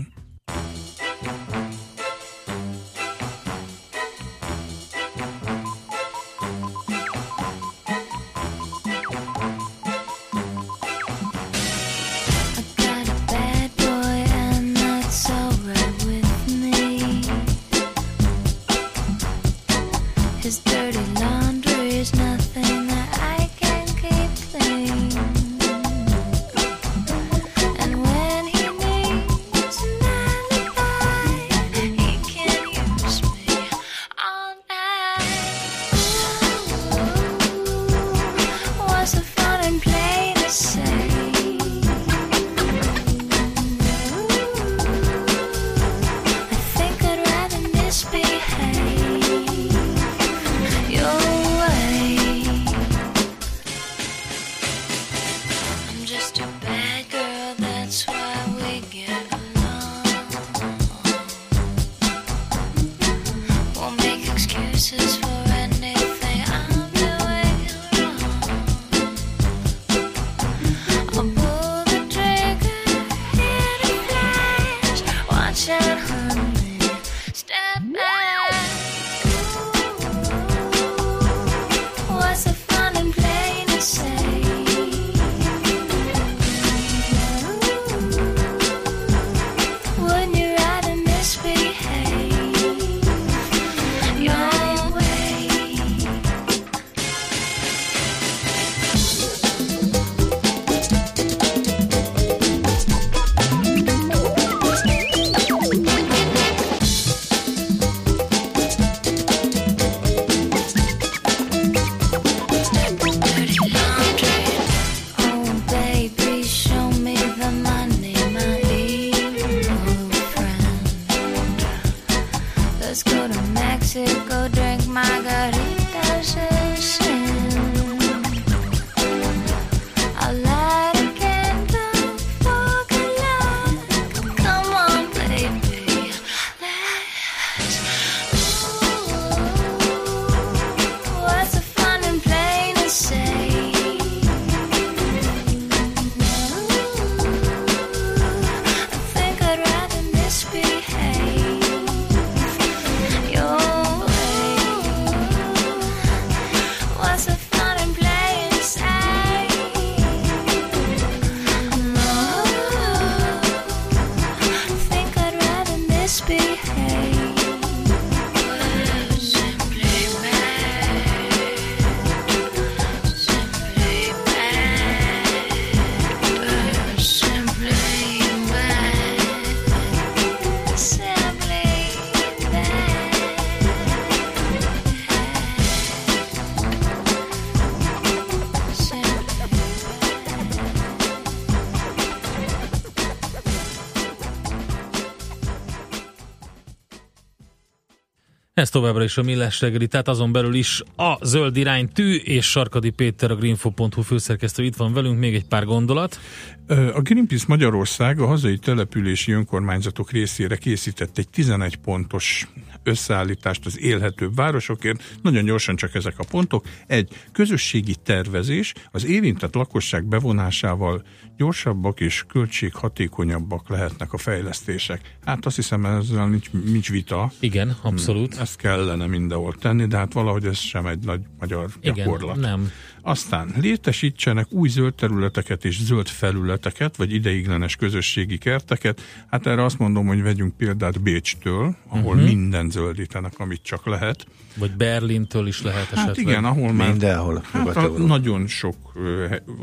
Ez 198.64 198.70
továbbra 198.70 199.04
is 199.04 199.16
a 199.16 199.22
Millás 199.22 199.60
reggeli, 199.60 199.86
tehát 199.86 200.08
azon 200.08 200.32
belül 200.32 200.54
is 200.54 200.82
a 200.96 201.26
zöld 201.26 201.56
irány 201.56 201.88
tű, 201.88 202.14
és 202.14 202.50
Sarkadi 202.50 202.90
Péter, 202.90 203.30
a 203.30 203.34
greenfo.hu 203.34 204.02
főszerkesztő 204.02 204.64
itt 204.64 204.76
van 204.76 204.92
velünk, 204.92 205.18
még 205.18 205.34
egy 205.34 205.44
pár 205.44 205.64
gondolat. 205.64 206.20
A 206.68 207.00
Greenpeace 207.00 207.44
Magyarország 207.48 208.20
a 208.20 208.26
hazai 208.26 208.58
települési 208.58 209.32
önkormányzatok 209.32 210.10
részére 210.10 210.56
készített 210.56 211.18
egy 211.18 211.28
11 211.28 211.76
pontos 211.76 212.48
összeállítást 212.82 213.66
az 213.66 213.80
élhetőbb 213.80 214.34
városokért. 214.34 215.02
Nagyon 215.22 215.44
gyorsan 215.44 215.76
csak 215.76 215.94
ezek 215.94 216.18
a 216.18 216.24
pontok. 216.30 216.64
Egy 216.86 217.08
közösségi 217.32 217.94
tervezés 218.04 218.72
az 218.90 219.06
érintett 219.06 219.54
lakosság 219.54 220.04
bevonásával 220.04 221.02
gyorsabbak 221.36 222.00
és 222.00 222.24
költséghatékonyabbak 222.28 223.68
lehetnek 223.68 224.12
a 224.12 224.18
fejlesztések. 224.18 225.16
Hát 225.24 225.46
azt 225.46 225.56
hiszem 225.56 225.86
ezzel 225.86 226.28
nincs, 226.28 226.50
nincs 226.50 226.90
vita. 226.90 227.32
Igen, 227.40 227.76
abszolút. 227.82 228.32
Hmm, 228.32 228.42
ezt 228.42 228.56
kellene 228.56 229.06
mindenhol 229.06 229.54
tenni, 229.54 229.86
de 229.86 229.96
hát 229.96 230.12
valahogy 230.12 230.44
ez 230.44 230.58
sem 230.58 230.86
egy 230.86 230.98
nagy 230.98 231.20
magyar 231.38 231.70
Igen, 231.80 231.94
gyakorlat. 231.94 232.36
nem. 232.36 232.70
Aztán 233.06 233.52
létesítsenek 233.60 234.52
új 234.52 234.68
zöld 234.68 234.94
területeket 234.94 235.64
és 235.64 235.82
zöld 235.82 236.08
felületeket, 236.08 236.96
vagy 236.96 237.12
ideiglenes 237.12 237.76
közösségi 237.76 238.38
kerteket. 238.38 239.00
Hát 239.30 239.46
erre 239.46 239.64
azt 239.64 239.78
mondom, 239.78 240.06
hogy 240.06 240.22
vegyünk 240.22 240.56
példát 240.56 241.02
Bécstől, 241.02 241.76
ahol 241.88 242.14
uh-huh. 242.14 242.28
minden 242.28 242.70
zöldítenek, 242.70 243.32
amit 243.38 243.62
csak 243.62 243.86
lehet. 243.86 244.26
Vagy 244.56 244.70
Berlintől 244.70 245.46
is 245.46 245.62
lehet 245.62 245.92
esetleg. 245.92 246.06
Hát 246.06 246.16
igen, 246.16 246.44
ahol 246.44 246.72
már... 246.72 246.88
Mindenhol. 246.88 247.42
Hát 247.52 247.76
a, 247.76 247.88
nagyon 247.88 248.46
sok 248.46 248.76
uh, 248.94 249.02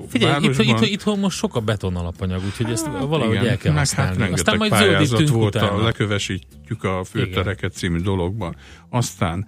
Figyelj, 0.07 0.31
városban... 0.31 0.65
itt, 0.65 0.81
itt, 0.81 0.89
itthon 0.89 1.19
most 1.19 1.37
sok 1.37 1.55
a 1.55 1.60
beton 1.61 1.95
alapanyag, 1.95 2.41
úgyhogy 2.45 2.71
ezt 2.71 2.85
hát 2.85 3.03
valahogy 3.03 3.35
igen, 3.35 3.47
el 3.47 3.57
kell 3.57 3.71
meg 3.71 3.79
használni. 3.79 4.21
Hát 4.21 4.31
Aztán 4.31 4.57
majd 4.57 4.71
pályázat 4.71 5.29
volt 5.29 5.55
utána. 5.55 5.71
a 5.71 5.83
lekövesítjük 5.83 6.83
a 6.83 7.03
főtereket 7.03 7.73
című 7.73 7.99
dologban. 7.99 8.55
Aztán 8.89 9.47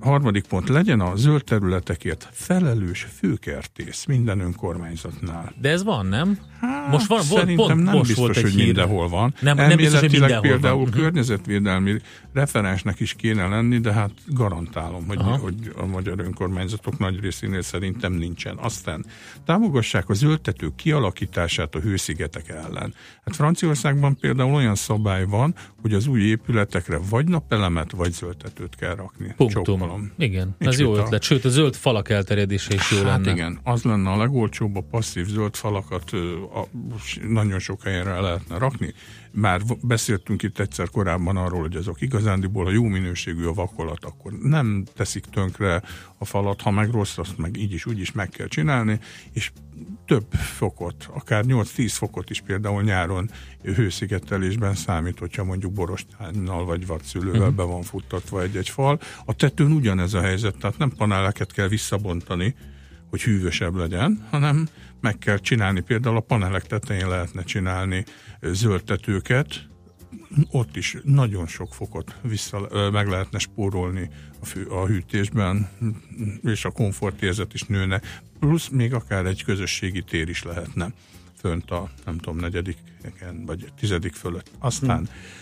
harmadik 0.00 0.46
pont, 0.46 0.68
legyen 0.68 1.00
a 1.00 1.16
zöld 1.16 1.44
területekért 1.44 2.28
felelős 2.32 3.06
főkertész 3.18 4.04
minden 4.04 4.40
önkormányzatnál. 4.40 5.52
De 5.60 5.68
ez 5.68 5.82
van, 5.82 6.06
nem? 6.06 6.38
Hát, 6.60 6.90
most 6.90 7.06
van, 7.06 7.20
volt, 7.28 7.40
szerintem 7.40 7.66
pont, 7.66 7.84
nem 7.84 7.94
most 7.94 8.06
biztos, 8.06 8.24
volt 8.24 8.36
egy 8.36 8.42
hogy 8.42 8.52
hír. 8.52 8.64
mindenhol 8.64 9.08
van. 9.08 9.34
Nem, 9.40 9.56
nem 9.56 9.76
biztos, 9.76 10.00
hogy 10.00 10.10
mindenhol 10.10 10.40
például 10.40 10.78
van. 10.78 10.88
Mhm. 10.88 10.98
környezetvédelmi 10.98 11.96
referensnek 12.32 13.00
is 13.00 13.14
kéne 13.14 13.48
lenni, 13.48 13.78
de 13.78 13.92
hát 13.92 14.10
garantálom, 14.26 15.06
hogy, 15.06 15.18
Aha. 15.18 15.36
hogy 15.36 15.54
a 15.76 15.86
magyar 15.86 16.18
önkormányzatok 16.20 16.98
nagy 16.98 17.20
részénél 17.20 17.62
szerintem 17.62 18.12
nincsen. 18.12 18.56
Aztán 18.56 19.04
támogassák 19.44 20.08
a 20.08 20.14
zöldtetők 20.14 20.74
kialakítását 20.76 21.74
a 21.74 21.78
hőszigetek 21.78 22.48
ellen. 22.48 22.94
Hát 23.24 23.36
Franciaországban 23.36 24.16
például 24.20 24.54
olyan 24.54 24.74
szabály 24.74 25.24
van, 25.24 25.54
hogy 25.82 25.92
az 25.94 26.06
új 26.06 26.20
épületekre 26.22 26.98
vagy 27.10 27.28
napelemet, 27.28 27.90
vagy 27.90 28.12
zöldtetőt 28.12 28.76
kell 28.76 28.94
rakni. 28.94 29.34
Punktum. 29.36 30.12
Igen, 30.18 30.54
Nincs 30.58 30.72
ez 30.72 30.80
jó 30.80 30.90
vita. 30.90 31.02
ötlet. 31.04 31.22
Sőt, 31.22 31.44
a 31.44 31.48
zöld 31.48 31.74
falak 31.74 32.08
elterjedése 32.10 32.74
is 32.74 32.90
jó 32.90 32.96
Hát 32.96 33.06
lenne. 33.06 33.30
igen, 33.30 33.58
az 33.64 33.82
lenne 33.82 34.10
a 34.10 34.16
legolcsóbb, 34.16 34.76
a 34.76 34.80
passzív 34.90 35.26
zöld 35.26 35.54
falakat 35.54 36.10
a, 36.54 36.66
nagyon 37.28 37.58
sok 37.58 37.82
helyre 37.82 38.20
lehetne 38.20 38.58
rakni. 38.58 38.94
Már 39.32 39.60
beszéltünk 39.82 40.42
itt 40.42 40.58
egyszer 40.58 40.88
korábban 40.90 41.36
arról, 41.36 41.60
hogy 41.60 41.76
azok 41.76 42.00
igazándiból 42.00 42.66
a 42.66 42.70
jó 42.70 42.84
minőségű 42.84 43.44
a 43.44 43.52
vakolat, 43.52 44.04
akkor 44.04 44.32
nem 44.32 44.84
teszik 44.94 45.24
tönkre 45.24 45.82
a 46.18 46.24
falat, 46.24 46.60
ha 46.60 46.70
meg 46.70 46.90
rossz, 46.90 47.18
azt 47.18 47.38
meg 47.38 47.56
így 47.56 47.72
is, 47.72 47.86
úgy 47.86 48.00
is 48.00 48.12
meg 48.12 48.28
kell 48.28 48.46
csinálni, 48.46 48.98
és 49.32 49.50
több 50.06 50.32
fokot, 50.32 51.08
akár 51.12 51.44
8-10 51.46 51.90
fokot 51.92 52.30
is 52.30 52.40
például 52.40 52.82
nyáron 52.82 53.30
hőszigetelésben 53.62 54.74
számít, 54.74 55.18
hogyha 55.18 55.44
mondjuk 55.44 55.72
borostánnal 55.72 56.64
vagy 56.64 56.86
vadszülővel 56.86 57.46
Mhm. 57.48 57.56
be 57.56 57.62
van 57.62 57.82
futtatva 57.82 58.42
egy-egy 58.42 58.68
fal. 58.68 59.00
A 59.24 59.34
tetőn 59.34 59.72
ugyanez 59.72 60.14
a 60.14 60.20
helyzet, 60.20 60.56
tehát 60.56 60.78
nem 60.78 60.90
paneleket 60.96 61.52
kell 61.52 61.68
visszabontani, 61.68 62.54
hogy 63.10 63.22
hűvösebb 63.22 63.74
legyen, 63.74 64.26
hanem 64.30 64.68
meg 65.00 65.18
kell 65.18 65.38
csinálni, 65.38 65.80
például 65.80 66.16
a 66.16 66.20
panelek 66.20 66.66
tetején 66.66 67.08
lehetne 67.08 67.42
csinálni 67.42 68.04
ö, 68.40 68.52
zöld 68.52 68.84
tetőket, 68.84 69.68
ott 70.50 70.76
is 70.76 70.96
nagyon 71.04 71.46
sok 71.46 71.74
fokot 71.74 72.16
vissza, 72.22 72.90
meg 72.92 73.08
lehetne 73.08 73.38
spórolni 73.38 74.10
a, 74.40 74.44
fű, 74.44 74.64
a 74.64 74.86
hűtésben, 74.86 75.68
és 76.42 76.64
a 76.64 76.70
komfortérzet 76.70 77.54
is 77.54 77.62
nőne, 77.62 78.00
plusz 78.38 78.68
még 78.68 78.94
akár 78.94 79.26
egy 79.26 79.44
közösségi 79.44 80.02
tér 80.02 80.28
is 80.28 80.42
lehetne 80.42 80.92
fönt 81.36 81.70
a, 81.70 81.90
nem 82.04 82.18
tudom, 82.18 82.38
negyediken 82.38 83.44
vagy 83.46 83.72
tizedik 83.78 84.14
fölött. 84.14 84.50
Aztán 84.58 85.08
ö, 85.08 85.39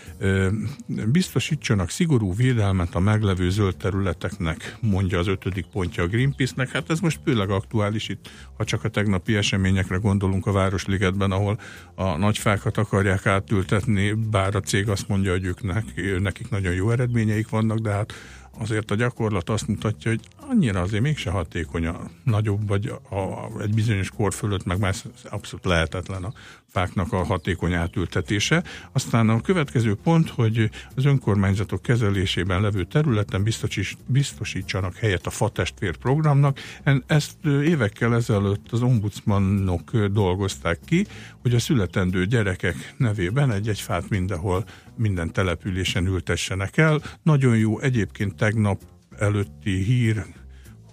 biztosítsanak 0.87 1.89
szigorú 1.89 2.35
védelmet 2.35 2.95
a 2.95 2.99
meglevő 2.99 3.49
zöld 3.49 3.75
területeknek, 3.77 4.77
mondja 4.81 5.19
az 5.19 5.27
ötödik 5.27 5.65
pontja 5.65 6.03
a 6.03 6.07
Greenpeace-nek. 6.07 6.69
Hát 6.69 6.89
ez 6.89 6.99
most 6.99 7.19
főleg 7.25 7.49
aktuális 7.49 8.09
itt, 8.09 8.29
ha 8.57 8.63
csak 8.63 8.83
a 8.83 8.89
tegnapi 8.89 9.35
eseményekre 9.35 9.97
gondolunk 9.97 10.45
a 10.45 10.51
Városligetben, 10.51 11.31
ahol 11.31 11.59
a 11.95 12.17
nagyfákat 12.17 12.77
akarják 12.77 13.25
átültetni, 13.25 14.11
bár 14.11 14.55
a 14.55 14.59
cég 14.59 14.89
azt 14.89 15.07
mondja, 15.07 15.31
hogy 15.31 15.45
ők 15.45 15.63
nek- 15.63 16.19
nekik 16.19 16.49
nagyon 16.49 16.73
jó 16.73 16.91
eredményeik 16.91 17.49
vannak, 17.49 17.77
de 17.77 17.91
hát 17.91 18.13
azért 18.59 18.91
a 18.91 18.95
gyakorlat 18.95 19.49
azt 19.49 19.67
mutatja, 19.67 20.11
hogy 20.11 20.21
annyira 20.49 20.81
azért 20.81 21.03
mégse 21.03 21.29
hatékony 21.29 21.85
a 21.85 22.09
nagyobb, 22.23 22.67
vagy 22.67 22.93
a, 23.09 23.15
a, 23.15 23.49
egy 23.61 23.73
bizonyos 23.73 24.09
kor 24.09 24.33
fölött, 24.33 24.65
meg 24.65 24.79
már 24.79 24.95
abszolút 25.23 25.65
lehetetlen 25.65 26.23
a 26.23 26.33
fáknak 26.69 27.13
a 27.13 27.23
hatékony 27.23 27.73
átültetése. 27.73 28.63
Aztán 28.91 29.29
a 29.29 29.41
következő 29.41 29.95
pont, 29.95 30.29
hogy 30.29 30.69
az 30.95 31.05
önkormányzatok 31.05 31.81
kezelésében 31.81 32.61
levő 32.61 32.83
területen 32.83 33.43
biztosíts, 33.43 33.93
biztosítsanak 34.05 34.95
helyet 34.95 35.25
a 35.25 35.29
fatestvér 35.29 35.97
programnak. 35.97 36.59
Ezt 37.07 37.45
évekkel 37.45 38.15
ezelőtt 38.15 38.71
az 38.71 38.81
ombudsmanok 38.81 39.97
dolgozták 39.97 40.79
ki, 40.85 41.05
hogy 41.41 41.53
a 41.53 41.59
születendő 41.59 42.25
gyerekek 42.25 42.93
nevében 42.97 43.51
egy-egy 43.51 43.81
fát 43.81 44.09
mindenhol, 44.09 44.65
minden 44.95 45.31
településen 45.31 46.07
ültessenek 46.07 46.77
el. 46.77 47.01
Nagyon 47.23 47.57
jó 47.57 47.79
egyébként 47.79 48.35
tegnap 48.35 48.81
előtti 49.17 49.83
hír, 49.83 50.25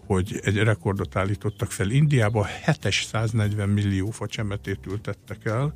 hogy 0.07 0.41
egy 0.45 0.57
rekordot 0.57 1.17
állítottak 1.17 1.71
fel 1.71 1.91
Indiába, 1.91 2.49
740 2.65 3.69
millió 3.69 4.11
facsemetét 4.11 4.87
ültettek 4.87 5.45
el, 5.45 5.75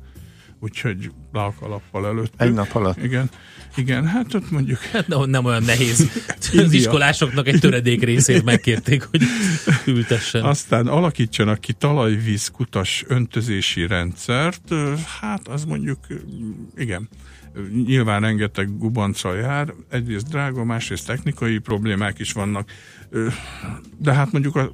úgyhogy 0.59 1.11
lákalappal 1.31 2.07
előtt. 2.07 2.33
Egy 2.37 2.53
nap 2.53 2.75
alatt? 2.75 3.03
Igen, 3.03 3.29
igen, 3.75 4.07
hát 4.07 4.33
ott 4.33 4.51
mondjuk... 4.51 4.79
Hát 4.79 5.07
nem, 5.07 5.29
nem 5.29 5.45
olyan 5.45 5.63
nehéz. 5.63 6.09
Az 6.65 6.73
iskolásoknak 6.73 7.47
egy 7.47 7.59
töredék 7.59 8.03
részét 8.03 8.43
megkérték, 8.43 9.03
hogy 9.03 9.21
ültessen. 9.85 10.43
Aztán 10.43 10.87
alakítsanak 10.87 11.59
ki 11.59 11.73
talajvíz 11.73 12.47
kutas 12.47 13.03
öntözési 13.07 13.87
rendszert, 13.87 14.73
hát 15.19 15.47
az 15.47 15.65
mondjuk, 15.65 15.99
igen, 16.77 17.09
nyilván 17.85 18.21
rengeteg 18.21 18.77
gubanca 18.77 19.35
jár, 19.35 19.73
egyrészt 19.89 20.27
drága, 20.27 20.63
másrészt 20.63 21.07
technikai 21.07 21.57
problémák 21.57 22.19
is 22.19 22.31
vannak, 22.31 22.71
de 23.97 24.13
hát 24.13 24.31
mondjuk 24.31 24.55
a, 24.55 24.71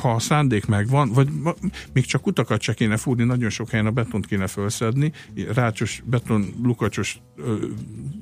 ha 0.00 0.14
a 0.14 0.18
szándék 0.18 0.66
megvan, 0.66 1.12
vagy 1.12 1.28
még 1.92 2.04
csak 2.04 2.22
kutakat 2.22 2.60
se 2.60 2.74
kéne 2.74 2.96
fúrni, 2.96 3.24
nagyon 3.24 3.50
sok 3.50 3.70
helyen 3.70 3.86
a 3.86 3.90
betont 3.90 4.26
kéne 4.26 4.46
felszedni, 4.46 5.12
rácsos 5.54 6.02
beton, 6.04 6.54
lukacsos 6.62 7.20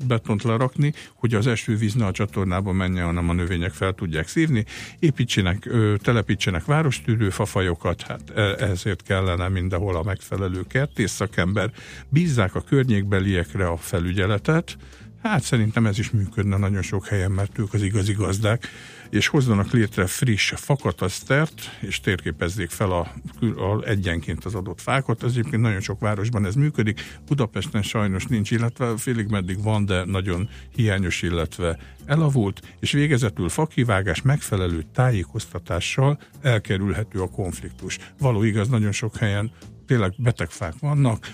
betont 0.07 0.43
lerakni, 0.43 0.93
hogy 1.15 1.35
az 1.35 1.47
esővíz 1.47 1.95
ne 1.95 2.07
a 2.07 2.11
csatornába 2.11 2.73
menjen, 2.73 3.05
hanem 3.05 3.29
a 3.29 3.33
növények 3.33 3.73
fel 3.73 3.93
tudják 3.93 4.29
szívni. 4.29 4.65
Építsenek, 4.99 5.71
telepítsenek 6.03 6.65
várostűrő 6.65 7.31
fafajokat, 7.31 8.03
hát 8.03 8.31
e- 8.31 8.41
ezért 8.41 9.03
kellene 9.03 9.49
mindenhol 9.49 9.97
a 9.97 10.03
megfelelő 10.03 10.63
kertész 10.69 11.13
szakember. 11.13 11.71
Bízzák 12.09 12.55
a 12.55 12.61
környékbeliekre 12.61 13.67
a 13.67 13.77
felügyeletet, 13.77 14.77
Hát 15.25 15.43
szerintem 15.43 15.87
ez 15.87 15.99
is 15.99 16.11
működne 16.11 16.57
nagyon 16.57 16.83
sok 16.83 17.07
helyen, 17.07 17.31
mert 17.31 17.59
ők 17.59 17.75
az 17.75 17.83
igazi 17.83 18.13
gazdák, 18.13 18.69
és 19.15 19.27
hozzanak 19.27 19.71
létre 19.71 20.07
friss 20.07 20.53
fakatasztert, 20.57 21.79
és 21.81 22.01
térképezzék 22.01 22.71
fel 22.71 22.91
a, 22.91 23.13
a 23.41 23.83
egyenként 23.85 24.45
az 24.45 24.55
adott 24.55 24.81
fákat. 24.81 25.23
Ez 25.23 25.31
egyébként 25.31 25.63
nagyon 25.63 25.81
sok 25.81 26.01
városban 26.01 26.47
ez 26.47 26.55
működik, 26.55 27.19
Budapesten 27.27 27.83
sajnos 27.83 28.27
nincs, 28.27 28.51
illetve 28.51 28.97
félig 28.97 29.27
meddig 29.27 29.63
van, 29.63 29.85
de 29.85 30.05
nagyon 30.05 30.49
hiányos, 30.75 31.23
illetve 31.23 31.79
elavult, 32.05 32.61
és 32.81 32.93
végezetül 32.93 33.49
fakivágás 33.49 34.23
megfelelő 34.23 34.85
tájékoztatással 34.95 36.19
elkerülhető 36.43 37.21
a 37.21 37.31
konfliktus. 37.31 37.99
Való 38.19 38.43
igaz, 38.43 38.69
nagyon 38.69 38.93
sok 38.93 39.17
helyen 39.17 39.53
tényleg 39.87 40.15
betegfák 40.17 40.75
vannak, 40.81 41.27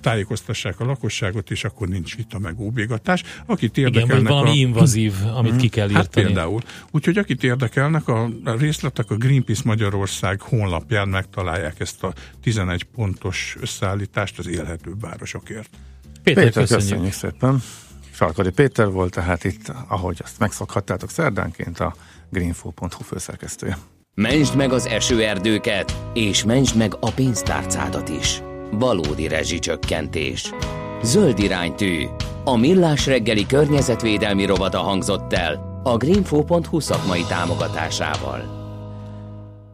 tájékoztassák 0.00 0.80
a 0.80 0.84
lakosságot, 0.84 1.50
és 1.50 1.64
akkor 1.64 1.88
nincs 1.88 2.16
vita 2.16 2.38
meg 2.38 2.60
óbégatás. 2.60 3.22
Akit 3.46 3.76
Igen, 3.76 3.92
érdekelnek 3.92 4.22
vagy 4.28 4.32
valami 4.32 4.50
a... 4.50 4.52
invazív, 4.66 5.14
amit 5.36 5.50
Mhm. 5.52 5.60
ki 5.60 5.68
kell 5.68 5.90
Hát 5.90 6.02
írtani. 6.04 6.26
például. 6.26 6.60
Úgyhogy 6.90 7.18
akit 7.18 7.44
érdekelnek, 7.44 8.08
a 8.08 8.28
a 8.44 8.50
részletek 8.58 9.10
a 9.10 9.14
Greenpeace 9.16 9.62
Magyarország 9.64 10.40
honlapján 10.40 11.08
megtalálják 11.08 11.80
ezt 11.80 12.02
a 12.04 12.12
11 12.42 12.84
pontos 12.84 13.56
összeállítást 13.60 14.38
az 14.38 14.46
élhetőbb 14.48 15.00
városokért. 15.00 15.68
Péter, 16.22 16.44
Péter, 16.44 16.62
köszönjük. 16.62 16.88
köszönjük 16.88 17.12
szépen. 17.12 17.62
Sarkadi 18.12 18.50
Péter 18.50 18.88
volt, 18.90 19.12
tehát 19.14 19.44
itt, 19.44 19.72
ahogy 19.88 20.16
azt 20.22 20.38
megszokhattátok 20.38 21.10
szerdánként, 21.10 21.80
a 21.80 21.94
greenfo.hu 22.30 23.02
főszerkesztője. 23.04 23.76
Mentsd 24.14 24.56
meg 24.56 24.72
az 24.72 24.86
esőerdőket, 24.86 25.96
és 26.14 26.44
mentsd 26.44 26.76
meg 26.76 26.94
a 27.00 27.10
pénztárcádat 27.10 28.08
is. 28.08 28.40
Valódi 28.70 29.28
rezsicsökkentés. 29.28 30.52
Zöld 31.02 31.38
iránytű. 31.38 32.04
A 32.44 32.56
millás 32.56 33.06
reggeli 33.06 33.46
környezetvédelmi 33.46 34.44
rovata 34.44 34.78
hangzott 34.78 35.32
el 35.32 35.80
a 35.84 35.96
greenfo.hu 35.96 36.80
szakmai 36.80 37.24
támogatásával. 37.28 38.54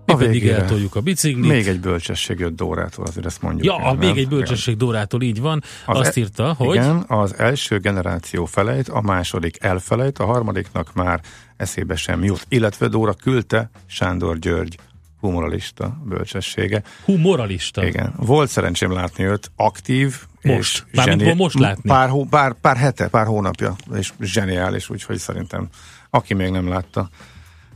Mi 0.06 0.14
pedig 0.14 0.46
eltoljuk 0.48 0.94
a 0.94 1.00
biciklit. 1.00 1.50
Még 1.50 1.66
egy 1.66 1.80
bölcsesség 1.80 2.38
jött 2.38 2.56
Dórától, 2.56 3.06
azért 3.06 3.26
ezt 3.26 3.42
mondjuk. 3.42 3.64
Ja, 3.64 3.86
el, 3.86 3.94
még 3.94 4.16
egy 4.16 4.28
bölcsesség 4.28 4.76
Dórától, 4.76 5.22
így 5.22 5.40
van. 5.40 5.62
Az 5.86 5.98
Azt 5.98 6.16
e- 6.16 6.20
írta, 6.20 6.54
hogy... 6.58 6.74
Igen, 6.74 7.04
az 7.06 7.38
első 7.38 7.78
generáció 7.78 8.44
felejt, 8.44 8.88
a 8.88 9.00
második 9.00 9.56
elfelejt, 9.60 10.18
a 10.18 10.24
harmadiknak 10.24 10.94
már 10.94 11.20
eszébe 11.56 11.96
sem 11.96 12.24
jut. 12.24 12.46
Illetve 12.48 12.88
Dóra 12.88 13.12
küldte 13.12 13.70
Sándor 13.86 14.38
György 14.38 14.76
humoralista 15.22 15.98
bölcsessége. 16.04 16.82
Humoralista? 17.04 17.86
Igen. 17.86 18.12
Volt 18.16 18.50
szerencsém 18.50 18.92
látni 18.92 19.24
őt 19.24 19.50
aktív. 19.56 20.16
Most? 20.42 20.86
Zseni... 20.92 21.32
most 21.32 21.58
látni? 21.58 21.88
Pár, 21.88 22.08
hó, 22.08 22.24
pár, 22.24 22.52
pár 22.60 22.76
hete, 22.76 23.08
pár 23.08 23.26
hónapja, 23.26 23.76
és 23.94 24.12
zseniális, 24.20 24.90
úgyhogy 24.90 25.18
szerintem 25.18 25.68
aki 26.10 26.34
még 26.34 26.50
nem 26.50 26.68
látta, 26.68 27.08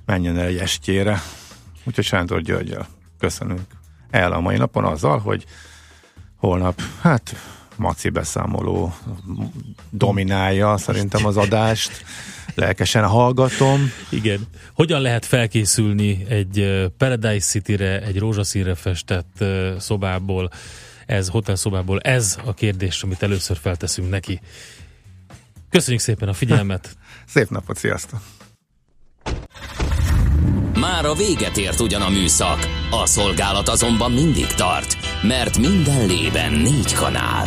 menjen 0.05 0.39
el 0.39 0.47
egy 0.47 0.57
estjére. 0.57 1.23
Úgyhogy 1.85 2.05
Sándor 2.05 2.41
Györgyel 2.41 2.87
köszönünk 3.19 3.67
el 4.11 4.33
a 4.33 4.41
mai 4.41 4.57
napon 4.57 4.85
azzal, 4.85 5.19
hogy 5.19 5.45
holnap, 6.37 6.83
hát 7.01 7.37
maci 7.77 8.09
beszámoló 8.09 8.95
dominálja 9.91 10.77
szerintem 10.77 11.27
az 11.27 11.37
adást. 11.37 12.05
Lelkesen 12.55 13.05
hallgatom. 13.05 13.91
Igen. 14.11 14.47
Hogyan 14.73 15.01
lehet 15.01 15.25
felkészülni 15.25 16.25
egy 16.29 16.87
Paradise 16.99 17.47
City-re, 17.47 18.03
egy 18.03 18.19
rózsaszínre 18.19 18.75
festett 18.75 19.45
szobából, 19.79 20.51
ez 21.07 21.29
hotelszobából? 21.29 22.01
Ez 22.01 22.39
a 22.45 22.55
kérdés, 22.55 23.03
amit 23.03 23.23
először 23.23 23.57
felteszünk 23.57 24.11
neki. 24.11 24.41
Köszönjük 25.71 26.03
szépen 26.03 26.29
a 26.29 26.33
figyelmet. 26.33 26.97
Szép 27.35 27.49
napot, 27.49 27.77
sziasztok! 27.77 28.21
Már 30.81 31.05
a 31.05 31.15
véget 31.15 31.57
ért 31.57 31.81
ugyan 31.81 32.03
a 32.03 32.09
műszak, 32.09 32.59
a 32.91 33.07
szolgálat 33.07 33.69
azonban 33.69 34.13
mindig 34.13 34.47
tart, 34.47 34.97
mert 35.23 35.59
minden 35.59 36.07
lében 36.07 36.53
négy 36.53 36.93
kanál. 36.93 37.47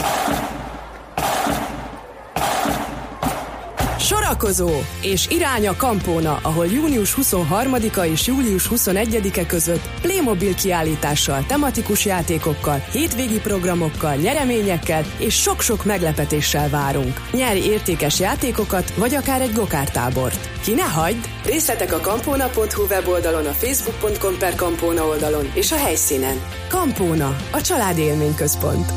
Sorakozó 4.41 4.81
és 5.01 5.27
irány 5.29 5.67
a 5.67 5.75
Kampóna, 5.75 6.39
ahol 6.41 6.65
június 6.65 7.15
23-a 7.21 8.05
és 8.05 8.27
július 8.27 8.67
21-e 8.75 9.45
között 9.45 9.89
Playmobil 10.01 10.55
kiállítással, 10.55 11.45
tematikus 11.47 12.05
játékokkal, 12.05 12.85
hétvégi 12.91 13.39
programokkal, 13.39 14.15
nyereményekkel 14.15 15.05
és 15.17 15.41
sok-sok 15.41 15.85
meglepetéssel 15.85 16.69
várunk. 16.69 17.21
Nyeri 17.31 17.65
értékes 17.65 18.19
játékokat, 18.19 18.93
vagy 18.93 19.15
akár 19.15 19.41
egy 19.41 19.53
gokártábort. 19.53 20.49
Ki 20.63 20.73
ne 20.73 20.83
hagyd! 20.83 21.29
Részletek 21.45 21.93
a 21.93 21.99
kampóna.hu 21.99 22.83
weboldalon, 22.89 23.45
a 23.45 23.51
facebook.com 23.51 24.37
per 24.37 24.55
kampóna 24.55 25.07
oldalon 25.07 25.51
és 25.53 25.71
a 25.71 25.77
helyszínen. 25.77 26.41
Kampóna, 26.69 27.35
a 27.51 27.61
család 27.61 27.97
élményközpont. 27.97 28.91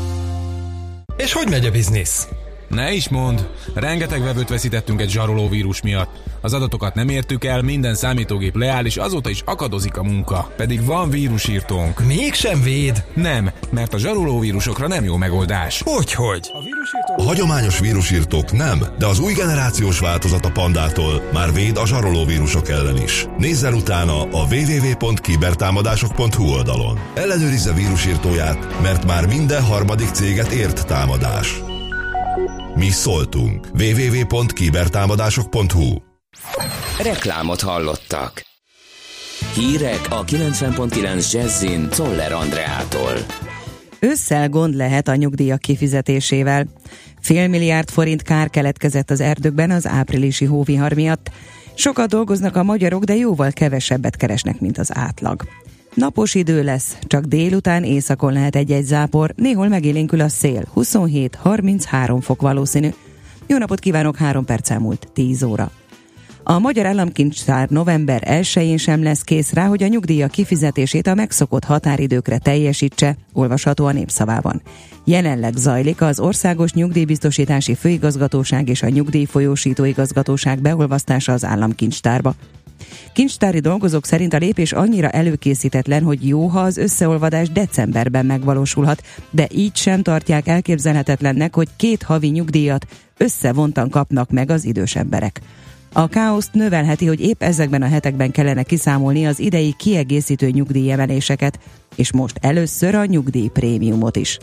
És 1.17 1.33
hogy 1.33 1.49
megy 1.49 1.65
a 1.65 1.71
biznisz? 1.71 2.27
Ne 2.75 2.93
is 2.93 3.09
mond, 3.09 3.47
rengeteg 3.73 4.23
vevőt 4.23 4.49
veszítettünk 4.49 5.01
egy 5.01 5.09
zsaroló 5.09 5.49
vírus 5.49 5.81
miatt. 5.81 6.09
Az 6.41 6.53
adatokat 6.53 6.95
nem 6.95 7.09
értük 7.09 7.45
el, 7.45 7.61
minden 7.61 7.95
számítógép 7.95 8.55
leáll, 8.55 8.85
és 8.85 8.97
azóta 8.97 9.29
is 9.29 9.41
akadozik 9.45 9.97
a 9.97 10.03
munka. 10.03 10.51
Pedig 10.55 10.85
van 10.85 11.09
vírusírtónk. 11.09 12.05
Mégsem 12.05 12.61
véd? 12.61 13.03
Nem, 13.13 13.51
mert 13.69 13.93
a 13.93 13.97
zsaroló 13.97 14.39
vírusokra 14.39 14.87
nem 14.87 15.03
jó 15.03 15.17
megoldás. 15.17 15.81
Hogyhogy? 15.85 16.51
A, 16.53 16.61
vírusírtók... 16.61 17.17
a 17.17 17.23
hagyományos 17.23 17.79
vírusírtók 17.79 18.51
nem, 18.51 18.85
de 18.97 19.05
az 19.05 19.19
új 19.19 19.33
generációs 19.33 19.99
változat 19.99 20.45
a 20.45 20.51
pandától 20.51 21.29
már 21.33 21.53
véd 21.53 21.77
a 21.77 21.87
zsaroló 21.87 22.25
vírusok 22.25 22.69
ellen 22.69 23.01
is. 23.01 23.25
Nézzen 23.37 23.73
utána 23.73 24.21
a 24.21 24.47
www.kibertámadások.hu 24.49 26.43
oldalon. 26.43 26.99
Ellenőrizze 27.13 27.73
vírusírtóját, 27.73 28.81
mert 28.81 29.05
már 29.05 29.27
minden 29.27 29.63
harmadik 29.63 30.09
céget 30.09 30.51
ért 30.51 30.87
támadás. 30.87 31.63
Mi 32.75 32.89
szóltunk. 32.89 33.67
www.kibertámadások.hu 33.79 35.95
Reklámot 37.03 37.61
hallottak. 37.61 38.45
Hírek 39.53 40.01
a 40.09 40.23
90.9 40.23 41.31
Jazzin 41.31 41.89
Toller 41.89 42.31
Andreától. 42.31 43.13
Ősszel 43.99 44.49
gond 44.49 44.75
lehet 44.75 45.07
a 45.07 45.15
nyugdíjak 45.15 45.59
kifizetésével. 45.59 46.65
Fél 47.19 47.47
milliárd 47.47 47.89
forint 47.89 48.21
kár 48.21 48.49
keletkezett 48.49 49.09
az 49.09 49.21
erdőkben 49.21 49.71
az 49.71 49.87
áprilisi 49.87 50.45
hóvihar 50.45 50.93
miatt. 50.93 51.31
Sokat 51.73 52.09
dolgoznak 52.09 52.55
a 52.55 52.63
magyarok, 52.63 53.03
de 53.03 53.15
jóval 53.15 53.51
kevesebbet 53.51 54.15
keresnek, 54.15 54.59
mint 54.59 54.77
az 54.77 54.95
átlag. 54.95 55.43
Napos 55.95 56.35
idő 56.35 56.63
lesz, 56.63 56.97
csak 57.01 57.23
délután 57.23 57.83
északon 57.83 58.33
lehet 58.33 58.55
egy-egy 58.55 58.85
zápor, 58.85 59.33
néhol 59.35 59.67
megélénkül 59.67 60.21
a 60.21 60.29
szél, 60.29 60.63
27-33 60.75 62.17
fok 62.21 62.41
valószínű. 62.41 62.89
Jó 63.47 63.57
napot 63.57 63.79
kívánok, 63.79 64.17
3 64.17 64.45
perc 64.45 64.69
elmúlt, 64.69 65.07
10 65.13 65.43
óra. 65.43 65.71
A 66.43 66.59
Magyar 66.59 66.85
Államkincstár 66.85 67.69
november 67.69 68.23
1-én 68.25 68.77
sem 68.77 69.03
lesz 69.03 69.21
kész 69.21 69.53
rá, 69.53 69.65
hogy 69.65 69.83
a 69.83 69.87
nyugdíja 69.87 70.27
kifizetését 70.27 71.07
a 71.07 71.13
megszokott 71.13 71.63
határidőkre 71.63 72.37
teljesítse, 72.37 73.17
olvasható 73.33 73.85
a 73.85 73.91
népszavában. 73.91 74.61
Jelenleg 75.03 75.55
zajlik 75.55 76.01
az 76.01 76.19
Országos 76.19 76.73
Nyugdíjbiztosítási 76.73 77.75
Főigazgatóság 77.75 78.69
és 78.69 78.81
a 78.81 78.89
Nyugdíjfolyósító 78.89 79.83
Igazgatóság 79.83 80.61
beolvasztása 80.61 81.33
az 81.33 81.45
Államkincstárba. 81.45 82.35
Kincstári 83.13 83.59
dolgozók 83.59 84.05
szerint 84.05 84.33
a 84.33 84.37
lépés 84.37 84.71
annyira 84.71 85.09
előkészítetlen, 85.09 86.03
hogy 86.03 86.27
jó, 86.27 86.47
ha 86.47 86.59
az 86.59 86.77
összeolvadás 86.77 87.49
decemberben 87.49 88.25
megvalósulhat, 88.25 89.01
de 89.29 89.47
így 89.51 89.75
sem 89.75 90.01
tartják 90.01 90.47
elképzelhetetlennek, 90.47 91.55
hogy 91.55 91.67
két 91.75 92.03
havi 92.03 92.27
nyugdíjat 92.27 92.87
összevontan 93.17 93.89
kapnak 93.89 94.29
meg 94.29 94.49
az 94.49 94.65
idős 94.65 94.95
emberek. 94.95 95.41
A 95.93 96.07
káoszt 96.07 96.53
növelheti, 96.53 97.05
hogy 97.05 97.21
épp 97.21 97.43
ezekben 97.43 97.81
a 97.81 97.87
hetekben 97.87 98.31
kellene 98.31 98.63
kiszámolni 98.63 99.25
az 99.27 99.39
idei 99.39 99.75
kiegészítő 99.77 100.49
nyugdíjemeléseket, 100.49 101.59
és 101.95 102.11
most 102.11 102.37
először 102.41 102.95
a 102.95 103.05
nyugdíjprémiumot 103.05 104.15
is. 104.15 104.37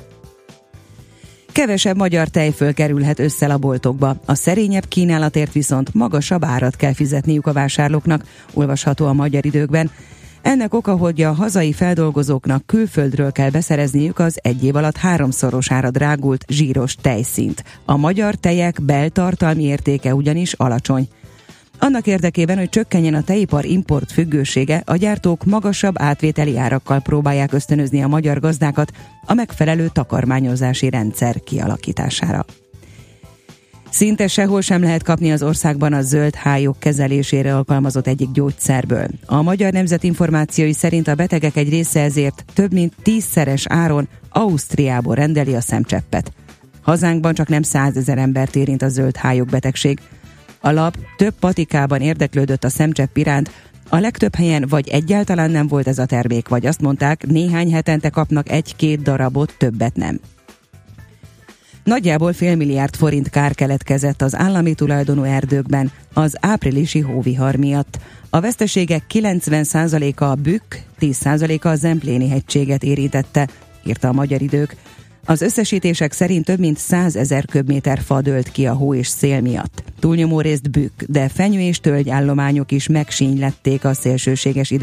Kevesebb 1.53 1.97
magyar 1.97 2.29
tejföl 2.29 2.75
kerülhet 2.75 3.19
össze 3.19 3.47
a 3.47 3.59
boltokba. 3.59 4.17
A 4.25 4.35
szerényebb 4.35 4.89
kínálatért 4.89 5.53
viszont 5.53 5.95
magasabb 5.95 6.45
árat 6.45 6.77
kell 6.77 6.93
fizetniük 6.93 7.47
a 7.47 7.53
vásárlóknak, 7.53 8.25
olvasható 8.55 9.07
a 9.07 9.13
magyar 9.13 9.47
időkben. 9.47 9.91
Ennek 10.43 10.75
oka, 10.75 10.97
hogy 10.97 11.23
a 11.23 11.33
hazai 11.33 11.73
feldolgozóknak 11.73 12.67
külföldről 12.67 13.33
kell 13.33 13.51
beszerezniük 13.51 14.19
az 14.19 14.39
egy 14.43 14.65
év 14.65 14.77
alatt 14.77 14.97
háromszorosára 14.97 15.91
drágult 15.91 16.45
zsíros 16.49 16.95
tejszint. 16.95 17.65
A 17.85 17.97
magyar 17.97 18.35
tejek 18.35 18.83
beltartalmi 18.83 19.63
értéke 19.63 20.15
ugyanis 20.15 20.53
alacsony. 20.53 21.09
Annak 21.85 22.07
érdekében, 22.07 22.59
hogy 22.59 22.69
csökkenjen 22.69 23.15
a 23.15 23.23
tejipar 23.23 23.65
import 23.65 24.13
függősége, 24.13 24.83
a 24.87 24.97
gyártók 24.97 25.45
magasabb 25.45 25.95
átvételi 25.99 26.59
árakkal 26.59 27.01
próbálják 27.01 27.53
ösztönözni 27.53 28.03
a 28.03 28.09
magyar 28.09 28.41
gazdákat 28.41 28.93
a 29.27 29.35
megfelelő 29.35 29.89
takarmányozási 29.93 30.91
rendszer 30.91 31.41
kialakítására. 31.41 32.45
Szinte 33.91 34.29
sehol 34.29 34.61
sem 34.61 34.83
lehet 34.83 35.03
kapni 35.03 35.33
az 35.33 35.43
országban 35.43 35.93
a 35.93 36.03
zöld 36.03 36.35
hályok 36.35 36.79
kezelésére 36.79 37.57
alkalmazott 37.57 38.07
egyik 38.07 38.31
gyógyszerből. 38.31 39.07
A 39.27 39.43
Magyar 39.43 39.73
Nemzet 39.73 40.03
információi 40.03 40.73
szerint 40.73 41.09
a 41.09 41.15
betegek 41.15 41.57
egy 41.57 41.69
része 41.69 42.01
ezért 42.01 42.45
több 42.55 42.73
mint 42.73 42.95
tízszeres 43.03 43.65
áron 43.69 44.09
Ausztriából 44.31 45.15
rendeli 45.15 45.55
a 45.55 45.61
szemcseppet. 45.61 46.33
Hazánkban 46.83 47.35
csak 47.35 47.49
nem 47.49 47.63
százezer 47.63 48.19
embert 48.19 48.57
érint 48.57 48.83
a 48.83 48.89
zöld 48.89 49.17
hályok 49.17 49.47
betegség. 49.47 50.01
A 50.65 50.71
lap 50.71 50.97
több 51.17 51.35
patikában 51.41 52.01
érdeklődött 52.01 52.65
a 52.65 52.69
szemcsepp 52.69 53.17
iránt, 53.17 53.51
a 53.89 53.99
legtöbb 53.99 54.35
helyen 54.35 54.67
vagy 54.69 54.89
egyáltalán 54.89 55.51
nem 55.51 55.67
volt 55.67 55.87
ez 55.87 55.99
a 55.99 56.07
termék, 56.07 56.49
vagy 56.49 56.67
azt 56.67 56.81
mondták, 56.81 57.27
néhány 57.27 57.73
hetente 57.73 58.09
kapnak 58.09 58.51
egy-két 58.51 59.03
darabot, 59.03 59.55
többet 59.59 59.97
nem. 59.97 60.21
Nagyjából 61.85 62.33
fél 62.33 62.57
milliárd 62.57 62.97
forint 62.97 63.29
kár 63.29 63.55
keletkezett 63.55 64.23
az 64.23 64.37
állami 64.37 64.75
tulajdonú 64.75 65.23
erdőkben 65.23 65.91
az 66.13 66.37
áprilisi 66.41 67.01
hóvihar 67.01 67.57
miatt. 67.57 67.99
A 68.31 68.41
veszteségek 68.41 69.05
90%-a 69.13 70.25
a 70.25 70.35
Bükk, 70.35 70.75
10%-a 71.01 71.69
a 71.69 71.75
Zempléni 71.75 72.29
hegységet 72.29 72.83
érintette, 72.83 73.49
írta 73.85 74.09
a 74.09 74.13
Magyar 74.13 74.43
Idők. 74.43 74.77
Az 75.25 75.41
összesítések 75.41 76.13
szerint 76.13 76.45
több 76.45 76.59
mint 76.59 76.79
100 76.79 77.17
ezer 77.17 77.45
köbméter 77.45 78.01
fa 78.01 78.21
dőlt 78.21 78.53
ki 78.53 78.67
a 78.67 78.73
hó 78.73 78.95
és 78.95 79.07
szél 79.07 79.41
miatt. 79.41 79.83
Túlnyomó 80.01 80.41
részt 80.41 80.71
bükk, 80.71 81.03
de 81.07 81.29
fenyő 81.29 81.61
és 81.61 81.81
tölgyállományok 81.81 82.73
is 82.73 82.87
megsínylették 82.87 83.85
a 83.85 83.95
szélsőséges 83.95 84.71
idő 84.71 84.81